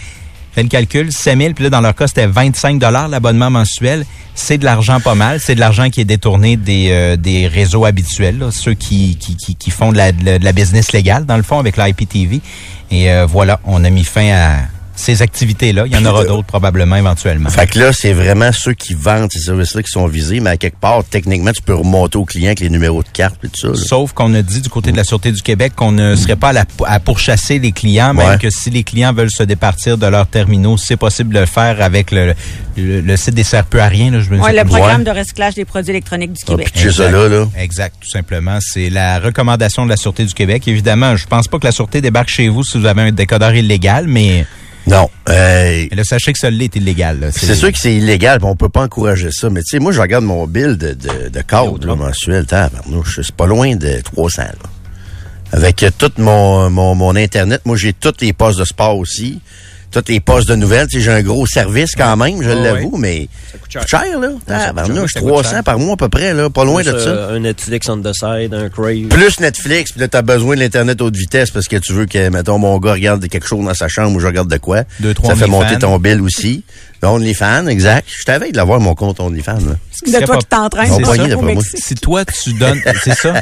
Fais 0.52 0.62
le 0.62 0.68
calcul, 0.68 1.10
7 1.10 1.38
000, 1.38 1.54
puis 1.54 1.64
là, 1.64 1.70
dans 1.70 1.80
leur 1.80 1.94
cas, 1.94 2.06
c'était 2.06 2.26
25 2.26 2.80
l'abonnement 3.10 3.50
mensuel. 3.50 4.04
C'est 4.34 4.58
de 4.58 4.64
l'argent 4.64 5.00
pas 5.00 5.14
mal. 5.14 5.40
C'est 5.40 5.54
de 5.54 5.60
l'argent 5.60 5.88
qui 5.88 6.00
est 6.00 6.06
détourné 6.06 6.56
des, 6.56 6.88
euh, 6.90 7.16
des 7.16 7.46
réseaux 7.46 7.84
habituels, 7.84 8.44
ceux 8.50 8.74
qui, 8.74 9.16
qui, 9.16 9.36
qui, 9.36 9.70
font 9.70 9.92
de 9.92 9.96
la 9.96 10.52
business 10.52 10.92
légale, 10.92 11.24
dans 11.24 11.36
le 11.36 11.42
fond, 11.42 11.58
avec 11.58 11.76
l'IPTV. 11.76 12.40
Et 12.90 13.10
euh, 13.10 13.24
voilà, 13.24 13.60
on 13.64 13.82
a 13.84 13.90
mis 13.90 14.04
fin 14.04 14.30
à 14.30 14.56
ces 14.94 15.22
activités-là. 15.22 15.84
Il 15.86 15.92
y 15.92 15.96
en 15.96 16.04
aura 16.04 16.24
d'autres 16.24 16.46
probablement 16.46 16.96
éventuellement. 16.96 17.48
Fait 17.50 17.66
que 17.66 17.78
là, 17.78 17.92
c'est 17.92 18.12
vraiment 18.12 18.50
ceux 18.52 18.74
qui 18.74 18.94
vendent 18.94 19.30
ces 19.32 19.40
services-là 19.40 19.82
qui 19.82 19.90
sont 19.90 20.06
visés, 20.06 20.40
mais 20.40 20.50
à 20.50 20.56
quelque 20.56 20.78
part, 20.78 21.02
techniquement, 21.04 21.52
tu 21.52 21.62
peux 21.62 21.74
remonter 21.74 22.18
au 22.18 22.24
client 22.24 22.48
avec 22.48 22.60
les 22.60 22.68
numéros 22.70 23.02
de 23.02 23.08
carte 23.08 23.36
et 23.44 23.48
tout 23.48 23.58
ça. 23.58 23.68
là. 23.68 23.74
Sauf 23.74 24.12
qu'on 24.12 24.32
a 24.34 24.42
dit 24.42 24.60
du 24.60 24.68
côté 24.68 24.92
de 24.92 24.96
la 24.96 25.04
Sûreté 25.04 25.32
du 25.32 25.42
Québec 25.42 25.72
qu'on 25.74 25.92
ne 25.92 26.14
serait 26.14 26.36
pas 26.36 26.50
à, 26.50 26.52
la- 26.52 26.64
à 26.86 27.00
pourchasser 27.00 27.58
les 27.58 27.72
clients, 27.72 28.12
même 28.14 28.28
Ouais. 28.28 28.38
que 28.38 28.50
si 28.50 28.70
les 28.70 28.82
clients 28.84 29.12
veulent 29.12 29.30
se 29.30 29.42
départir 29.42 29.98
de 29.98 30.06
leurs 30.06 30.26
terminaux, 30.26 30.76
c'est 30.76 30.96
possible 30.96 31.34
de 31.34 31.40
le 31.40 31.46
faire 31.46 31.80
avec 31.82 32.10
le, 32.10 32.34
le, 32.76 33.00
le 33.00 33.16
site 33.16 33.34
des 33.34 33.44
sert 33.44 33.64
plus 33.64 33.80
à 33.80 33.88
rien. 33.88 34.10
Là, 34.10 34.20
je 34.20 34.30
me 34.30 34.38
Ouais, 34.40 34.52
le 34.52 34.64
programme 34.64 35.04
de 35.04 35.10
recyclage 35.10 35.54
des 35.54 35.64
produits 35.64 35.90
électroniques 35.90 36.32
du 36.32 36.40
Ah, 36.46 36.50
Québec. 36.50 36.70
puis 36.72 36.82
tu 36.82 36.90
sais 36.90 36.96
ça 37.04 37.10
là, 37.10 37.28
là. 37.28 37.46
Exact, 37.58 37.96
tout 38.00 38.10
simplement. 38.10 38.58
C'est 38.60 38.90
la 38.90 39.18
recommandation 39.18 39.84
de 39.84 39.90
la 39.90 39.96
Sûreté 39.96 40.24
du 40.24 40.34
Québec. 40.34 40.68
Évidemment, 40.68 41.16
je 41.16 41.26
pense 41.26 41.48
pas 41.48 41.58
que 41.58 41.66
la 41.66 41.72
Sûreté 41.72 42.00
débarque 42.00 42.28
chez 42.28 42.48
vous 42.48 42.62
si 42.62 42.78
vous 42.78 42.86
avez 42.86 43.02
un 43.02 43.10
décodeur 43.12 43.54
illégal, 43.54 44.06
mais, 44.06 44.44
Non. 44.86 45.08
Euh, 45.28 45.86
mais 45.90 45.96
là, 45.96 46.04
sachez 46.04 46.32
que 46.32 46.38
ça 46.38 46.50
l'est 46.50 46.74
illégal. 46.74 47.30
c'est 47.32 47.54
sûr 47.54 47.70
que 47.70 47.78
c'est 47.78 47.94
illégal, 47.94 48.40
on 48.42 48.56
peut 48.56 48.68
pas 48.68 48.82
encourager 48.82 49.30
ça. 49.30 49.48
Mais 49.50 49.60
tu 49.60 49.70
sais, 49.70 49.78
moi, 49.78 49.92
je 49.92 50.00
regarde 50.00 50.24
mon 50.24 50.46
bill 50.46 50.76
de, 50.76 50.92
de, 50.94 51.28
de 51.28 51.40
cadre 51.42 51.86
là, 51.86 51.94
mensuel. 51.94 52.46
C'est 52.48 53.32
pas 53.32 53.46
loin 53.46 53.76
de 53.76 54.00
300. 54.00 54.42
Là. 54.42 54.52
Avec 55.52 55.82
euh, 55.82 55.90
tout 55.96 56.12
mon, 56.18 56.70
mon, 56.70 56.94
mon 56.94 57.14
Internet, 57.14 57.62
moi, 57.64 57.76
j'ai 57.76 57.92
tous 57.92 58.14
les 58.20 58.32
postes 58.32 58.58
de 58.58 58.64
sport 58.64 58.96
aussi. 58.96 59.40
Toutes 59.92 60.08
les 60.08 60.20
postes 60.20 60.48
de 60.48 60.54
nouvelles. 60.56 60.86
Tu 60.88 60.98
sais, 60.98 61.04
j'ai 61.04 61.10
un 61.12 61.22
gros 61.22 61.46
service 61.46 61.94
quand 61.96 62.16
même, 62.16 62.42
je 62.42 62.48
Ouais, 62.48 62.54
l'avoue, 62.54 62.96
mais 62.98 63.28
Ça 63.52 63.58
coûte 63.58 63.72
ça 63.72 63.80
cher. 63.86 64.00
coûte 64.00 64.10
cher, 64.10 64.18
là. 64.20 64.28
Ça 65.12 65.20
coûte 65.20 65.28
300 65.28 65.50
cher. 65.50 65.64
par 65.64 65.78
mois 65.78 65.92
à 65.94 65.96
peu 65.96 66.08
près, 66.08 66.32
là. 66.34 66.48
Pas 66.50 66.64
loin 66.64 66.82
Plus, 66.82 66.92
de 66.92 66.98
ça. 66.98 67.08
euh, 67.10 67.36
un 67.36 67.40
Netflix 67.40 67.88
on 67.88 67.98
the 68.00 68.12
side, 68.14 68.54
un 68.54 68.68
Crave. 68.68 69.08
Plus 69.08 69.40
Netflix, 69.40 69.92
puis 69.92 70.00
là, 70.00 70.08
t'as 70.08 70.22
besoin 70.22 70.54
de 70.56 70.60
l'Internet 70.60 71.00
haute 71.02 71.16
vitesse 71.16 71.50
parce 71.50 71.68
que 71.68 71.76
tu 71.76 71.92
veux 71.92 72.06
que, 72.06 72.28
mettons, 72.30 72.58
mon 72.58 72.78
gars 72.78 72.92
regarde 72.92 73.28
quelque 73.28 73.46
chose 73.46 73.64
dans 73.64 73.74
sa 73.74 73.88
chambre 73.88 74.16
ou 74.16 74.20
je 74.20 74.26
regarde 74.26 74.48
de 74.50 74.56
quoi. 74.58 74.84
Deux, 75.00 75.14
trois 75.14 75.30
Ça 75.30 75.36
fait 75.36 75.46
monter 75.46 75.78
ton 75.78 75.98
bill 75.98 76.20
aussi. 76.22 76.64
OnlyFans, 77.04 77.66
exact. 77.66 78.06
Je 78.16 78.22
t'avais 78.24 78.52
de 78.52 78.56
l'avoir 78.56 78.78
mon 78.78 78.94
compte 78.94 79.18
OnlyFans, 79.18 79.58
De 79.58 80.24
toi 80.24 80.36
qui 80.38 80.46
t'entraînes. 80.46 80.92
Si 81.74 81.94
toi, 81.96 82.24
tu 82.24 82.52
donnes... 82.54 82.80
c'est 83.02 83.14
ça. 83.14 83.34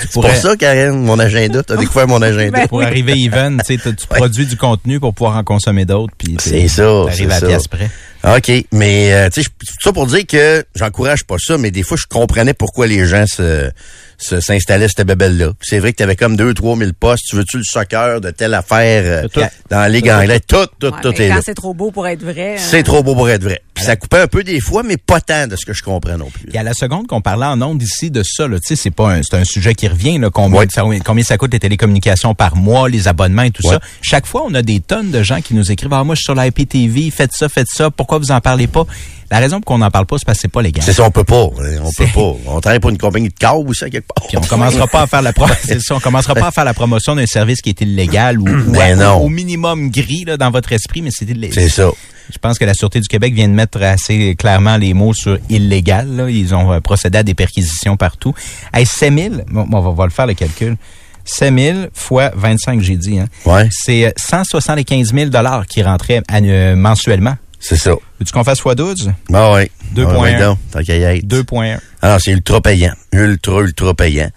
C'est 0.00 0.10
pour 0.12 0.26
ça, 0.30 0.56
Karen, 0.56 0.98
mon 1.04 1.18
agenda. 1.18 1.62
T'as 1.62 1.76
découvert 1.76 2.08
mon 2.08 2.22
agenda. 2.22 2.60
Ben, 2.60 2.68
Pour 2.68 2.78
Oui. 2.78 2.86
arriver 2.86 3.12
even, 3.18 3.60
tu 3.66 3.78
produis 4.08 4.46
du 4.46 4.56
contenu 4.56 4.98
pour 4.98 5.12
pouvoir 5.12 5.36
en 5.36 5.43
consommer 5.44 5.84
d'autres. 5.84 6.14
puis 6.16 6.36
C'est 6.40 6.68
ça, 6.68 6.82
T'arrives 6.82 7.28
c'est 7.28 7.34
à 7.34 7.40
la 7.40 7.46
pièce 7.46 7.68
près. 7.68 7.90
OK, 8.24 8.50
mais 8.72 9.12
euh, 9.12 9.28
tu 9.28 9.42
sais, 9.42 9.48
ça 9.82 9.92
pour 9.92 10.06
dire 10.06 10.26
que 10.26 10.64
j'encourage 10.74 11.24
pas 11.24 11.36
ça, 11.38 11.58
mais 11.58 11.70
des 11.70 11.82
fois, 11.82 11.96
je 11.98 12.06
comprenais 12.06 12.54
pourquoi 12.54 12.86
les 12.86 13.06
gens 13.06 13.26
se 13.26 13.70
se- 14.18 14.40
s'installaient 14.40 14.88
cette 14.88 15.06
bébelle-là. 15.06 15.52
C'est 15.60 15.78
vrai 15.78 15.92
que 15.92 15.96
tu 15.98 16.02
avais 16.02 16.16
comme 16.16 16.36
2 16.36 16.54
trois 16.54 16.76
mille 16.76 16.94
postes. 16.94 17.24
Tu 17.28 17.36
veux-tu 17.36 17.58
le 17.58 17.64
soccer 17.64 18.20
de 18.20 18.30
telle 18.30 18.54
affaire 18.54 19.24
euh, 19.24 19.28
Tout. 19.28 19.40
dans 19.70 19.78
la 19.80 19.88
Ligue 19.88 20.10
anglaise? 20.10 20.40
Tout, 20.46 20.66
tout, 20.78 20.86
Ouais, 20.88 21.00
tout 21.02 21.12
est 21.20 21.28
quand 21.28 21.34
là. 21.36 21.40
c'est 21.44 21.54
trop 21.54 21.74
beau 21.74 21.90
pour 21.90 22.06
être 22.06 22.22
vrai. 22.22 22.56
C'est 22.58 22.80
euh, 22.80 22.82
trop 22.82 23.02
beau 23.02 23.14
pour 23.14 23.28
être 23.30 23.42
vrai. 23.42 23.60
Puis 23.74 23.84
ça 23.84 23.96
coupait 23.96 24.20
un 24.20 24.26
peu 24.28 24.44
des 24.44 24.60
fois, 24.60 24.82
mais 24.84 24.96
pas 24.96 25.20
tant 25.20 25.46
de 25.48 25.56
ce 25.56 25.66
que 25.66 25.72
je 25.72 25.82
comprends 25.82 26.16
non 26.16 26.30
plus. 26.30 26.48
Et 26.52 26.58
à 26.58 26.62
la 26.62 26.74
seconde 26.74 27.06
qu'on 27.08 27.20
parlait 27.20 27.46
en 27.46 27.60
ondes 27.60 27.82
ici 27.82 28.10
de 28.10 28.22
ça, 28.22 28.46
là, 28.46 28.58
tu 28.60 28.68
sais, 28.68 28.76
c'est 28.80 28.92
pas 28.92 29.10
un, 29.14 29.20
c'est 29.22 29.36
un 29.36 29.44
sujet 29.44 29.74
qui 29.74 29.88
revient, 29.88 30.18
là, 30.18 30.30
combien, 30.30 30.60
Ouais. 30.60 30.66
ça, 30.72 30.82
combien 31.04 31.24
ça 31.24 31.36
coûte 31.36 31.52
les 31.52 31.58
télécommunications 31.58 32.34
par 32.34 32.54
mois, 32.54 32.88
les 32.88 33.08
abonnements 33.08 33.42
et 33.42 33.50
tout 33.50 33.66
Ouais. 33.66 33.74
ça. 33.74 33.80
Chaque 34.00 34.26
fois, 34.26 34.44
on 34.46 34.54
a 34.54 34.62
des 34.62 34.78
tonnes 34.78 35.10
de 35.10 35.22
gens 35.24 35.40
qui 35.40 35.54
nous 35.54 35.72
écrivent, 35.72 35.92
ah, 35.92 36.04
moi, 36.04 36.14
je 36.14 36.20
suis 36.20 36.24
sur 36.26 36.34
la 36.36 36.46
IPTV, 36.46 37.10
faites 37.10 37.32
ça, 37.32 37.48
faites 37.48 37.66
ça, 37.68 37.90
pourquoi 37.90 38.18
vous 38.18 38.30
en 38.30 38.40
parlez 38.40 38.68
pas? 38.68 38.86
La 39.34 39.40
raison 39.40 39.60
pour 39.60 39.66
qu'on 39.74 39.78
n'en 39.78 39.90
parle 39.90 40.06
pas, 40.06 40.16
c'est 40.16 40.24
parce 40.24 40.38
que 40.38 40.42
c'est 40.42 40.48
pas 40.52 40.62
légal. 40.62 40.84
C'est 40.84 40.92
ça, 40.92 41.02
on 41.02 41.10
peut 41.10 41.24
pas. 41.24 41.42
hein, 41.60 41.80
On 41.84 41.90
peut 41.90 42.06
pas. 42.14 42.36
On 42.46 42.60
travaille 42.60 42.78
pour 42.78 42.90
une 42.90 42.98
compagnie 42.98 43.28
de 43.30 43.34
câble 43.34 43.68
ou 43.68 43.74
ça 43.74 43.90
quelque 43.90 44.06
part. 44.06 44.26
Puis 44.28 44.36
on 44.38 44.40
commencera 44.42 44.86
pas 44.86 45.02
à 45.02 45.06
faire 45.08 45.22
la 45.22 45.32
pro- 45.32 45.48
c'est 45.64 45.80
ça, 45.80 45.96
on 45.96 46.00
commencera 46.00 46.34
pas 46.36 46.46
à 46.46 46.50
faire 46.52 46.64
la 46.64 46.72
promotion 46.74 47.16
d'un 47.16 47.26
service 47.26 47.60
qui 47.60 47.70
est 47.70 47.80
illégal 47.80 48.38
ou, 48.38 48.44
ou 48.48 48.80
à- 48.80 48.94
non. 48.94 49.14
au 49.16 49.28
minimum 49.28 49.90
gris 49.90 50.24
là, 50.24 50.36
dans 50.36 50.52
votre 50.52 50.72
esprit, 50.72 51.02
mais 51.02 51.10
c'est 51.12 51.24
illégal. 51.28 51.52
C'est 51.52 51.68
ça. 51.68 51.90
Je 52.32 52.38
pense 52.38 52.58
que 52.58 52.64
la 52.64 52.74
Sûreté 52.74 53.00
du 53.00 53.08
Québec 53.08 53.34
vient 53.34 53.48
de 53.48 53.52
mettre 53.54 53.82
assez 53.82 54.36
clairement 54.36 54.76
les 54.76 54.94
mots 54.94 55.12
sur 55.14 55.36
illégal. 55.50 56.08
Là. 56.14 56.30
Ils 56.30 56.54
ont 56.54 56.72
euh, 56.72 56.78
procédé 56.80 57.18
à 57.18 57.22
des 57.24 57.34
perquisitions 57.34 57.96
partout. 57.96 58.34
Hey, 58.72 58.86
7 58.86 59.12
000, 59.12 59.34
bon, 59.48 59.66
on 59.72 59.80
va, 59.80 59.88
on 59.90 59.94
va 59.94 60.04
le 60.04 60.10
faire 60.12 60.26
le 60.26 60.34
calcul. 60.34 60.76
7 61.24 61.52
000 61.58 61.78
fois 61.92 62.30
25, 62.36 62.80
j'ai 62.80 62.96
dit. 62.96 63.18
Hein. 63.18 63.26
Ouais. 63.44 63.68
C'est 63.72 64.06
euh, 64.06 64.10
175 64.16 65.12
000 65.12 65.30
qui 65.68 65.82
rentraient 65.82 66.22
euh, 66.32 66.76
mensuellement. 66.76 67.34
C'est 67.60 67.76
ça. 67.76 67.92
Veux-tu 68.24 68.32
qu'on 68.32 68.44
fasse 68.44 68.60
x 68.64 68.74
12? 68.74 69.12
Ah 69.34 69.52
ouais. 69.52 69.70
Deux 69.92 70.06
Ah, 70.08 70.14
point 70.14 70.22
ouais, 70.22 70.34
un. 70.36 70.48
donc, 70.48 70.58
tant 70.72 70.82
qu'à 70.82 70.96
y 70.96 71.02
être. 71.02 71.24
2,1. 71.26 71.78
Alors, 72.00 72.20
c'est 72.20 72.32
ultra 72.32 72.60
payant. 72.60 72.92
Ultra, 73.12 73.60
ultra 73.60 73.94
payant. 73.94 74.30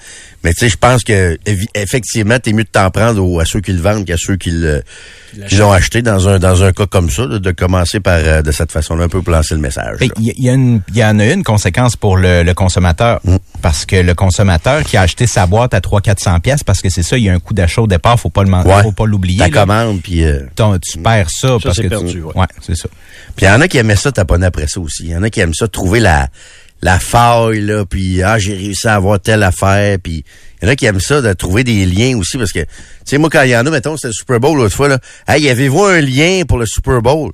Mais 0.43 0.53
tu 0.53 0.59
sais, 0.59 0.69
je 0.69 0.77
pense 0.77 1.03
que 1.03 1.37
effectivement, 1.75 2.37
t'es 2.39 2.53
mieux 2.53 2.63
de 2.63 2.69
t'en 2.69 2.89
prendre 2.91 3.21
aux- 3.23 3.39
à 3.39 3.45
ceux 3.45 3.59
qui 3.59 3.73
le 3.73 3.81
vendent 3.81 4.05
qu'à 4.05 4.15
ceux 4.17 4.35
qui 4.37 4.51
le- 4.51 4.83
qui 5.49 5.55
l'ont 5.55 5.71
acheté 5.73 6.01
dans 6.01 6.29
un 6.29 6.39
dans 6.39 6.63
un 6.63 6.71
cas 6.71 6.85
comme 6.85 7.09
ça, 7.09 7.25
là, 7.25 7.39
de 7.39 7.51
commencer 7.51 7.99
par 7.99 8.19
euh, 8.19 8.41
de 8.41 8.51
cette 8.51 8.71
façon-là 8.71 9.05
un 9.05 9.09
peu 9.09 9.21
pour 9.21 9.33
lancer 9.33 9.55
le 9.55 9.59
message. 9.59 9.97
Il 10.19 10.33
y, 10.37 10.49
a 10.49 10.53
une- 10.53 10.81
il 10.89 10.97
y 10.97 11.03
en 11.03 11.19
a 11.19 11.25
une 11.25 11.43
conséquence 11.43 11.95
pour 11.95 12.15
le, 12.17 12.43
le 12.43 12.53
consommateur. 12.53 13.19
Mm. 13.25 13.37
Parce 13.61 13.85
que 13.85 13.95
le 13.97 14.13
consommateur 14.13 14.83
qui 14.83 14.95
a 14.95 15.01
acheté 15.01 15.27
sa 15.27 15.47
boîte 15.47 15.73
à 15.73 15.81
300-400 15.81 16.39
pièces 16.39 16.63
parce 16.63 16.81
que 16.81 16.89
c'est 16.89 17.03
ça, 17.03 17.17
il 17.17 17.25
y 17.25 17.29
a 17.29 17.33
un 17.33 17.39
coût 17.39 17.53
d'achat 17.53 17.81
au 17.81 17.87
départ, 17.87 18.17
faut 18.19 18.29
pas 18.29 18.43
le 18.43 18.49
Ouais. 18.51 18.83
faut 18.83 18.91
pas 18.93 19.05
l'oublier. 19.07 19.39
Ta 19.39 19.47
là. 19.49 19.51
commande, 19.65 20.01
puis 20.01 20.23
euh, 20.23 20.41
tu 20.81 20.99
perds 20.99 21.29
ça, 21.29 21.57
parce 21.61 21.75
c'est 21.75 21.83
que 21.83 21.87
perdu, 21.89 22.11
tu, 22.13 22.21
ouais. 22.21 22.31
ouais, 22.35 22.45
c'est 22.61 22.75
ça. 22.77 22.87
puis 23.35 23.45
il 23.45 23.49
y 23.49 23.51
en 23.51 23.59
a 23.59 23.67
qui 23.67 23.76
aimaient 23.77 23.95
ça 23.95 24.11
taponner 24.11 24.45
après 24.45 24.67
ça 24.67 24.79
aussi. 24.79 25.03
Il 25.03 25.09
y 25.11 25.15
en 25.15 25.23
a 25.23 25.29
qui 25.29 25.39
aiment 25.39 25.53
ça 25.53 25.67
trouver 25.67 25.99
la 25.99 26.29
la 26.81 26.99
faille 26.99 27.61
là, 27.61 27.85
puis 27.85 28.21
ah 28.21 28.37
j'ai 28.37 28.53
réussi 28.53 28.87
à 28.87 28.95
avoir 28.95 29.19
telle 29.19 29.41
affaire, 29.41 29.97
puis 30.01 30.23
il 30.61 30.65
y 30.65 30.69
en 30.69 30.71
a 30.71 30.75
qui 30.75 30.85
aiment 30.85 30.99
ça 30.99 31.21
de 31.21 31.33
trouver 31.33 31.63
des 31.63 31.85
liens 31.85 32.15
aussi 32.17 32.37
parce 32.37 32.51
que 32.51 32.59
tu 32.59 32.67
sais 33.05 33.17
moi 33.17 33.29
quand 33.31 33.41
il 33.41 33.49
y 33.49 33.57
en 33.57 33.65
a 33.65 33.71
mettons 33.71 33.95
c'était 33.97 34.09
le 34.09 34.13
Super 34.13 34.39
Bowl 34.39 34.57
l'autre 34.57 34.75
fois 34.75 34.87
là, 34.87 34.99
hey 35.27 35.49
avez-vous 35.49 35.83
un 35.83 36.01
lien 36.01 36.43
pour 36.47 36.59
le 36.59 36.65
Super 36.67 37.01
Bowl? 37.01 37.31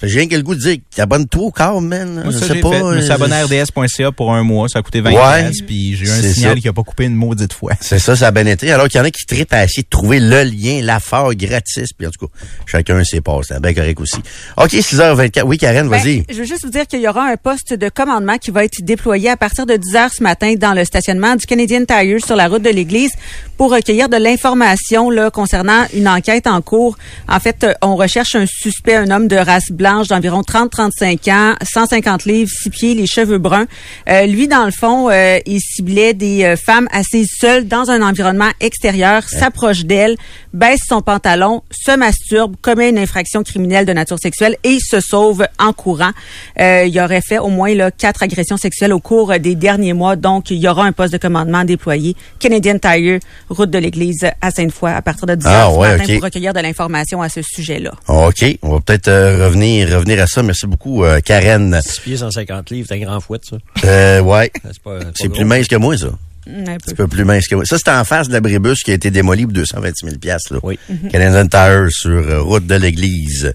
Que 0.00 0.06
J'ai 0.08 0.18
rien 0.20 0.28
que 0.28 0.34
le 0.36 0.42
goût 0.42 0.54
de 0.54 0.60
dire 0.60 0.76
t'abonnes-toi 0.94 1.42
au 1.42 1.50
corps, 1.50 1.80
man. 1.80 2.14
Moi, 2.14 2.24
je 2.26 2.38
ça, 2.38 2.46
sais 2.48 2.54
j'ai 2.54 2.60
pas. 2.60 2.70
fait. 2.70 2.78
Je 2.80 2.84
me 2.96 3.00
suis 3.00 3.12
abonné 3.12 3.34
à 3.34 3.44
RDS.ca 3.44 4.12
pour 4.12 4.32
un 4.34 4.42
mois. 4.42 4.68
Ça 4.68 4.80
a 4.80 4.82
coûté 4.82 5.00
20 5.00 5.12
Ouais. 5.12 5.50
puis 5.66 5.96
j'ai 5.96 6.06
eu 6.06 6.10
un 6.10 6.22
signal 6.32 6.54
ça. 6.56 6.60
qui 6.60 6.68
a 6.68 6.72
pas 6.72 6.82
coupé 6.82 7.04
une 7.04 7.14
maudite 7.14 7.52
fois. 7.52 7.72
C'est 7.80 7.98
ça, 7.98 8.14
ça 8.16 8.28
a 8.28 8.30
bien 8.30 8.46
été. 8.46 8.70
Alors 8.72 8.88
qu'il 8.88 8.98
y 8.98 9.00
en 9.00 9.04
a 9.04 9.10
qui 9.10 9.24
trippent 9.26 9.52
à 9.52 9.64
essayer 9.64 9.82
de 9.82 9.88
trouver 9.88 10.20
le 10.20 10.42
lien, 10.44 10.80
l'affaire 10.82 11.28
gratis. 11.34 11.92
Puis 11.96 12.06
en 12.06 12.10
tout 12.10 12.26
cas, 12.26 12.32
chacun 12.66 13.02
ses 13.04 13.20
passes. 13.20 13.46
C'est 13.48 13.60
bien 13.62 13.72
correct 13.74 14.00
aussi. 14.00 14.16
OK, 14.56 14.70
6h24. 14.72 15.42
Oui, 15.44 15.58
Karen, 15.58 15.88
Ben, 15.88 15.98
vas-y. 15.98 16.24
je 16.28 16.34
veux 16.34 16.44
juste 16.44 16.64
vous 16.64 16.70
dire 16.70 16.86
qu'il 16.86 17.00
y 17.00 17.08
aura 17.08 17.24
un 17.24 17.36
poste 17.36 17.72
de 17.72 17.88
commandement 17.88 18.36
qui 18.38 18.50
va 18.50 18.64
être 18.64 18.82
déployé 18.82 19.30
à 19.30 19.36
partir 19.36 19.64
de 19.66 19.76
10 19.76 19.96
heures 19.96 20.12
ce 20.12 20.22
matin 20.22 20.54
dans 20.58 20.74
le 20.74 20.84
stationnement 20.84 21.36
du 21.36 21.46
Canadian 21.46 21.84
Tire 21.86 22.24
sur 22.24 22.36
la 22.36 22.48
route 22.48 22.62
de 22.62 22.70
l'église 22.70 23.10
pour 23.56 23.70
recueillir 23.72 24.08
de 24.08 24.16
l'information 24.16 25.10
là 25.10 25.30
concernant 25.30 25.84
une 25.94 26.08
enquête 26.08 26.46
en 26.46 26.60
cours. 26.60 26.96
En 27.28 27.40
fait, 27.40 27.64
euh, 27.64 27.72
on 27.82 27.96
recherche 27.96 28.34
un 28.34 28.44
suspect, 28.46 28.94
un 28.96 29.10
homme 29.10 29.28
de 29.28 29.36
race 29.36 29.70
blanche 29.70 29.85
blanche 29.86 30.08
d'environ 30.08 30.40
30-35 30.40 31.30
ans, 31.30 31.54
150 31.62 32.24
livres, 32.24 32.50
6 32.50 32.70
pieds, 32.70 32.94
les 32.94 33.06
cheveux 33.06 33.38
bruns. 33.38 33.66
Euh, 34.08 34.26
lui, 34.26 34.48
dans 34.48 34.64
le 34.64 34.72
fond, 34.72 35.08
euh, 35.10 35.38
il 35.46 35.60
ciblait 35.60 36.12
des 36.12 36.42
euh, 36.42 36.56
femmes 36.56 36.88
assises 36.90 37.30
seules 37.38 37.68
dans 37.68 37.88
un 37.88 38.02
environnement 38.02 38.50
extérieur, 38.58 39.22
s'approche 39.28 39.84
d'elles, 39.84 40.16
baisse 40.52 40.80
son 40.88 41.02
pantalon, 41.02 41.62
se 41.70 41.96
masturbe, 41.96 42.56
commet 42.62 42.88
une 42.88 42.98
infraction 42.98 43.44
criminelle 43.44 43.86
de 43.86 43.92
nature 43.92 44.18
sexuelle 44.18 44.56
et 44.64 44.78
se 44.80 44.98
sauve 45.00 45.46
en 45.60 45.72
courant. 45.72 46.10
Il 46.58 47.00
aurait 47.00 47.20
fait 47.20 47.38
au 47.38 47.48
moins 47.48 47.74
là, 47.74 47.90
quatre 47.90 48.22
agressions 48.22 48.56
sexuelles 48.56 48.92
au 48.92 49.00
cours 49.00 49.38
des 49.38 49.54
derniers 49.54 49.92
mois, 49.92 50.16
donc 50.16 50.50
il 50.50 50.56
y 50.56 50.66
aura 50.66 50.84
un 50.84 50.92
poste 50.92 51.12
de 51.12 51.18
commandement 51.18 51.64
déployé. 51.64 52.16
Canadian 52.40 52.78
Tire, 52.78 53.20
route 53.50 53.70
de 53.70 53.78
l'église 53.78 54.26
à 54.40 54.50
Sainte-Foy, 54.50 54.90
à 54.90 55.02
partir 55.02 55.26
de 55.26 55.34
10 55.34 55.46
Ah, 55.46 55.66
heures 55.66 55.72
ce 55.72 55.78
ouais, 55.78 55.96
matin 55.98 56.14
pour 56.14 56.24
recueillir 56.24 56.54
de 56.54 56.60
l'information 56.60 57.20
à 57.22 57.28
ce 57.28 57.42
sujet-là. 57.42 57.92
OK, 58.08 58.44
on 58.62 58.72
va 58.72 58.80
peut-être 58.80 59.08
euh, 59.08 59.44
revenir 59.44 59.75
revenir 59.84 60.22
à 60.22 60.26
ça. 60.26 60.42
Merci 60.42 60.66
beaucoup, 60.66 61.04
euh, 61.04 61.20
Karen. 61.24 61.78
6 61.82 62.00
pieds 62.00 62.16
150 62.16 62.70
livres, 62.70 62.86
c'est 62.88 62.94
un 62.96 63.04
grand 63.04 63.20
fouette, 63.20 63.44
ça. 63.44 63.56
Euh, 63.84 64.20
ouais, 64.20 64.50
C'est 65.14 65.28
plus 65.28 65.44
mince 65.44 65.68
que 65.68 65.76
moi, 65.76 65.96
ça. 65.96 66.08
Mm, 66.46 66.60
Un 66.60 66.64
peu. 66.64 66.92
Un 66.92 66.94
peu 66.94 67.06
plus 67.08 67.24
mince 67.24 67.48
que 67.48 67.54
moi. 67.56 67.64
Ça, 67.64 67.76
c'est 67.78 67.90
en 67.90 68.04
face 68.04 68.28
de 68.28 68.32
l'abribus 68.32 68.82
qui 68.82 68.92
a 68.92 68.94
été 68.94 69.10
démoli 69.10 69.44
pour 69.44 69.52
226 69.52 70.06
000 70.06 70.18
piastres, 70.18 70.54
là. 70.54 70.60
Oui. 70.62 70.78
Canadian 71.10 71.46
Tire 71.48 71.86
sur 71.90 72.10
euh, 72.10 72.40
route 72.40 72.66
de 72.66 72.74
l'église. 72.76 73.52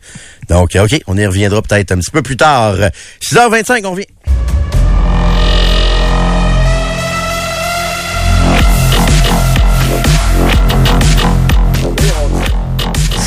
Donc, 0.50 0.76
euh, 0.76 0.84
OK, 0.84 1.00
on 1.08 1.18
y 1.18 1.26
reviendra 1.26 1.62
peut-être 1.62 1.92
un 1.94 1.98
petit 2.00 2.12
peu 2.12 2.22
plus 2.22 2.38
tard. 2.38 2.76
6h25, 3.22 3.86
on. 3.86 3.96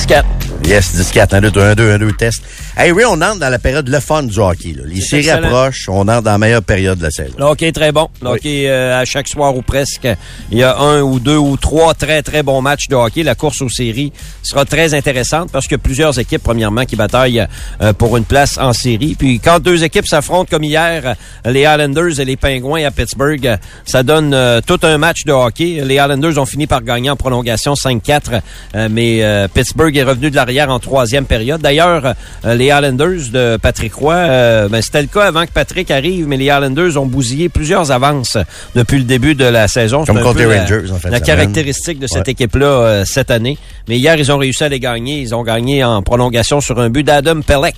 Quatre. 0.07 0.26
Yes, 0.66 0.94
10-4, 0.96 1.35
1, 1.37 1.40
2, 1.50 1.61
1, 1.61 1.74
2, 1.74 1.90
1, 1.92 1.98
2, 1.98 2.12
test. 2.12 2.42
Hey, 2.77 2.90
oui, 2.90 3.05
on 3.07 3.20
entre 3.20 3.38
dans 3.38 3.50
la 3.50 3.59
période 3.59 3.87
le 3.87 4.00
fun 4.00 4.22
du 4.22 4.38
hockey. 4.38 4.72
Là. 4.74 4.83
Les 4.87 5.00
séries 5.03 5.29
excellent. 5.29 5.46
approchent, 5.46 5.88
on 5.90 6.09
entre 6.09 6.22
dans 6.22 6.33
la 6.33 6.38
meilleure 6.38 6.62
période 6.62 6.96
de 6.98 7.05
la 7.05 7.11
saison. 7.11 7.35
Le 7.38 7.44
hockey 7.44 7.68
est 7.68 7.72
très 7.72 7.92
bon. 7.92 8.09
Le 8.22 8.31
Oui. 8.31 8.35
hockey, 8.37 8.64
euh, 8.68 8.98
à 8.98 9.05
chaque 9.05 9.29
soir 9.29 9.55
ou 9.55 9.61
presque, 9.61 10.09
il 10.50 10.57
y 10.59 10.62
a 10.62 10.77
un 10.79 11.03
ou 11.03 11.20
deux 11.20 11.37
ou 11.37 11.59
trois 11.59 11.92
très, 11.92 12.22
très 12.22 12.42
bons 12.42 12.62
matchs 12.62 12.88
de 12.88 12.94
hockey. 12.96 13.22
La 13.22 13.35
course 13.35 13.61
aux 13.61 13.68
séries 13.68 14.11
sera 14.42 14.64
très 14.64 14.94
intéressante 14.94 15.50
parce 15.53 15.68
que 15.68 15.77
plusieurs 15.77 16.18
équipes, 16.18 16.42
premièrement, 16.42 16.87
qui 16.87 16.96
bataillent 16.96 17.46
euh, 17.83 17.92
pour 17.92 18.16
une 18.16 18.24
place 18.24 18.57
en 18.57 18.72
série. 18.72 19.16
Puis 19.18 19.40
quand 19.40 19.61
deux 19.61 19.85
équipes 19.85 20.07
s'affrontent 20.09 20.48
comme 20.50 20.64
hier, 20.64 21.14
les 21.44 21.61
Islanders 21.61 22.18
et 22.20 22.24
les 22.24 22.37
Pingouins 22.37 22.85
à 22.87 22.90
Pittsburgh, 22.90 23.59
ça 23.85 24.03
donne 24.03 24.33
euh, 24.33 24.62
tout 24.66 24.81
un 24.83 24.96
match 24.96 25.24
de 25.27 25.33
hockey. 25.33 25.83
Les 25.85 25.96
Islanders 25.96 26.38
ont 26.38 26.46
fini 26.46 26.66
par 26.66 26.83
gagner 26.83 27.11
en 27.11 27.16
prolongation 27.16 27.74
5-4, 27.74 28.40
euh, 28.74 28.88
mais 28.90 29.22
euh, 29.22 29.46
Pittsburgh 29.46 29.94
est 29.94 30.03
revenu 30.03 30.31
de 30.31 30.37
l'arrière 30.37 30.53
en 30.62 30.78
troisième 30.78 31.24
période. 31.26 31.60
D'ailleurs, 31.60 32.14
euh, 32.44 32.54
les 32.54 32.66
Islanders 32.66 33.30
de 33.32 33.56
Patrick 33.56 33.94
Roy, 33.94 34.14
euh, 34.14 34.68
ben, 34.68 34.80
c'était 34.82 35.02
le 35.02 35.08
cas 35.08 35.24
avant 35.24 35.44
que 35.46 35.52
Patrick 35.52 35.90
arrive, 35.90 36.26
mais 36.26 36.36
les 36.36 36.46
Islanders 36.46 36.96
ont 37.00 37.06
bousillé 37.06 37.48
plusieurs 37.48 37.90
avances 37.90 38.38
depuis 38.74 38.98
le 38.98 39.04
début 39.04 39.34
de 39.34 39.44
la 39.44 39.68
saison. 39.68 40.04
Comme 40.04 40.20
contre 40.20 40.38
les 40.40 40.46
la- 40.46 40.60
Rangers, 40.62 40.90
en 40.92 40.96
fin 40.96 41.08
de 41.08 41.12
La 41.12 41.20
caractéristique 41.20 41.98
de 41.98 42.06
cette 42.06 42.26
Ouais. 42.26 42.32
équipe-là 42.32 42.66
euh, 42.66 43.04
cette 43.04 43.30
année. 43.30 43.58
Mais 43.88 43.98
hier, 43.98 44.16
ils 44.16 44.30
ont 44.32 44.38
réussi 44.38 44.64
à 44.64 44.68
les 44.68 44.80
gagner. 44.80 45.20
Ils 45.20 45.34
ont 45.34 45.42
gagné 45.42 45.84
en 45.84 46.02
prolongation 46.02 46.60
sur 46.60 46.78
un 46.80 46.88
but 46.90 47.02
d'Adam 47.04 47.40
Pelech. 47.42 47.74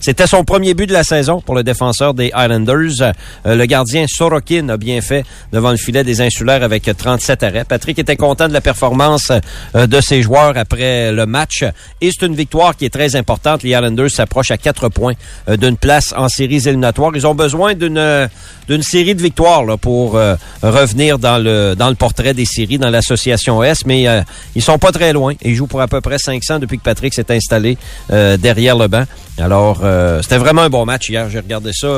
C'était 0.00 0.26
son 0.26 0.44
premier 0.44 0.74
but 0.74 0.86
de 0.86 0.92
la 0.92 1.04
saison 1.04 1.40
pour 1.40 1.54
le 1.54 1.62
défenseur 1.62 2.14
des 2.14 2.32
Islanders. 2.36 3.02
Euh, 3.46 3.54
le 3.54 3.66
gardien 3.66 4.06
Sorokin 4.08 4.68
a 4.68 4.76
bien 4.76 5.00
fait 5.00 5.24
devant 5.52 5.70
le 5.70 5.76
filet 5.76 6.04
des 6.04 6.20
Insulaires 6.20 6.62
avec 6.62 6.90
37 6.96 7.42
arrêts. 7.42 7.64
Patrick 7.64 7.98
était 7.98 8.16
content 8.16 8.48
de 8.48 8.52
la 8.52 8.60
performance 8.60 9.30
euh, 9.76 9.86
de 9.86 10.00
ses 10.00 10.22
joueurs 10.22 10.56
après 10.56 11.12
le 11.12 11.26
match. 11.26 11.64
Et 12.00 12.10
c'est 12.18 12.26
une 12.26 12.34
victoire 12.34 12.76
qui 12.76 12.84
est 12.84 12.90
très 12.90 13.16
importante. 13.16 13.62
Les 13.62 13.70
Islanders 13.70 14.10
s'approchent 14.10 14.50
à 14.50 14.56
quatre 14.58 14.88
points 14.88 15.14
euh, 15.48 15.56
d'une 15.56 15.76
place 15.76 16.14
en 16.16 16.28
séries 16.28 16.66
éliminatoires. 16.68 17.12
Ils 17.14 17.26
ont 17.26 17.34
besoin 17.34 17.74
d'une 17.74 17.98
euh, 17.98 18.26
d'une 18.68 18.82
série 18.82 19.14
de 19.14 19.22
victoires 19.22 19.64
là, 19.64 19.76
pour 19.76 20.16
euh, 20.16 20.36
revenir 20.62 21.18
dans 21.18 21.38
le 21.38 21.74
dans 21.76 21.88
le 21.88 21.94
portrait 21.94 22.34
des 22.34 22.46
séries 22.46 22.78
dans 22.78 22.90
l'association 22.90 23.62
S, 23.62 23.84
mais 23.86 24.08
euh, 24.08 24.22
ils 24.54 24.62
sont 24.62 24.78
pas 24.78 24.92
très 24.92 25.12
loin. 25.12 25.34
Ils 25.42 25.54
jouent 25.54 25.66
pour 25.66 25.80
à 25.80 25.88
peu 25.88 26.00
près 26.00 26.18
500 26.18 26.58
depuis 26.60 26.78
que 26.78 26.84
Patrick 26.84 27.12
s'est 27.14 27.30
installé 27.30 27.76
derrière 28.08 28.76
le 28.76 28.88
banc. 28.88 29.04
Alors, 29.38 29.82
c'était 30.22 30.38
vraiment 30.38 30.62
un 30.62 30.70
bon 30.70 30.84
match 30.84 31.10
hier. 31.10 31.28
J'ai 31.28 31.40
regardé 31.40 31.72
ça 31.72 31.88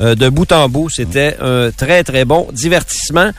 Ouais. 0.00 0.14
de 0.14 0.28
bout 0.28 0.50
en 0.52 0.68
bout. 0.68 0.88
C'était 0.88 1.36
un 1.40 1.70
très, 1.76 2.04
très 2.04 2.24
bon 2.24 2.46
divertissement. 2.52 3.30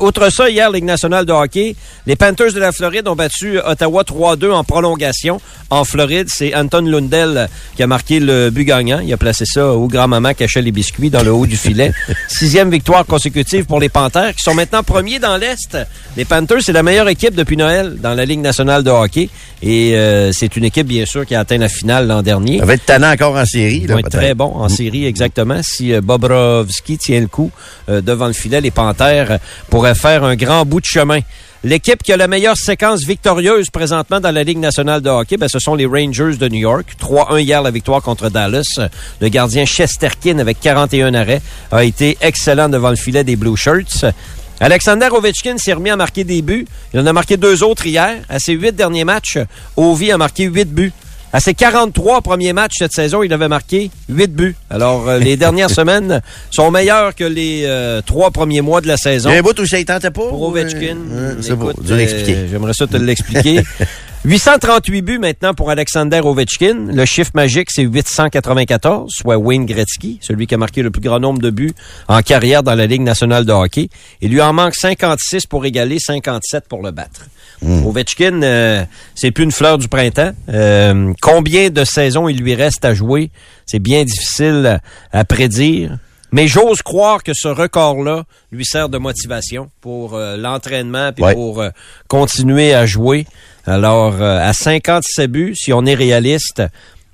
Outre 0.00 0.30
ça, 0.30 0.48
hier, 0.48 0.70
Ligue 0.70 0.84
nationale 0.84 1.26
de 1.26 1.32
hockey, 1.32 1.76
les 2.06 2.16
Panthers 2.16 2.52
de 2.54 2.60
la 2.60 2.72
Floride 2.72 3.06
ont 3.06 3.16
battu 3.16 3.58
Ottawa 3.58 4.02
3-2 4.02 4.50
en 4.52 4.64
prolongation. 4.64 5.40
En 5.74 5.82
Floride, 5.84 6.28
c'est 6.30 6.54
Anton 6.54 6.82
Lundell 6.82 7.48
qui 7.74 7.82
a 7.82 7.88
marqué 7.88 8.20
le 8.20 8.50
but 8.50 8.64
gagnant. 8.64 9.00
Il 9.00 9.12
a 9.12 9.16
placé 9.16 9.44
ça 9.44 9.74
où 9.74 9.88
grand-maman 9.88 10.32
cachait 10.32 10.62
les 10.62 10.70
biscuits 10.70 11.10
dans 11.10 11.24
le 11.24 11.32
haut 11.32 11.46
du 11.46 11.56
filet. 11.56 11.90
Sixième 12.28 12.70
victoire 12.70 13.04
consécutive 13.04 13.64
pour 13.64 13.80
les 13.80 13.88
Panthers 13.88 14.36
qui 14.36 14.42
sont 14.44 14.54
maintenant 14.54 14.84
premiers 14.84 15.18
dans 15.18 15.36
l'Est. 15.36 15.76
Les 16.16 16.24
Panthers, 16.24 16.62
c'est 16.62 16.72
la 16.72 16.84
meilleure 16.84 17.08
équipe 17.08 17.34
depuis 17.34 17.56
Noël 17.56 17.96
dans 18.00 18.14
la 18.14 18.24
Ligue 18.24 18.38
nationale 18.38 18.84
de 18.84 18.90
hockey. 18.90 19.28
Et 19.62 19.96
euh, 19.96 20.30
c'est 20.30 20.54
une 20.56 20.64
équipe, 20.64 20.86
bien 20.86 21.06
sûr, 21.06 21.26
qui 21.26 21.34
a 21.34 21.40
atteint 21.40 21.58
la 21.58 21.68
finale 21.68 22.06
l'an 22.06 22.22
dernier. 22.22 22.60
Ça 22.60 22.66
va 22.66 22.74
être 22.74 22.86
tannant 22.86 23.10
encore 23.10 23.34
en 23.34 23.44
série. 23.44 23.78
Ils 23.82 23.88
Là, 23.88 23.94
vont 23.94 23.98
être 23.98 24.10
peut-être. 24.10 24.22
très 24.22 24.34
bons 24.34 24.52
en 24.54 24.68
série, 24.68 25.06
exactement. 25.06 25.60
Si 25.64 25.92
euh, 25.92 26.00
Bobrovski 26.00 26.98
tient 26.98 27.20
le 27.20 27.26
coup 27.26 27.50
euh, 27.88 28.00
devant 28.00 28.28
le 28.28 28.32
filet, 28.32 28.60
les 28.60 28.70
Panthères 28.70 29.32
euh, 29.32 29.38
pourraient 29.70 29.96
faire 29.96 30.22
un 30.22 30.36
grand 30.36 30.64
bout 30.64 30.80
de 30.80 30.86
chemin. 30.86 31.18
L'équipe 31.64 32.02
qui 32.02 32.12
a 32.12 32.18
la 32.18 32.28
meilleure 32.28 32.58
séquence 32.58 33.04
victorieuse 33.04 33.70
présentement 33.70 34.20
dans 34.20 34.30
la 34.30 34.44
Ligue 34.44 34.58
nationale 34.58 35.00
de 35.00 35.08
hockey, 35.08 35.38
ben, 35.38 35.48
ce 35.48 35.58
sont 35.58 35.74
les 35.74 35.86
Rangers 35.86 36.36
de 36.36 36.46
New 36.46 36.58
York. 36.58 36.94
3-1 37.00 37.40
hier 37.40 37.62
la 37.62 37.70
victoire 37.70 38.02
contre 38.02 38.28
Dallas. 38.28 38.78
Le 39.18 39.28
gardien 39.28 39.64
Chesterkin 39.64 40.40
avec 40.40 40.60
41 40.60 41.14
arrêts 41.14 41.40
a 41.72 41.82
été 41.82 42.18
excellent 42.20 42.68
devant 42.68 42.90
le 42.90 42.96
filet 42.96 43.24
des 43.24 43.36
Blue 43.36 43.56
Shirts. 43.56 44.04
Alexander 44.60 45.08
Ovechkin 45.10 45.56
s'est 45.56 45.72
remis 45.72 45.88
à 45.88 45.96
marquer 45.96 46.24
des 46.24 46.42
buts. 46.42 46.66
Il 46.92 47.00
en 47.00 47.06
a 47.06 47.14
marqué 47.14 47.38
deux 47.38 47.62
autres 47.62 47.86
hier. 47.86 48.18
À 48.28 48.38
ses 48.38 48.52
huit 48.52 48.76
derniers 48.76 49.04
matchs, 49.04 49.38
Ovi 49.78 50.12
a 50.12 50.18
marqué 50.18 50.44
huit 50.44 50.70
buts. 50.70 50.92
À 51.34 51.40
ses 51.40 51.52
43 51.52 52.22
premiers 52.22 52.52
matchs 52.52 52.74
cette 52.78 52.92
saison, 52.92 53.24
il 53.24 53.32
avait 53.32 53.48
marqué 53.48 53.90
8 54.08 54.30
buts. 54.32 54.54
Alors, 54.70 55.08
euh, 55.08 55.18
les 55.18 55.36
dernières 55.36 55.68
semaines 55.80 56.22
sont 56.52 56.70
meilleures 56.70 57.12
que 57.12 57.24
les 57.24 57.64
euh, 57.66 58.00
trois 58.02 58.30
premiers 58.30 58.60
mois 58.60 58.80
de 58.80 58.86
la 58.86 58.96
saison. 58.96 59.30
Il 59.30 59.32
y 59.32 59.36
a 59.36 59.40
un 59.40 59.42
bout 59.42 59.58
où 59.58 59.66
ça 59.66 59.76
ne 59.76 59.82
tentait 59.82 60.12
pas. 60.12 60.28
Pour 60.28 60.42
ou, 60.42 60.46
Ovechkin, 60.50 60.96
euh, 61.10 61.34
c'est 61.40 61.56
beau, 61.56 61.72
dur 61.72 61.96
à 61.96 62.00
expliquer. 62.00 62.36
euh, 62.36 62.48
J'aimerais 62.48 62.72
ça 62.72 62.86
te 62.86 62.96
l'expliquer. 62.96 63.62
838 64.24 65.02
buts 65.02 65.18
maintenant 65.18 65.52
pour 65.52 65.68
Alexander 65.70 66.20
Ovechkin. 66.24 66.86
Le 66.94 67.04
chiffre 67.04 67.32
magique, 67.34 67.68
c'est 67.70 67.82
894, 67.82 69.10
soit 69.10 69.36
Wayne 69.36 69.66
Gretzky, 69.66 70.18
celui 70.22 70.46
qui 70.46 70.54
a 70.54 70.56
marqué 70.58 70.80
le 70.82 70.90
plus 70.90 71.02
grand 71.02 71.20
nombre 71.20 71.42
de 71.42 71.50
buts 71.50 71.74
en 72.08 72.22
carrière 72.22 72.62
dans 72.62 72.74
la 72.74 72.86
Ligue 72.86 73.02
nationale 73.02 73.44
de 73.44 73.52
hockey. 73.52 73.90
Il 74.22 74.30
lui 74.30 74.40
en 74.40 74.54
manque 74.54 74.74
56 74.76 75.44
pour 75.46 75.66
égaler, 75.66 75.98
57 75.98 76.64
pour 76.68 76.82
le 76.82 76.90
battre. 76.90 77.26
Ovechkin, 77.62 78.42
euh, 78.42 78.84
c'est 79.14 79.30
plus 79.30 79.44
une 79.44 79.52
fleur 79.52 79.76
du 79.76 79.88
printemps. 79.88 80.32
Euh, 80.48 81.12
combien 81.20 81.68
de 81.68 81.84
saisons 81.84 82.26
il 82.28 82.38
lui 82.38 82.54
reste 82.54 82.84
à 82.86 82.94
jouer, 82.94 83.30
c'est 83.66 83.78
bien 83.78 84.04
difficile 84.04 84.80
à 85.12 85.24
prédire. 85.26 85.98
Mais 86.32 86.48
j'ose 86.48 86.82
croire 86.82 87.22
que 87.22 87.32
ce 87.32 87.46
record-là 87.46 88.24
lui 88.50 88.64
sert 88.64 88.88
de 88.88 88.98
motivation 88.98 89.70
pour 89.80 90.14
euh, 90.14 90.36
l'entraînement 90.36 91.10
Ouais. 91.18 91.32
pour 91.32 91.60
euh, 91.60 91.68
continuer 92.08 92.74
à 92.74 92.86
jouer. 92.86 93.26
Alors, 93.66 94.20
euh, 94.20 94.38
à 94.40 94.52
57 94.52 95.30
buts, 95.30 95.54
si 95.56 95.72
on 95.72 95.84
est 95.86 95.94
réaliste, 95.94 96.62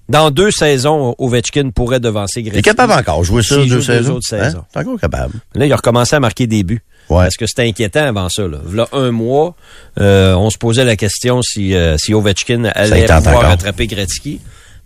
dans 0.08 0.30
deux 0.32 0.50
saisons, 0.50 1.14
Ovechkin 1.18 1.70
pourrait 1.70 2.00
devancer 2.00 2.40
Il 2.40 2.48
est 2.48 2.50
Gretzky. 2.50 2.62
capable 2.62 2.92
encore 2.94 3.20
de 3.20 3.24
jouer 3.24 3.42
ça 3.42 3.56
deux 3.56 3.66
deux 3.66 3.80
saisons. 3.82 4.20
saisons. 4.20 4.58
Hein? 4.58 4.64
C'est 4.72 4.80
encore 4.80 5.00
capable. 5.00 5.34
Là, 5.54 5.66
il 5.66 5.72
a 5.72 5.76
recommencé 5.76 6.16
à 6.16 6.20
marquer 6.20 6.46
des 6.48 6.64
buts. 6.64 6.82
Ouais. 7.08 7.24
Parce 7.24 7.36
que 7.36 7.46
c'était 7.46 7.66
inquiétant 7.68 8.04
avant 8.04 8.28
ça. 8.28 8.42
Là, 8.46 8.58
V'là 8.64 8.88
un 8.92 9.10
mois, 9.12 9.54
euh, 10.00 10.34
on 10.34 10.50
se 10.50 10.58
posait 10.58 10.84
la 10.84 10.96
question 10.96 11.42
si, 11.42 11.74
euh, 11.74 11.96
si 11.98 12.14
Ovechkin 12.14 12.64
allait 12.74 13.02
pouvoir 13.06 13.20
encore. 13.36 13.42
rattraper 13.42 13.86
Gretzky. 13.86 14.40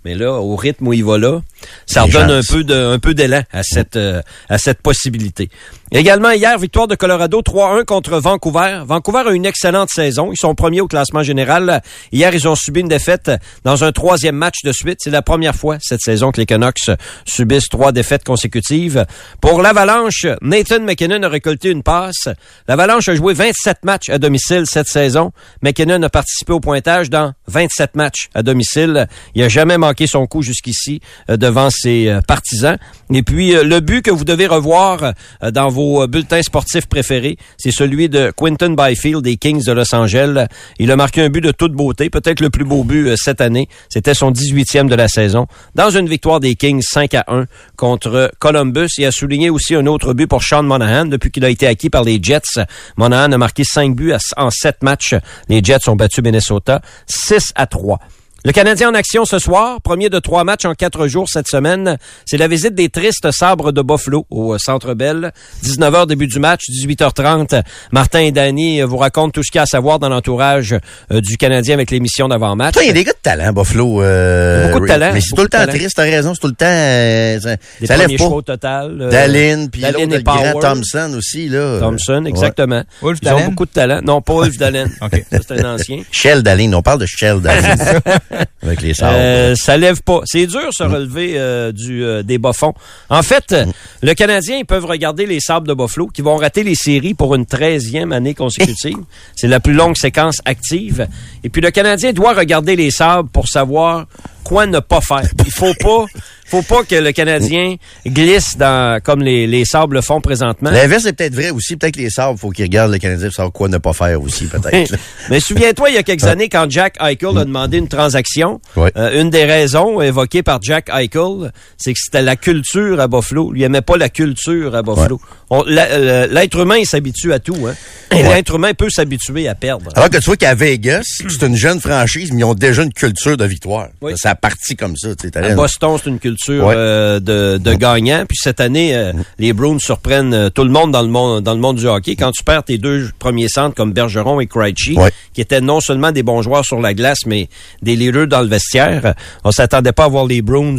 Mais 0.05 0.15
là, 0.15 0.33
au 0.35 0.57
rythme 0.57 0.89
où 0.89 0.93
il 0.93 1.05
va 1.05 1.17
là, 1.17 1.41
ça 1.87 2.03
redonne 2.03 2.31
un 2.31 2.43
peu 2.43 2.65
de, 2.65 2.75
un 2.75 2.99
peu 2.99 3.15
d'élan 3.15 3.43
à 3.53 3.63
cette, 3.63 3.97
euh, 3.97 4.23
à 4.49 4.59
cette 4.59 4.81
possibilité. 4.81 5.51
Également 5.93 6.33
hier, 6.33 6.59
victoire 6.59 6.89
de 6.89 6.97
Colorado 6.97 7.41
3-1 7.41 7.85
contre 7.85 8.19
Vancouver. 8.19 8.83
Vancouver 8.85 9.23
a 9.29 9.31
une 9.31 9.47
excellente 9.47 9.91
saison. 9.91 10.33
Ils 10.33 10.37
sont 10.37 10.57
premiers 10.57 10.81
au 10.81 10.89
classement 10.89 11.23
général. 11.23 11.83
Hier, 12.11 12.35
ils 12.35 12.49
ont 12.49 12.57
subi 12.57 12.81
une 12.81 12.89
défaite 12.89 13.31
dans 13.63 13.85
un 13.85 13.93
troisième 13.93 14.35
match 14.35 14.57
de 14.65 14.73
suite. 14.73 14.99
C'est 15.01 15.11
la 15.11 15.23
première 15.23 15.55
fois 15.55 15.77
cette 15.81 16.01
saison 16.01 16.33
que 16.33 16.41
les 16.41 16.47
Canucks 16.47 16.91
subissent 17.25 17.69
trois 17.69 17.93
défaites 17.93 18.25
consécutives. 18.25 19.07
Pour 19.41 19.63
l'Avalanche, 19.63 20.27
Nathan 20.43 20.81
McKinnon 20.81 21.23
a 21.23 21.29
récolté 21.29 21.71
une 21.71 21.85
passe. 21.85 22.29
L'Avalanche 22.67 23.09
a 23.09 23.15
joué 23.15 23.33
27 23.33 23.85
matchs 23.85 24.09
à 24.09 24.19
domicile 24.19 24.65
cette 24.67 24.89
saison. 24.89 25.31
McKinnon 25.63 26.03
a 26.03 26.09
participé 26.09 26.53
au 26.53 26.61
pointage 26.61 27.09
dans 27.09 27.35
27 27.47 27.95
matchs 27.95 28.31
à 28.35 28.43
domicile. 28.43 29.07
Il 29.37 29.45
a 29.45 29.49
jamais 29.49 29.79
manqué 29.79 30.09
son 30.09 30.27
coup 30.27 30.43
jusqu'ici 30.43 31.01
euh, 31.31 31.37
devant 31.37 31.54
euh. 31.57 32.77
Et 33.13 33.23
puis, 33.23 33.55
euh, 33.55 33.63
le 33.63 33.81
but 33.81 34.03
que 34.03 34.11
vous 34.11 34.25
devez 34.25 34.47
revoir 34.47 35.13
euh, 35.43 35.51
dans 35.51 35.69
vos 35.69 36.07
bulletins 36.07 36.43
sportifs 36.43 36.87
préférés, 36.87 37.37
c'est 37.57 37.71
celui 37.71 38.09
de 38.09 38.33
Quinton 38.37 38.75
Byfield 38.77 39.23
des 39.23 39.37
Kings 39.37 39.65
de 39.65 39.73
Los 39.73 39.95
Angeles. 39.95 40.47
Il 40.79 40.91
a 40.91 40.97
marqué 40.97 41.23
un 41.23 41.29
but 41.29 41.41
de 41.41 41.53
toute 41.53 41.73
beauté, 41.73 42.11
peut-être 42.11 42.41
le 42.41 42.51
plus 42.51 42.65
beau 42.65 42.85
but 42.85 43.15
cette 43.17 43.41
année. 43.41 43.69
C'était 43.89 44.15
son 44.15 44.31
18e 44.33 44.89
de 44.89 44.95
la 44.95 45.09
saison. 45.09 45.47
Dans 45.75 45.91
une 45.91 46.09
victoire 46.09 46.41
des 46.41 46.55
Kings 46.55 46.83
5 46.83 47.15
à 47.15 47.25
1 47.29 47.45
contre 47.77 48.31
Columbus. 48.39 48.89
Il 48.99 49.05
a 49.05 49.13
souligné 49.13 49.51
aussi 49.51 49.75
un 49.75 49.87
autre 49.87 50.15
but 50.15 50.27
pour 50.27 50.43
Sean 50.43 50.63
Monahan 50.63 51.07
depuis 51.07 51.31
qu'il 51.31 51.45
a 51.45 51.51
été 51.51 51.67
acquis 51.67 51.91
par 51.91 52.05
les 52.05 52.19
Jets. 52.23 52.65
Monahan 52.97 53.33
a 53.33 53.39
marqué 53.39 53.65
5 53.65 53.95
buts 53.95 54.15
en 54.37 54.51
7 54.51 54.83
matchs. 54.83 55.15
Les 55.49 55.63
Jets 55.63 55.89
ont 55.89 55.97
battu 55.97 56.23
Minnesota 56.23 56.81
6 57.07 57.53
à 57.55 57.67
3. 57.67 57.99
Le 58.47 58.53
Canadien 58.53 58.91
en 58.91 58.95
action 58.95 59.25
ce 59.25 59.39
soir, 59.39 59.81
premier 59.81 60.11
de 60.11 60.19
trois 60.19 60.45
matchs 60.45 60.67
en 60.67 60.75
quatre 60.75 61.07
jours 61.09 61.31
cette 61.31 61.49
semaine, 61.49 61.97
c'est 62.27 62.37
la 62.37 62.47
visite 62.47 62.75
des 62.75 62.91
tristes 62.91 63.31
sabres 63.31 63.73
de 63.73 63.81
Buffalo 63.81 64.27
au 64.29 64.53
euh, 64.53 64.59
Centre 64.59 64.93
Bell. 64.93 65.33
19h 65.65 66.07
début 66.07 66.27
du 66.27 66.39
match, 66.41 66.65
18h30. 66.71 67.63
Martin 67.91 68.19
et 68.21 68.33
Danny 68.33 68.83
euh, 68.83 68.85
vous 68.85 68.99
racontent 68.99 69.31
tout 69.31 69.43
ce 69.43 69.51
qu'il 69.51 69.59
y 69.59 69.61
a 69.61 69.63
à 69.63 69.67
savoir 69.67 69.99
dans 69.99 70.11
l'entourage 70.11 70.77
euh, 71.11 71.23
du 71.23 71.39
Canadien 71.39 71.73
avec 71.73 71.91
l'émission 71.91 72.29
d'avant-match. 72.29 72.75
Il 72.83 72.87
y 72.87 72.91
a 72.91 72.93
des 72.93 73.05
gars 73.05 73.13
de 73.13 73.19
talent, 73.23 73.51
Buffalo. 73.55 74.03
euh, 74.03 74.67
Beaucoup 74.69 74.81
de 74.83 74.89
talent, 74.89 75.13
Mais 75.15 75.23
c'est 75.23 75.35
tout 75.35 75.43
le 75.43 75.49
temps 75.49 75.67
triste, 75.67 75.97
t'as 75.97 76.03
raison, 76.03 76.35
c'est 76.35 76.41
tout 76.43 76.49
le 76.49 76.53
temps... 76.53 76.67
euh, 76.69 77.41
ça 77.41 77.57
Des 77.81 77.87
ça 77.87 77.97
lève 77.97 78.15
premiers 78.15 78.43
pas. 78.43 78.43
total. 78.43 78.99
euh, 79.01 79.11
Dallin, 79.11 79.69
puis 79.73 79.81
Dallin 79.81 80.05
l'autre, 80.05 80.23
grand. 80.23 80.61
Thompson 80.61 81.15
aussi, 81.17 81.49
là. 81.49 81.81
Thompson, 81.81 82.25
Ouais. 82.25 82.29
exactement. 82.29 82.83
Wolf 83.01 83.21
Ils 83.23 83.29
ont 83.33 83.45
beaucoup 83.47 83.65
de 83.65 83.71
talent. 83.71 84.01
Non, 84.05 84.21
pas 84.21 84.35
Wolf 84.35 84.59
Dallin. 84.59 84.85
OK. 85.01 85.25
Ça, 85.33 85.39
c'est 85.49 85.65
un 85.65 85.77
ancien. 85.77 86.03
Shell 86.13 86.43
Dallin, 86.43 86.75
on 86.75 86.83
parle 86.83 87.01
de 87.01 87.07
Shell 87.07 87.41
Dallin. 87.41 87.75
avec 88.63 88.83
les 88.83 88.95
sabres. 88.95 89.17
Euh, 89.17 89.55
ça 89.55 89.77
lève 89.77 90.03
pas. 90.03 90.21
C'est 90.25 90.47
dur 90.47 90.69
se 90.73 90.83
relever 90.83 91.35
euh, 91.37 91.73
du 91.73 92.05
euh, 92.05 92.23
des 92.23 92.39
bas-fonds. 92.39 92.75
En 93.11 93.23
fait, 93.23 93.53
euh, 93.53 93.67
le 94.03 94.15
Canadien, 94.15 94.59
ils 94.59 94.65
peuvent 94.65 94.85
regarder 94.85 95.27
les 95.27 95.41
Sables 95.41 95.69
de 95.69 95.75
Buffalo 95.75 96.09
qui 96.09 96.23
vont 96.23 96.37
rater 96.37 96.63
les 96.63 96.75
séries 96.75 97.15
pour 97.15 97.35
une 97.35 97.45
13e 97.45 98.13
année 98.13 98.35
consécutive. 98.35 98.99
C'est 99.37 99.49
la 99.49 99.61
plus 99.61 99.75
longue 99.75 99.97
séquence 99.97 100.37
active. 100.45 101.09
Et 101.43 101.49
puis 101.49 101.63
le 101.63 101.71
Canadien 101.71 102.13
doit 102.13 102.35
regarder 102.35 102.77
les 102.77 102.91
Sables 102.91 103.29
pour 103.29 103.49
savoir 103.49 104.07
quoi 104.45 104.67
ne 104.67 104.79
pas 104.79 105.01
faire. 105.01 105.29
Il 105.45 105.51
faut 105.51 105.75
pas 105.81 106.07
faut 106.47 106.63
pas 106.63 106.85
que 106.85 106.95
le 106.95 107.13
Canadien 107.13 107.77
glisse 108.07 108.57
dans 108.57 109.01
comme 109.03 109.23
les, 109.23 109.47
les 109.47 109.65
Sables 109.65 109.97
le 109.97 110.03
font 110.03 110.21
présentement. 110.21 110.71
L'inverse 110.71 111.07
est 111.07 111.13
peut-être 111.15 111.35
vrai 111.35 111.51
aussi. 111.51 111.77
Peut-être 111.77 111.95
que 111.95 112.01
les 112.01 112.11
sabres, 112.11 112.39
faut 112.39 112.51
qu'ils 112.51 112.67
regardent 112.67 112.93
le 112.93 112.99
Canadien 112.99 113.27
pour 113.29 113.35
savoir 113.35 113.53
quoi 113.53 113.69
ne 113.69 113.79
pas 113.79 113.93
faire 113.93 114.21
aussi, 114.21 114.47
peut-être. 114.47 114.95
Mais 115.31 115.41
souviens-toi, 115.41 115.91
il 115.91 115.95
y 115.95 115.99
a 115.99 116.03
quelques 116.03 116.25
années, 116.25 116.49
quand 116.49 116.71
Jack 116.71 116.97
Eichel 117.01 117.39
a 117.39 117.45
demandé 117.45 117.79
une 117.79 117.89
transaction, 117.89 118.61
euh, 118.77 119.21
une 119.21 119.31
des 119.31 119.45
raisons 119.45 120.01
évoquées 120.01 120.43
par 120.43 120.61
Jack 120.63 120.91
Eichel, 120.91 121.53
c'est 121.77 121.93
que 121.93 121.99
c'était 121.99 122.23
la 122.23 122.37
culture 122.37 123.01
à 123.01 123.09
Buffalo. 123.09 123.53
Il 123.55 123.63
aimait 123.63 123.81
pas 123.81 123.97
la 123.97 124.09
culture 124.09 124.75
à 124.75 124.83
Buffalo. 124.83 125.21
Euh, 125.53 126.27
L'être 126.31 126.59
humain, 126.59 126.77
il 126.77 126.87
s'habitue 126.87 127.33
à 127.33 127.39
tout. 127.39 127.67
Hein? 127.67 127.75
Et 128.11 128.23
l'être 128.23 128.55
humain 128.55 128.75
peut 128.75 128.91
s'habituer 128.91 129.49
à 129.49 129.55
perdre. 129.55 129.91
Alors 129.95 130.11
que 130.11 130.19
tu 130.19 130.25
vois 130.25 130.37
qu'à 130.37 130.55
Vegas, 130.55 131.03
c'est 131.05 131.47
une 131.47 131.57
jeune 131.57 131.81
franchise, 131.81 132.31
mais 132.33 132.41
ils 132.41 132.45
ont 132.45 132.55
déjà 132.55 132.83
une 132.83 132.93
culture 132.93 133.37
de 133.37 133.45
victoire. 133.45 133.89
Ça 134.17 134.34
parti 134.35 134.77
comme 134.77 134.97
ça. 134.97 135.09
À 135.35 135.55
Boston, 135.55 135.97
c'est 136.03 136.11
une 136.11 136.19
culture 136.19 136.67
Ouais. 136.67 136.75
euh, 136.77 137.21
de, 137.21 137.59
de 137.59 137.75
gagnant. 137.75 138.25
Puis 138.29 138.37
cette 138.41 138.61
année, 138.61 138.95
euh, 138.95 139.13
les 139.39 139.53
Bruins 139.53 139.79
surprennent 139.79 140.35
euh, 140.35 140.51
tout 140.51 140.65
le 140.65 140.71
monde 140.71 140.93
dans 140.93 141.03
le 141.03 141.09
monde 141.09 141.43
dans 141.43 141.55
le 141.55 141.61
monde 141.61 141.77
du 141.77 141.87
hockey. 141.87 142.17
Quand 142.17 142.31
tu 142.33 142.43
perds 142.45 142.65
tes 142.65 142.79
deux 142.79 143.11
premiers 143.19 143.49
centres 143.49 143.75
comme 143.75 143.93
Bergeron 143.93 144.41
et 144.41 144.47
Krejci, 144.47 144.97
Ouais. 144.97 145.11
qui 145.33 145.41
étaient 145.41 145.61
non 145.61 145.81
seulement 145.81 146.13
des 146.13 146.23
bons 146.23 146.43
joueurs 146.43 146.65
sur 146.65 146.81
la 146.81 146.95
glace, 146.95 147.21
mais 147.27 147.49
des 147.83 147.97
leaders 147.97 148.27
dans 148.27 148.41
le 148.43 148.49
vestiaire, 148.49 149.15
on 149.45 149.51
s'attendait 149.51 149.93
pas 149.93 150.05
à 150.05 150.09
voir 150.09 150.27
les 150.27 150.43
Bruins 150.43 150.77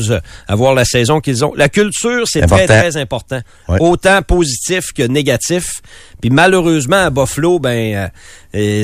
avoir 0.48 0.74
la 0.74 0.86
saison 0.86 1.20
qu'ils 1.20 1.44
ont. 1.46 1.54
La 1.56 1.70
culture, 1.70 2.24
c'est 2.26 2.41
très 2.48 2.65
très 2.65 2.98
important, 2.98 3.41
Ouais. 3.68 3.78
autant 3.80 4.22
positif 4.22 4.91
que 4.94 5.04
négatif. 5.04 5.82
Puis 6.22 6.30
malheureusement 6.30 7.06
à 7.06 7.10
Buffalo, 7.10 7.60
ben 7.60 8.10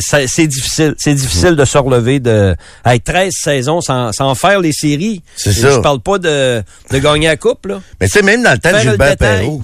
ça- 0.01 0.27
c'est 0.27 0.47
difficile, 0.47 0.95
c'est 0.97 1.13
difficile 1.13 1.55
de 1.55 1.65
se 1.65 1.77
relever 1.77 2.19
de 2.19 2.55
avec 2.83 3.03
13 3.03 3.31
saisons 3.35 3.81
sans, 3.81 4.11
sans 4.11 4.35
faire 4.35 4.59
les 4.59 4.73
séries. 4.73 5.21
C'est 5.35 5.53
ça. 5.53 5.71
Je 5.71 5.79
parle 5.79 6.01
pas 6.01 6.17
de, 6.17 6.61
de 6.91 6.97
gagner 6.99 7.27
la 7.27 7.37
coupe 7.37 7.65
là. 7.67 7.81
Mais 7.99 8.07
tu 8.07 8.13
sais, 8.13 8.21
même 8.21 8.43
dans 8.43 8.51
le 8.51 8.57
temps 8.57 8.69
de 8.71 8.75
Faire 8.77 8.89
Gilbert. 8.91 9.17
Perrault, 9.17 9.61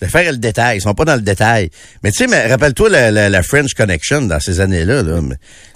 de 0.00 0.06
faire 0.06 0.30
le 0.30 0.38
détail. 0.38 0.78
Ils 0.78 0.80
sont 0.80 0.94
pas 0.94 1.04
dans 1.04 1.16
le 1.16 1.22
détail. 1.22 1.70
Mais 2.04 2.12
tu 2.12 2.18
sais, 2.18 2.26
mais 2.28 2.46
rappelle-toi 2.46 2.88
la, 2.88 3.10
la- 3.10 3.28
la 3.28 3.42
French 3.42 3.74
Connection 3.74 4.22
dans 4.22 4.38
ces 4.38 4.60
années-là. 4.60 5.02
Là. 5.02 5.18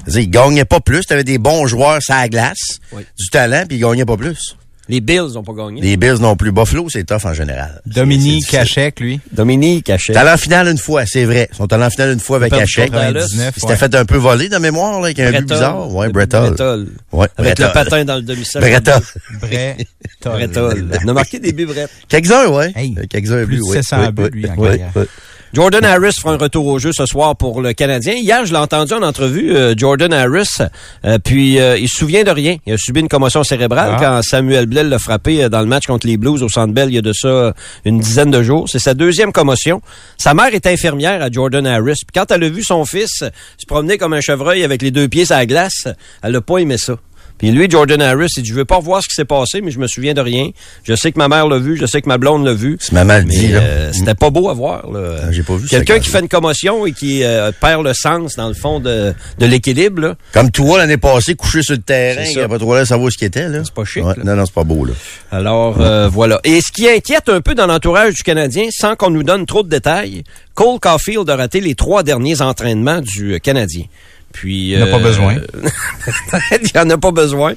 Ils 0.06 0.30
gagnaient 0.30 0.64
pas 0.64 0.78
plus. 0.78 1.04
Tu 1.06 1.12
avais 1.12 1.24
des 1.24 1.38
bons 1.38 1.66
joueurs 1.66 2.00
sur 2.00 2.14
la 2.14 2.28
glace, 2.28 2.78
Oui. 2.92 3.02
du 3.18 3.28
talent, 3.30 3.64
puis 3.66 3.78
ils 3.78 3.80
gagnaient 3.80 4.04
pas 4.04 4.16
plus. 4.16 4.56
Les 4.92 5.00
Bills 5.00 5.32
n'ont 5.32 5.42
pas 5.42 5.54
gagné. 5.54 5.80
Les 5.80 5.96
Bills 5.96 6.20
non 6.20 6.36
plus. 6.36 6.52
Buffalo, 6.52 6.86
c'est 6.90 7.04
tough 7.04 7.24
en 7.24 7.32
général. 7.32 7.80
Dominique. 7.86 8.46
Cachek, 8.46 9.00
lui. 9.00 9.20
Dominique. 9.32 9.86
T'es 9.86 10.16
allé 10.18 10.30
en 10.30 10.36
finale 10.36 10.68
une 10.68 10.76
fois, 10.76 11.06
c'est 11.06 11.24
vrai. 11.24 11.48
Ils 11.50 11.56
sont 11.56 11.72
allés 11.72 11.84
en 11.84 11.88
finale 11.88 12.12
une 12.12 12.20
fois 12.20 12.36
avec 12.36 12.50
Perdu 12.50 12.64
Hachek. 12.64 12.90
contre 12.90 13.00
Dallas. 13.00 13.20
99, 13.22 13.52
Il 13.56 13.60
s'était 13.60 13.72
ouais. 13.72 13.78
fait 13.78 13.94
un 13.94 14.04
peu 14.04 14.16
voler 14.18 14.50
de 14.50 14.58
mémoire, 14.58 15.00
là, 15.00 15.06
avec 15.06 15.18
un 15.20 15.30
but 15.32 15.48
bizarre. 15.48 15.90
Ouais. 15.94 16.10
Brettol. 16.10 16.88
Ouais, 17.10 17.26
Avec 17.38 17.58
le 17.58 17.72
patin 17.72 18.04
dans 18.04 18.16
le 18.16 18.22
demi-cercle. 18.22 18.68
Brettol. 18.68 19.00
Brett. 19.40 19.86
Brettol. 20.22 20.88
On 21.04 21.08
a 21.08 21.12
marqué 21.14 21.38
des 21.38 21.52
buts 21.52 21.64
Brett. 21.64 21.88
Quelques-uns, 22.08 22.48
ouais. 22.48 22.72
Hey, 22.76 22.94
Quelques-uns, 23.08 23.46
plus 23.46 23.56
de 23.56 23.62
oui. 23.62 23.72
700 23.72 23.96
oui, 23.98 24.12
buts, 24.12 24.22
oui, 24.24 24.30
lui, 24.42 24.50
en 24.50 24.54
oui, 24.58 24.68
carrière. 24.68 24.90
oui. 24.94 25.02
Jordan 25.54 25.84
Harris 25.84 26.14
fera 26.18 26.32
un 26.32 26.38
retour 26.38 26.66
au 26.66 26.78
jeu 26.78 26.92
ce 26.94 27.04
soir 27.04 27.36
pour 27.36 27.60
le 27.60 27.74
Canadien. 27.74 28.14
Hier, 28.14 28.46
je 28.46 28.52
l'ai 28.52 28.58
entendu 28.58 28.94
en 28.94 29.02
entrevue, 29.02 29.54
euh, 29.54 29.74
Jordan 29.76 30.10
Harris, 30.10 30.48
euh, 31.04 31.18
puis 31.22 31.60
euh, 31.60 31.76
il 31.76 31.90
se 31.90 31.98
souvient 31.98 32.24
de 32.24 32.30
rien. 32.30 32.56
Il 32.64 32.72
a 32.72 32.76
subi 32.78 33.00
une 33.00 33.08
commotion 33.08 33.44
cérébrale 33.44 33.96
Ah. 33.96 34.00
quand 34.00 34.22
Samuel 34.22 34.64
Blais 34.64 34.82
l'a 34.82 34.98
frappé 34.98 35.50
dans 35.50 35.60
le 35.60 35.66
match 35.66 35.86
contre 35.86 36.06
les 36.06 36.16
Blues 36.16 36.42
au 36.42 36.48
Centre 36.48 36.72
Bell 36.72 36.88
il 36.88 36.94
y 36.94 36.98
a 36.98 37.02
de 37.02 37.12
ça 37.12 37.52
une 37.84 37.98
dizaine 37.98 38.30
de 38.30 38.42
jours. 38.42 38.66
C'est 38.66 38.78
sa 38.78 38.94
deuxième 38.94 39.30
commotion. 39.30 39.82
Sa 40.16 40.32
mère 40.32 40.54
est 40.54 40.66
infirmière 40.66 41.20
à 41.22 41.30
Jordan 41.30 41.66
Harris. 41.66 42.00
Puis 42.06 42.14
quand 42.14 42.30
elle 42.30 42.44
a 42.44 42.48
vu 42.48 42.62
son 42.62 42.86
fils 42.86 43.18
se 43.58 43.66
promener 43.66 43.98
comme 43.98 44.14
un 44.14 44.22
chevreuil 44.22 44.64
avec 44.64 44.80
les 44.80 44.90
deux 44.90 45.08
pieds 45.08 45.26
sur 45.26 45.36
la 45.36 45.44
glace, 45.44 45.86
elle 46.22 46.34
a 46.34 46.40
pas 46.40 46.58
aimé 46.58 46.78
ça. 46.78 46.94
Puis 47.38 47.50
lui, 47.50 47.68
Jordan 47.68 48.00
Harris, 48.00 48.28
il 48.36 48.42
dit, 48.44 48.48
je 48.50 48.54
veux 48.54 48.64
pas 48.64 48.76
revoir 48.76 49.02
ce 49.02 49.08
qui 49.08 49.14
s'est 49.14 49.24
passé, 49.24 49.60
mais 49.62 49.70
je 49.72 49.78
me 49.80 49.86
souviens 49.88 50.14
de 50.14 50.20
rien. 50.20 50.50
Je 50.84 50.94
sais 50.94 51.10
que 51.10 51.18
ma 51.18 51.26
mère 51.28 51.48
l'a 51.48 51.58
vu, 51.58 51.76
je 51.76 51.86
sais 51.86 52.00
que 52.00 52.08
ma 52.08 52.16
blonde 52.18 52.44
l'a 52.44 52.54
vu. 52.54 52.76
C'est 52.80 52.92
maman 52.92 53.18
le 53.18 53.24
Mais 53.24 53.34
dit, 53.34 53.48
là. 53.48 53.58
euh, 53.60 53.92
c'était 53.92 54.14
pas 54.14 54.30
beau 54.30 54.48
à 54.48 54.54
voir. 54.54 54.84
Ah, 54.94 55.32
j'ai 55.32 55.42
pas 55.42 55.56
vu 55.56 55.66
Quelqu'un 55.66 55.98
qui 55.98 56.08
fait 56.08 56.20
une 56.20 56.28
commotion 56.28 56.86
et 56.86 56.92
qui 56.92 57.24
euh, 57.24 57.50
perd 57.60 57.84
le 57.84 57.94
sens, 57.94 58.36
dans 58.36 58.46
le 58.48 58.54
fond, 58.54 58.78
de, 58.78 59.12
de 59.38 59.46
l'équilibre. 59.46 60.14
Comme 60.32 60.50
toi, 60.52 60.78
l'année 60.78 60.98
passée, 60.98 61.34
couché 61.34 61.62
sur 61.62 61.74
le 61.74 61.80
terrain, 61.82 62.22
il 62.30 62.36
n'y 62.36 62.42
a 62.42 62.48
pas 62.48 62.58
trop 62.58 62.74
l'air 62.76 62.86
savoir 62.86 63.10
ce 63.10 63.18
qu'il 63.18 63.26
était, 63.26 63.48
là. 63.48 63.62
C'est 63.64 63.74
pas 63.74 63.84
chic, 63.84 64.04
Ouais. 64.04 64.14
Non, 64.24 64.36
non, 64.36 64.46
c'est 64.46 64.54
pas 64.54 64.64
beau, 64.64 64.84
là. 64.84 64.92
Alors, 65.32 65.80
euh, 65.80 66.08
voilà. 66.08 66.38
Et 66.44 66.60
ce 66.60 66.70
qui 66.70 66.88
inquiète 66.88 67.28
un 67.28 67.40
peu 67.40 67.54
dans 67.54 67.66
l'entourage 67.66 68.14
du 68.14 68.22
Canadien, 68.22 68.68
sans 68.70 68.94
qu'on 68.94 69.10
nous 69.10 69.24
donne 69.24 69.46
trop 69.46 69.62
de 69.64 69.68
détails, 69.68 70.22
Cole 70.54 70.78
Caulfield 70.78 71.28
a 71.28 71.36
raté 71.36 71.60
les 71.60 71.74
trois 71.74 72.02
derniers 72.02 72.40
entraînements 72.40 73.00
du 73.00 73.40
Canadien. 73.40 73.84
Puis, 74.32 74.70
Il 74.72 74.82
en 74.82 74.86
a 74.86 74.90
pas 74.90 74.98
besoin. 74.98 75.36
il 76.74 76.78
en 76.78 76.90
a 76.90 76.98
pas 76.98 77.10
besoin. 77.10 77.54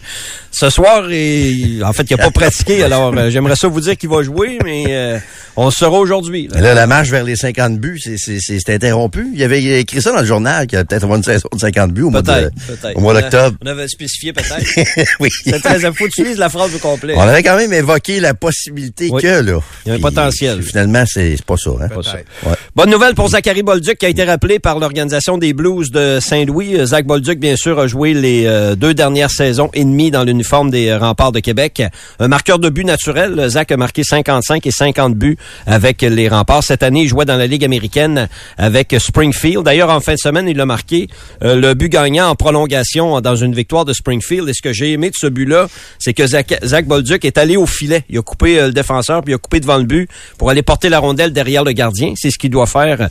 Ce 0.52 0.70
soir, 0.70 1.12
il- 1.12 1.84
en 1.84 1.92
fait, 1.92 2.04
il 2.10 2.16
n'a 2.16 2.24
pas 2.24 2.32
pratiqué. 2.32 2.84
Alors, 2.84 3.14
euh, 3.18 3.30
j'aimerais 3.30 3.56
ça 3.58 3.68
vous 3.68 3.82
dire 3.82 3.98
qu'il 3.98 4.10
va 4.10 4.24
jouer, 4.24 4.58
mais 4.64 4.86
euh, 4.88 5.18
on 5.58 5.66
le 5.66 5.72
saura 5.72 6.00
aujourd'hui. 6.00 6.48
là. 6.50 6.62
Là, 6.62 6.74
la 6.74 6.88
marche 6.88 7.10
vers 7.10 7.26
les 7.26 7.36
50 7.36 7.78
buts, 7.78 8.00
c'est- 8.02 8.16
c'est 8.18 8.38
c'est- 8.40 8.60
c'est 8.66 8.74
interrompu. 8.74 9.28
Il 9.34 9.44
avait 9.44 9.62
écrit 9.82 10.02
ça 10.02 10.14
dans 10.14 10.22
le 10.22 10.26
journal, 10.26 10.66
qu'il 10.68 10.78
y 10.78 10.82
a 10.82 10.86
peut-être 10.86 11.06
une 11.14 11.24
saison 11.24 11.50
de 11.54 11.60
50 11.60 11.92
buts 11.92 12.04
au 12.04 12.10
mois 12.10 12.22
de- 12.22 12.32
Peut-être, 12.32 12.54
peut-être. 12.68 12.98
au 12.98 13.02
mois 13.02 13.14
On 13.14 13.18
a- 13.18 13.22
d'octobre. 13.24 13.58
On 13.64 13.68
avait 13.68 13.88
spécifié 13.90 14.32
peut-être. 14.32 15.10
oui. 15.20 15.30
C'est 15.44 15.60
très, 15.62 15.78
faut 15.92 16.06
que 16.06 16.10
tu 16.16 16.24
lises 16.24 16.38
la 16.38 16.48
phrase 16.50 16.74
au 16.74 16.80
complet. 16.80 17.16
On 17.18 17.22
avait 17.22 17.44
quand 17.44 17.58
même 17.58 17.74
évoqué 17.74 18.22
la 18.22 18.34
possibilité 18.34 19.10
Oui. 19.12 19.22
que, 19.22 19.28
là. 19.42 19.60
Il 19.86 19.90
y 19.90 19.92
a 19.92 19.94
un 19.94 19.96
Puis, 19.98 20.02
potentiel. 20.04 20.62
Finalement, 20.64 21.04
c'est 21.06 21.36
c'est 21.36 21.46
pas 21.46 21.58
ça, 21.58 21.72
hein. 21.82 21.90
Pas 21.90 22.02
ça. 22.04 22.16
Ouais. 22.46 22.54
Bonne 22.76 22.90
nouvelle 22.92 23.14
pour 23.14 23.28
Zachary 23.30 23.62
Bolduc 23.62 23.98
qui 23.98 24.06
a 24.06 24.10
été 24.10 24.24
rappelé 24.24 24.60
par 24.60 24.80
l'organisation 24.80 25.38
des 25.38 25.52
Blues 25.54 25.92
de 25.92 26.20
Saint-Louis. 26.22 26.65
Euh, 26.74 26.86
Zach 26.86 27.06
Bolduc, 27.06 27.40
bien 27.40 27.56
sûr, 27.56 27.80
a 27.80 27.88
joué 27.88 28.14
les 28.14 28.46
euh, 28.46 28.76
deux 28.76 28.94
dernières 28.94 29.30
saisons 29.30 29.70
et 29.74 29.84
demie 29.84 30.12
dans 30.12 30.24
l'uniforme 30.24 30.70
des 30.70 30.90
euh, 30.90 30.98
remparts 30.98 31.32
de 31.32 31.40
Québec. 31.40 31.84
Un 32.20 32.28
marqueur 32.28 32.60
de 32.60 32.70
but 32.70 32.84
naturel. 32.84 33.48
Zach 33.50 33.72
a 33.72 33.78
marqué 33.78 34.04
55 34.04 34.66
et 34.66 34.72
50 34.72 35.16
buts 35.16 35.38
avec 35.66 36.02
les 36.02 36.28
remparts. 36.28 36.64
Cette 36.64 36.84
année, 36.84 37.04
il 37.04 37.08
jouait 37.08 37.26
dans 37.26 37.38
la 37.38 37.48
Ligue 37.48 37.64
américaine 37.64 38.28
avec 38.58 38.96
Springfield. 38.98 39.64
D'ailleurs, 39.64 39.90
en 39.90 40.00
fin 40.00 40.14
de 40.14 40.20
semaine, 40.20 40.48
il 40.48 40.60
a 40.60 40.66
marqué 40.66 41.08
euh, 41.44 41.56
le 41.56 41.74
but 41.74 41.90
gagnant 41.90 42.30
en 42.30 42.36
prolongation 42.36 43.22
dans 43.22 43.36
une 43.36 43.54
victoire 43.54 43.86
de 43.86 43.94
Springfield. 43.94 44.50
Et 44.50 44.54
ce 44.54 44.62
que 44.62 44.74
j'ai 44.74 44.92
aimé 44.92 45.10
de 45.10 45.16
ce 45.16 45.28
but-là, 45.28 45.68
c'est 46.00 46.14
que 46.14 46.26
Zach, 46.26 46.58
Zach 46.64 46.86
Bolduc 46.86 47.26
est 47.26 47.38
allé 47.38 47.58
au 47.58 47.66
filet. 47.66 48.04
Il 48.10 48.18
a 48.18 48.22
coupé 48.22 48.60
le 48.60 48.72
défenseur, 48.72 49.22
puis 49.22 49.34
il 49.34 49.36
a 49.36 49.40
coupé 49.40 49.60
devant 49.60 49.78
le 49.78 49.84
but 49.86 50.10
pour 50.38 50.50
aller 50.50 50.64
porter 50.64 50.90
la 50.90 51.00
rondelle 51.00 51.34
derrière 51.34 51.64
le 51.64 51.74
gardien. 51.74 52.14
C'est 52.16 52.32
ce 52.32 52.38
qu'il 52.38 52.50
doit 52.50 52.68
faire 52.68 53.10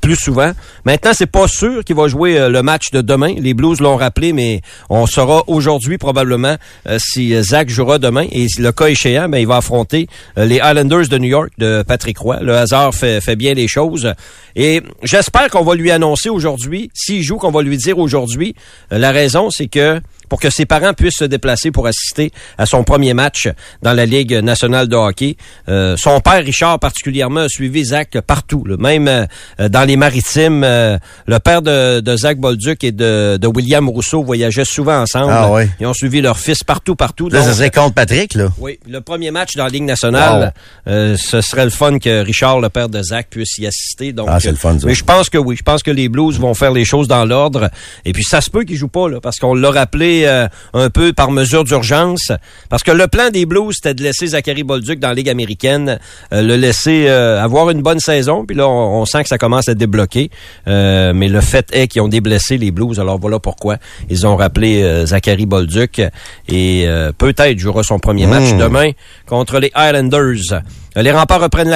plus 0.00 0.16
souvent. 0.16 0.52
Maintenant, 0.84 1.12
c'est 1.14 1.26
pas 1.26 1.48
sûr 1.48 1.84
qu'il 1.84 1.96
va 1.96 2.08
jouer 2.08 2.48
le 2.48 2.62
match 2.62 2.90
de 2.94 3.00
demain. 3.00 3.34
Les 3.38 3.54
Blues 3.54 3.80
l'ont 3.80 3.96
rappelé, 3.96 4.32
mais 4.32 4.60
on 4.88 5.06
saura 5.06 5.42
aujourd'hui 5.48 5.98
probablement 5.98 6.56
euh, 6.88 6.98
si 7.00 7.34
euh, 7.34 7.42
Zach 7.42 7.68
jouera 7.68 7.98
demain. 7.98 8.26
Et 8.30 8.46
le 8.58 8.72
cas 8.72 8.86
échéant, 8.86 9.28
ben, 9.28 9.38
il 9.38 9.46
va 9.46 9.56
affronter 9.56 10.06
euh, 10.38 10.46
les 10.46 10.56
Islanders 10.56 11.08
de 11.08 11.18
New 11.18 11.28
York 11.28 11.50
de 11.58 11.82
Patrick 11.86 12.16
Roy. 12.18 12.40
Le 12.40 12.54
hasard 12.56 12.94
fait, 12.94 13.36
bien 13.36 13.54
les 13.54 13.68
choses. 13.68 14.14
Et 14.54 14.82
j'espère 15.02 15.50
qu'on 15.50 15.64
va 15.64 15.74
lui 15.74 15.90
annoncer 15.90 16.28
aujourd'hui, 16.28 16.90
s'il 16.94 17.22
joue, 17.22 17.36
qu'on 17.36 17.50
va 17.50 17.62
lui 17.62 17.76
dire 17.76 17.98
aujourd'hui. 17.98 18.54
La 18.90 19.10
raison, 19.10 19.50
c'est 19.50 19.66
que 19.66 20.00
pour 20.28 20.40
que 20.40 20.50
ses 20.50 20.66
parents 20.66 20.92
puissent 20.94 21.18
se 21.18 21.24
déplacer 21.24 21.70
pour 21.70 21.86
assister 21.86 22.30
à 22.58 22.66
son 22.66 22.84
premier 22.84 23.14
match 23.14 23.48
dans 23.82 23.92
la 23.92 24.06
Ligue 24.06 24.32
nationale 24.34 24.88
de 24.88 24.96
hockey. 24.96 25.36
Euh, 25.68 25.96
son 25.96 26.20
père, 26.20 26.42
Richard, 26.44 26.78
particulièrement, 26.78 27.40
a 27.40 27.48
suivi 27.48 27.84
Zach 27.84 28.18
partout, 28.26 28.64
là. 28.66 28.76
même 28.78 29.08
euh, 29.08 29.68
dans 29.68 29.84
les 29.84 29.96
maritimes. 29.96 30.62
euh, 30.64 30.98
le 31.26 31.38
père 31.38 31.62
de, 31.62 32.00
de 32.00 32.16
Zach 32.16 32.38
Bolduc 32.38 32.84
et 32.84 32.92
de, 32.92 33.36
de 33.40 33.46
William 33.46 33.88
Rousseau 33.88 34.22
voyageaient 34.22 34.64
souvent 34.64 35.00
ensemble. 35.02 35.32
Ah 35.32 35.50
ouais. 35.50 35.68
Ils 35.80 35.86
ont 35.86 35.94
suivi 35.94 36.20
leur 36.20 36.38
fils 36.38 36.62
partout, 36.64 36.94
partout. 36.96 37.28
Là, 37.28 37.42
ça 37.42 37.54
serait 37.54 37.70
contre 37.70 37.94
Patrick, 37.94 38.34
là. 38.34 38.48
oui, 38.58 38.78
le 38.88 39.00
premier 39.00 39.30
match 39.30 39.54
dans 39.56 39.64
la 39.64 39.70
Ligue 39.70 39.84
nationale, 39.84 40.52
euh, 40.88 41.16
ce 41.16 41.40
serait 41.40 41.64
le 41.64 41.70
fun 41.70 41.98
que 41.98 42.22
Richard, 42.24 42.60
le 42.60 42.68
père 42.68 42.88
de 42.88 43.02
Zach, 43.02 43.26
puisse 43.30 43.58
y 43.58 43.66
assister. 43.66 44.12
Donc, 44.12 44.28
Ah, 44.30 44.38
c'est 44.40 44.50
le 44.50 44.56
fun, 44.56 44.78
ça. 44.78 44.86
Mais 44.86 44.94
je 44.94 45.04
pense 45.04 45.28
que 45.28 45.38
oui. 45.38 45.56
Je 45.56 45.62
pense 45.62 45.82
que 45.82 45.90
les 45.90 46.08
Blues 46.08 46.38
vont 46.38 46.54
faire 46.54 46.72
les 46.72 46.84
choses 46.84 47.08
dans 47.08 47.24
l'ordre. 47.24 47.70
Et 48.04 48.12
puis, 48.12 48.24
ça 48.24 48.40
se 48.40 48.50
peut 48.50 48.64
qu'ils 48.64 48.76
jouent 48.76 48.88
pas, 48.88 49.08
là, 49.08 49.20
parce 49.20 49.38
qu'on 49.38 49.54
l'a 49.54 49.70
rappelé 49.70 50.13
euh, 50.24 50.46
un 50.72 50.88
peu 50.90 51.12
par 51.12 51.30
mesure 51.30 51.64
d'urgence. 51.64 52.32
Parce 52.68 52.82
que 52.82 52.92
le 52.92 53.08
plan 53.08 53.30
des 53.30 53.44
Blues, 53.44 53.74
c'était 53.74 53.94
de 53.94 54.02
laisser 54.02 54.28
Zachary 54.28 54.62
Bolduc 54.62 54.98
dans 55.00 55.08
la 55.08 55.14
Ligue 55.14 55.28
américaine, 55.28 55.98
euh, 56.32 56.42
le 56.42 56.56
laisser 56.56 57.06
euh, 57.08 57.42
avoir 57.42 57.70
une 57.70 57.82
bonne 57.82 58.00
saison. 58.00 58.44
Puis 58.46 58.56
là, 58.56 58.68
on, 58.68 59.02
on 59.02 59.04
sent 59.04 59.24
que 59.24 59.28
ça 59.28 59.38
commence 59.38 59.68
à 59.68 59.72
être 59.72 59.78
débloqué. 59.78 60.30
Euh, 60.68 61.12
mais 61.12 61.28
le 61.28 61.40
fait 61.40 61.66
est 61.72 61.88
qu'ils 61.88 62.02
ont 62.02 62.08
des 62.08 62.20
blessés, 62.20 62.56
les 62.56 62.70
Blues. 62.70 63.00
Alors 63.00 63.18
voilà 63.18 63.38
pourquoi 63.40 63.78
ils 64.08 64.26
ont 64.26 64.36
rappelé 64.36 65.04
Zachary 65.06 65.46
Bolduc. 65.46 66.00
Et 66.48 66.86
peut-être 67.18 67.58
jouera 67.58 67.82
son 67.82 67.98
premier 67.98 68.26
match 68.26 68.44
Hmm. 68.44 68.58
demain 68.58 68.90
contre 69.26 69.58
les 69.58 69.70
Highlanders. 69.74 70.60
Les 70.96 71.10
remparts 71.10 71.40
reprennent 71.40 71.70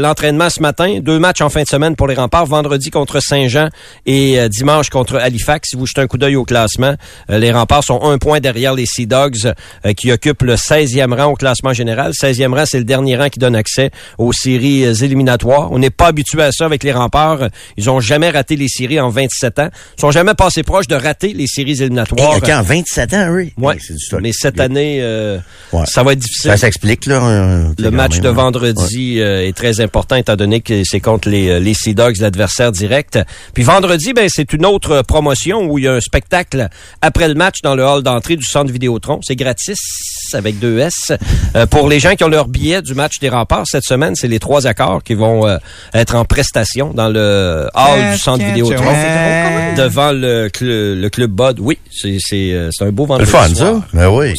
l'entraînement 0.00 0.50
ce 0.50 0.60
matin. 0.60 0.98
Deux 1.00 1.18
matchs 1.18 1.40
en 1.40 1.48
fin 1.48 1.62
de 1.62 1.68
semaine 1.68 1.96
pour 1.96 2.06
les 2.06 2.14
remparts. 2.14 2.44
Vendredi 2.44 2.90
contre 2.90 3.20
Saint-Jean 3.20 3.68
et 4.04 4.38
euh, 4.38 4.48
dimanche 4.48 4.90
contre 4.90 5.16
Halifax. 5.16 5.70
Si 5.70 5.76
vous 5.76 5.86
jetez 5.86 6.02
un 6.02 6.06
coup 6.06 6.18
d'œil 6.18 6.36
au 6.36 6.44
classement, 6.44 6.94
euh, 7.30 7.38
les 7.38 7.52
remparts 7.52 7.84
sont 7.84 8.02
un 8.02 8.18
point 8.18 8.40
derrière 8.40 8.74
les 8.74 8.84
Sea 8.84 9.06
Dogs 9.06 9.52
euh, 9.86 9.92
qui 9.94 10.12
occupent 10.12 10.42
le 10.42 10.56
16e 10.56 11.14
rang 11.14 11.32
au 11.32 11.36
classement 11.36 11.72
général. 11.72 12.12
16e 12.12 12.54
rang, 12.54 12.64
c'est 12.66 12.78
le 12.78 12.84
dernier 12.84 13.16
rang 13.16 13.28
qui 13.30 13.38
donne 13.38 13.56
accès 13.56 13.90
aux 14.18 14.32
séries 14.34 14.82
éliminatoires. 15.04 15.72
On 15.72 15.78
n'est 15.78 15.88
pas 15.90 16.08
habitué 16.08 16.42
à 16.42 16.52
ça 16.52 16.66
avec 16.66 16.84
les 16.84 16.92
remparts. 16.92 17.48
Ils 17.78 17.88
ont 17.88 18.00
jamais 18.00 18.28
raté 18.28 18.56
les 18.56 18.68
séries 18.68 19.00
en 19.00 19.08
27 19.08 19.58
ans. 19.58 19.70
Ils 19.96 20.00
sont 20.02 20.10
jamais 20.10 20.34
passés 20.34 20.62
proches 20.62 20.86
de 20.88 20.96
rater 20.96 21.32
les 21.32 21.46
séries 21.46 21.70
Hey, 21.70 21.82
éliminatoires. 21.82 22.36
OK, 22.36 22.48
en 22.50 22.62
27 22.62 23.14
ans, 23.14 23.28
oui. 23.30 23.52
Ouais. 23.56 23.74
Hey, 23.74 23.80
c'est 23.80 23.94
du 23.94 24.00
stock. 24.00 24.20
Mais 24.22 24.32
cette 24.34 24.60
année, 24.60 25.00
Ouais. 25.72 25.84
ça 25.86 26.02
va 26.02 26.12
être 26.12 26.18
difficile. 26.18 26.50
Ça 26.50 26.56
s'explique, 26.56 27.06
là. 27.06 27.20
Le 27.78 27.90
match 27.90 28.14
même, 28.16 28.22
vendredi 28.50 29.20
euh, 29.20 29.46
est 29.46 29.56
très 29.56 29.80
important 29.80 30.16
étant 30.16 30.34
donné 30.34 30.60
que 30.60 30.82
c'est 30.82 30.98
contre 30.98 31.28
les, 31.28 31.48
euh, 31.50 31.60
les 31.60 31.72
Sea 31.72 31.94
Dogs, 31.94 32.16
l'adversaire 32.16 32.72
direct. 32.72 33.16
Puis 33.54 33.62
vendredi, 33.62 34.12
ben 34.12 34.28
c'est 34.28 34.52
une 34.52 34.66
autre 34.66 34.90
euh, 34.90 35.02
promotion 35.04 35.70
où 35.70 35.78
il 35.78 35.84
y 35.84 35.88
a 35.88 35.92
un 35.92 36.00
spectacle 36.00 36.68
après 37.00 37.28
le 37.28 37.34
match 37.34 37.58
dans 37.62 37.76
le 37.76 37.84
hall 37.84 38.02
d'entrée 38.02 38.34
du 38.34 38.44
centre 38.44 38.72
Vidéotron. 38.72 39.20
C'est 39.22 39.36
gratis 39.36 39.78
avec 40.34 40.58
deux 40.58 40.78
S. 40.78 41.12
Euh, 41.56 41.66
pour 41.66 41.88
les 41.88 42.00
gens 42.00 42.14
qui 42.14 42.24
ont 42.24 42.28
leur 42.28 42.48
billet 42.48 42.82
du 42.82 42.94
match 42.94 43.18
des 43.20 43.28
remparts 43.28 43.66
cette 43.66 43.84
semaine, 43.84 44.14
c'est 44.14 44.28
les 44.28 44.38
trois 44.38 44.66
accords 44.66 45.02
qui 45.02 45.14
vont 45.14 45.46
euh, 45.46 45.56
être 45.94 46.14
en 46.14 46.24
prestation 46.24 46.92
dans 46.94 47.08
le 47.08 47.68
hall 47.74 48.12
du 48.12 48.18
centre 48.18 48.44
Vidéotron. 48.44 48.84
Devant 49.76 50.12
le, 50.12 50.48
cl- 50.48 50.94
le 51.00 51.08
club 51.10 51.30
Bud. 51.30 51.58
Oui, 51.60 51.78
c'est 51.90 52.18
euh, 52.52 52.70
c'est 52.72 52.84
un 52.84 52.90
beau 52.90 53.06
C'est 53.08 53.18
le 53.18 53.24
vendredi 53.24 53.30
fun, 53.30 53.54
soir 53.54 53.82
ça? 53.82 53.86
Ben 53.96 54.08
oui. 54.08 54.32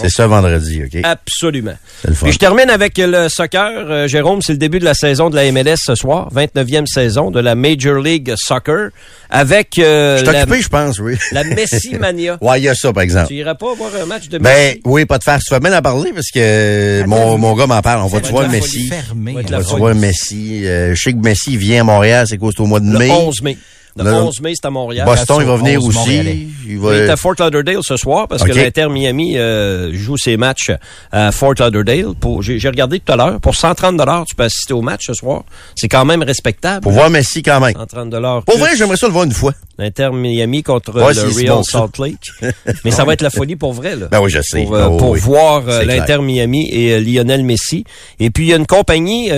C'est 0.00 0.08
ça 0.10 0.26
vendredi, 0.26 0.82
OK? 0.84 1.00
Absolument. 1.04 1.76
Le 2.06 2.14
fun. 2.14 2.26
Puis 2.26 2.32
je 2.32 2.38
termine 2.38 2.68
avec 2.70 2.98
le 2.98 3.28
soccer. 3.28 3.70
Euh, 3.88 4.08
Jérôme, 4.08 4.42
c'est 4.42 4.52
le 4.52 4.58
début 4.58 4.78
de 4.78 4.84
la 4.84 4.94
saison 4.94 5.30
de 5.30 5.36
la 5.36 5.50
MLS 5.52 5.76
ce 5.78 5.94
soir, 5.94 6.28
29e 6.34 6.86
saison 6.86 7.30
de 7.30 7.40
la 7.40 7.54
Major 7.54 7.98
League 8.00 8.34
Soccer, 8.36 8.90
avec 9.30 9.78
euh, 9.78 10.18
Je 10.18 10.24
la, 10.24 10.42
occupé, 10.42 10.62
je 10.62 10.68
pense, 10.68 10.98
oui. 10.98 11.16
la 11.32 11.44
Messi 11.44 11.94
Mania. 11.96 12.38
Ouais, 12.46 12.60
il 12.60 12.64
y 12.64 12.68
a 12.68 12.74
ça, 12.74 12.92
par 12.92 13.02
exemple. 13.02 13.28
Tu 13.28 13.34
iras 13.34 13.54
pas 13.54 13.74
voir 13.74 13.90
un 14.00 14.06
match 14.06 14.28
de 14.28 14.38
Ben 14.38 14.52
Messi? 14.74 14.80
oui, 14.84 15.04
pas 15.16 15.18
de 15.18 15.24
faire. 15.24 15.38
Tu 15.40 15.52
vas 15.54 15.60
bien 15.60 15.76
en 15.78 15.82
parler 15.82 16.12
parce 16.12 16.30
que 16.32 17.04
mon, 17.06 17.38
mon 17.38 17.54
gars 17.54 17.66
m'en 17.66 17.80
parle. 17.82 18.00
On 18.02 18.06
va 18.06 18.18
voir 18.20 18.44
être 18.44 18.52
la 18.52 18.58
Messi? 18.58 18.90
On 18.90 19.32
va-tu 19.32 19.52
folie. 19.64 19.78
voir 19.80 19.94
Messi? 19.94 20.66
Euh, 20.66 20.94
je 20.94 21.02
sais 21.02 21.12
que 21.12 21.18
Messi 21.18 21.56
vient 21.56 21.80
à 21.80 21.84
Montréal, 21.84 22.26
c'est 22.28 22.38
quoi? 22.38 22.50
C'est 22.54 22.62
au 22.62 22.66
mois 22.66 22.80
de 22.80 22.90
Le 22.90 22.98
mai? 22.98 23.10
11 23.10 23.42
mai. 23.42 23.58
Le 23.96 24.04
Le- 24.04 24.12
11 24.14 24.40
mai, 24.42 24.52
c'est 24.54 24.66
à 24.66 24.70
Montréal. 24.70 25.06
Boston, 25.06 25.38
il 25.40 25.46
va 25.46 25.56
venir 25.56 25.78
11 25.80 25.88
aussi. 25.88 25.98
Montréalais. 25.98 26.46
Il 26.68 26.84
est 26.84 27.08
à 27.08 27.16
Fort 27.16 27.34
Lauderdale 27.38 27.78
ce 27.82 27.96
soir 27.96 28.28
parce 28.28 28.42
que 28.42 28.52
l'Inter 28.52 28.88
Miami 28.90 29.38
euh, 29.38 29.92
joue 29.94 30.16
ses 30.16 30.36
matchs 30.36 30.70
à 31.12 31.32
Fort 31.32 31.54
Lauderdale. 31.58 32.14
Pour, 32.20 32.42
j'ai, 32.42 32.58
j'ai 32.58 32.68
regardé 32.68 33.00
tout 33.00 33.12
à 33.12 33.16
l'heure. 33.16 33.40
Pour 33.40 33.54
130 33.54 33.96
dollars, 33.96 34.24
tu 34.26 34.34
peux 34.34 34.44
assister 34.44 34.72
au 34.74 34.82
match 34.82 35.06
ce 35.06 35.14
soir. 35.14 35.44
C'est 35.74 35.88
quand 35.88 36.04
même 36.04 36.22
respectable. 36.22 36.82
Pour 36.82 36.92
voir 36.92 37.10
Messi 37.10 37.42
quand 37.42 37.60
même. 37.60 37.74
130 37.74 38.10
dollars. 38.10 38.42
Pour 38.42 38.58
vrai, 38.58 38.70
j'aimerais 38.76 38.96
ça 38.96 39.06
le 39.06 39.12
voir 39.12 39.24
une 39.24 39.32
fois. 39.32 39.52
L'Inter 39.78 40.08
Miami 40.12 40.62
contre 40.62 40.94
Ouais, 40.94 41.12
le 41.12 41.22
Real 41.36 41.56
bon. 41.56 41.62
Salt 41.62 41.98
Lake. 42.02 42.30
Mais 42.84 42.90
ça 42.90 43.04
va 43.04 43.12
être 43.12 43.22
la 43.22 43.30
folie 43.30 43.56
pour 43.56 43.72
vrai, 43.74 43.94
là. 43.94 44.06
Ben 44.10 44.20
oui, 44.20 44.30
je 44.30 44.40
sais. 44.40 44.64
Pour, 44.64 44.74
euh, 44.74 44.88
Oh, 44.90 44.96
pour 44.96 45.10
oui. 45.10 45.20
voir 45.20 45.64
euh, 45.68 45.84
l'Inter. 45.84 46.18
Miami 46.22 46.68
et 46.72 46.92
euh, 46.94 47.00
Lionel 47.00 47.42
Messi. 47.44 47.84
Et 48.20 48.30
puis 48.30 48.44
il 48.44 48.48
y 48.50 48.52
a 48.54 48.56
une 48.56 48.66
compagnie 48.66 49.30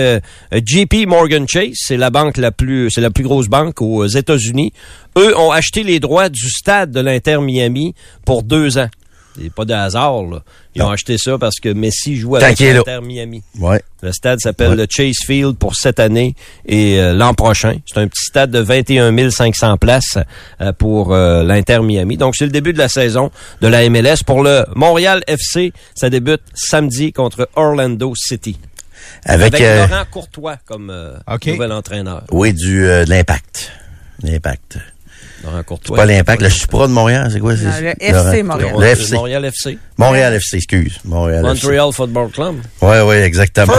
JP 0.51 1.07
Morgan 1.07 1.45
Chase, 1.47 1.73
c'est 1.75 1.97
la 1.97 2.09
banque 2.09 2.37
la 2.37 2.51
plus 2.51 2.89
c'est 2.91 3.01
la 3.01 3.09
plus 3.09 3.23
grosse 3.23 3.47
banque 3.47 3.81
aux 3.81 4.05
États-Unis. 4.05 4.71
Eux 5.17 5.37
ont 5.37 5.51
acheté 5.51 5.83
les 5.83 5.99
droits 5.99 6.29
du 6.29 6.49
stade 6.49 6.91
de 6.91 6.99
l'Inter 6.99 7.39
Miami 7.41 7.93
pour 8.25 8.43
deux 8.43 8.77
ans. 8.77 8.89
C'est 9.41 9.53
pas 9.53 9.63
de 9.63 9.73
hasard, 9.73 10.23
là. 10.23 10.39
Ils 10.75 10.81
ont 10.81 10.89
acheté 10.89 11.17
ça 11.17 11.37
parce 11.37 11.59
que 11.61 11.69
Messi 11.69 12.17
joue 12.17 12.35
avec 12.35 12.59
l'Inter 12.59 12.99
Miami. 13.01 13.41
Ouais. 13.59 13.81
Le 14.01 14.11
stade 14.11 14.39
s'appelle 14.39 14.71
Ouais. 14.71 14.75
le 14.75 14.87
Chase 14.89 15.17
Field 15.25 15.55
pour 15.57 15.75
cette 15.75 15.99
année 15.99 16.35
et 16.65 16.99
euh, 16.99 17.13
l'an 17.13 17.33
prochain. 17.33 17.77
C'est 17.85 17.99
un 17.99 18.07
petit 18.07 18.25
stade 18.25 18.51
de 18.51 18.59
21 18.59 19.29
500 19.29 19.77
places 19.77 20.17
euh, 20.61 20.73
pour 20.73 21.13
euh, 21.13 21.43
l'Inter 21.43 21.79
Miami. 21.81 22.17
Donc, 22.17 22.35
c'est 22.35 22.45
le 22.45 22.51
début 22.51 22.73
de 22.73 22.77
la 22.79 22.89
saison 22.89 23.31
de 23.61 23.67
la 23.67 23.87
MLS. 23.89 24.23
Pour 24.25 24.43
le 24.43 24.65
Montréal 24.75 25.23
FC, 25.27 25.71
ça 25.95 26.09
débute 26.09 26.41
samedi 26.53 27.13
contre 27.13 27.49
Orlando 27.55 28.13
City. 28.15 28.57
Avec, 29.25 29.53
Avec 29.53 29.61
euh, 29.61 29.87
Laurent 29.87 30.03
Courtois 30.11 30.57
comme 30.65 30.89
euh, 30.89 31.13
nouvel 31.45 31.71
entraîneur. 31.71 32.23
oui, 32.31 32.53
du, 32.53 32.85
euh, 32.85 33.05
de 33.05 33.09
l'impact. 33.09 33.71
L'impact. 34.21 34.77
Laurent 35.43 35.63
Courtois. 35.63 35.95
Pas 35.97 36.05
l'impact, 36.05 36.41
le 36.41 36.49
Supra 36.49 36.87
de 36.87 36.91
Montréal, 36.93 37.29
c'est 37.31 37.39
quoi? 37.39 37.55
c'est- 37.55 37.63
Non, 37.63 37.71
le 37.81 38.03
FC 38.03 38.43
Montréal. 38.43 38.73
Le 38.77 38.85
FC. 38.87 39.13
Montréal 39.15 39.45
FC. 39.45 39.77
Montréal 39.97 40.33
FC, 40.35 40.57
excuse. 40.57 40.99
Montréal 41.05 41.45
FC. 41.45 41.65
Montreal 41.67 41.91
Football 41.93 42.29
Club. 42.31 42.55
Ouais, 42.81 43.01
ouais, 43.01 43.21
exactement. 43.23 43.73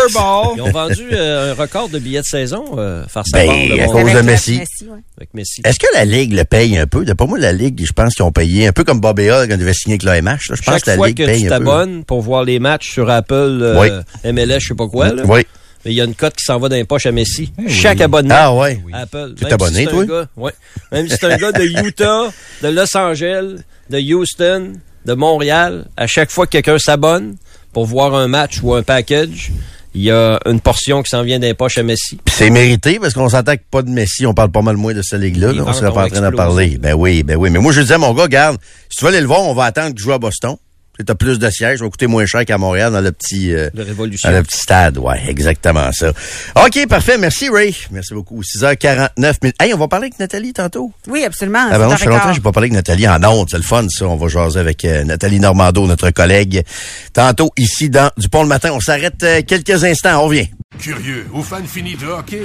Ils 0.56 0.60
ont 0.62 0.70
vendu 0.70 1.06
euh, 1.12 1.52
un 1.52 1.54
record 1.54 1.88
de 1.88 1.98
billets 1.98 2.20
de 2.20 2.26
saison, 2.26 2.64
euh, 2.78 3.04
farce 3.08 3.32
à 3.34 3.38
Ben, 3.38 3.50
à 3.80 3.86
cause 3.86 3.94
de 4.04 4.10
Avec 4.10 4.24
Messi. 4.24 4.56
ouais. 4.58 4.98
avec 5.16 5.34
Messi. 5.34 5.62
Est-ce 5.64 5.78
que 5.78 5.86
la 5.94 6.04
Ligue 6.04 6.32
le 6.32 6.44
paye 6.44 6.78
un 6.78 6.86
peu? 6.86 7.04
D'après 7.04 7.26
moi, 7.26 7.38
la 7.38 7.52
Ligue, 7.52 7.82
je 7.86 7.92
pense 7.92 8.14
qu'ils 8.14 8.24
ont 8.24 8.32
payé 8.32 8.66
un 8.66 8.72
peu 8.72 8.84
comme 8.84 9.00
Bob 9.00 9.18
Hall 9.18 9.48
quand 9.48 9.54
il 9.54 9.58
devait 9.58 9.74
signer 9.74 9.94
avec 9.94 10.02
l'AMH. 10.04 10.38
Je 10.42 10.48
pense 10.54 10.60
Chaque 10.64 10.82
que 10.84 10.90
la 10.90 10.96
fois 10.96 11.08
Ligue 11.08 11.16
que 11.18 11.24
paye 11.26 11.40
tu 11.40 11.46
un 11.46 11.58
peu. 11.58 11.64
t'abonnes 11.64 12.04
pour 12.04 12.20
voir 12.22 12.44
les 12.44 12.58
matchs 12.58 12.90
sur 12.90 13.08
Apple, 13.10 13.34
euh, 13.62 13.80
Oui. 13.80 13.88
MLS, 14.32 14.60
je 14.60 14.68
sais 14.68 14.74
pas 14.74 14.88
quoi, 14.88 15.12
là, 15.12 15.22
Oui. 15.26 15.40
Mais 15.84 15.92
il 15.92 15.94
y 15.94 16.00
a 16.00 16.04
une 16.04 16.14
cote 16.14 16.34
qui 16.36 16.44
s'en 16.44 16.58
va 16.58 16.68
dans 16.68 16.76
les 16.76 16.84
poches 16.84 17.06
à 17.06 17.12
Messi. 17.12 17.52
Chaque 17.68 18.00
abonnement. 18.00 18.34
Ah 18.36 18.54
ouais. 18.54 18.80
Apple. 18.92 19.34
Tu 19.36 19.42
es 19.42 19.46
Même 19.46 19.54
abonné, 19.54 19.78
si 19.78 19.84
c'est 19.84 19.90
toi? 19.90 20.02
un 20.02 20.06
gars- 20.06 20.26
ouais. 20.36 20.52
Même 20.92 21.08
si 21.08 21.16
c'est 21.20 21.32
un 21.32 21.36
gars 21.36 21.52
de 21.52 21.86
Utah, 21.86 22.30
de 22.62 22.68
Los 22.68 22.96
Angeles, 22.96 23.56
de 23.88 23.98
Houston, 24.14 24.72
de 25.06 25.14
Montréal, 25.14 25.86
à 25.96 26.06
chaque 26.06 26.30
fois 26.30 26.46
que 26.46 26.52
quelqu'un 26.52 26.78
s'abonne 26.78 27.36
pour 27.72 27.86
voir 27.86 28.14
un 28.14 28.28
match 28.28 28.60
ou 28.62 28.74
un 28.74 28.82
package, 28.82 29.50
il 29.94 30.02
y 30.02 30.10
a 30.10 30.38
une 30.46 30.60
portion 30.60 31.02
qui 31.02 31.10
s'en 31.10 31.22
vient 31.22 31.38
des 31.40 31.54
poches 31.54 31.78
à 31.78 31.82
Messi. 31.82 32.18
Puis 32.24 32.34
c'est 32.36 32.50
mérité 32.50 32.98
parce 33.00 33.14
qu'on 33.14 33.28
s'entend 33.28 33.56
que 33.56 33.62
pas 33.70 33.82
de 33.82 33.90
Messi, 33.90 34.24
on 34.26 34.34
parle 34.34 34.50
pas 34.52 34.62
mal 34.62 34.76
moins 34.76 34.94
de 34.94 35.02
cette 35.02 35.20
ligue-là. 35.20 35.52
Là. 35.52 35.64
On 35.66 35.72
serait 35.72 35.92
pas 35.92 36.04
en 36.04 36.08
train 36.08 36.20
d'en 36.20 36.30
parler. 36.36 36.78
Ben 36.78 36.94
oui, 36.94 37.22
ben 37.24 37.36
oui. 37.36 37.50
Mais 37.50 37.58
moi, 37.58 37.72
je 37.72 37.80
disais 37.80 37.94
à 37.94 37.98
mon 37.98 38.12
gars, 38.14 38.28
garde, 38.28 38.58
si 38.88 38.98
tu 38.98 39.04
veux 39.04 39.10
aller 39.10 39.20
le 39.20 39.26
voir, 39.26 39.40
on 39.42 39.54
va 39.54 39.64
attendre 39.64 39.88
qu'il 39.94 39.98
joue 39.98 40.12
à 40.12 40.18
Boston. 40.18 40.56
Tu 41.04 41.12
as 41.12 41.14
plus 41.14 41.38
de 41.38 41.50
sièges, 41.50 41.78
ça 41.78 41.84
va 41.84 41.90
coûter 41.90 42.06
moins 42.06 42.26
cher 42.26 42.44
qu'à 42.44 42.58
Montréal 42.58 42.92
dans 42.92 43.00
le 43.00 43.12
petit, 43.12 43.52
euh, 43.54 43.70
dans 43.74 43.84
le 43.84 44.42
petit 44.42 44.58
stade. 44.58 44.98
Ouais, 44.98 45.20
exactement 45.28 45.90
ça. 45.92 46.12
OK, 46.56 46.86
parfait. 46.88 47.18
Merci, 47.18 47.48
Ray. 47.48 47.74
Merci 47.90 48.14
beaucoup. 48.14 48.42
6h49 48.42 49.34
minutes. 49.42 49.56
Hey, 49.60 49.74
on 49.74 49.78
va 49.78 49.88
parler 49.88 50.06
avec 50.06 50.18
Nathalie 50.18 50.52
tantôt. 50.52 50.92
Oui, 51.08 51.24
absolument. 51.24 51.66
Ah 51.70 51.78
ben 51.78 51.84
non, 51.84 51.90
ça 51.90 51.96
fait 51.98 52.06
longtemps 52.06 52.28
que 52.28 52.34
j'ai 52.34 52.40
pas 52.40 52.52
parlé 52.52 52.66
avec 52.66 52.74
Nathalie 52.74 53.08
en 53.08 53.22
ondes. 53.24 53.48
C'est 53.50 53.56
le 53.56 53.62
fun, 53.62 53.86
ça. 53.88 54.06
On 54.06 54.16
va 54.16 54.28
jaser 54.28 54.60
avec 54.60 54.84
euh, 54.84 55.04
Nathalie 55.04 55.40
Normando, 55.40 55.86
notre 55.86 56.10
collègue. 56.10 56.64
Tantôt, 57.12 57.50
ici, 57.56 57.90
dans 57.90 58.10
Dupont 58.16 58.42
le 58.42 58.48
matin. 58.48 58.70
On 58.72 58.80
s'arrête 58.80 59.22
euh, 59.22 59.42
quelques 59.46 59.84
instants. 59.84 60.22
On 60.22 60.26
revient. 60.26 60.48
Curieux 60.78 61.26
ou 61.32 61.42
fan 61.42 61.66
fini 61.66 61.94
de 61.96 62.06
hockey? 62.06 62.42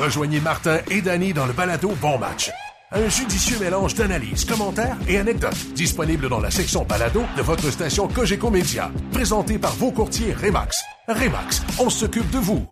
Rejoignez 0.00 0.40
Martin 0.40 0.78
et 0.90 1.00
Danny 1.00 1.32
dans 1.32 1.46
le 1.46 1.52
balado 1.52 1.92
Bon 2.00 2.18
Match. 2.18 2.50
Un 2.90 3.06
judicieux 3.08 3.58
mélange 3.58 3.94
d'analyses, 3.94 4.46
commentaires 4.46 4.96
et 5.06 5.18
anecdotes 5.18 5.74
disponible 5.74 6.28
dans 6.28 6.40
la 6.40 6.50
section 6.50 6.84
balado 6.84 7.22
de 7.36 7.42
votre 7.42 7.70
station 7.70 8.08
Cogeco 8.08 8.50
Média. 8.50 8.90
Présenté 9.12 9.58
par 9.58 9.74
vos 9.74 9.90
courtiers 9.90 10.32
Remax. 10.32 10.82
Remax, 11.06 11.62
on 11.78 11.90
s'occupe 11.90 12.30
de 12.30 12.38
vous. 12.38 12.68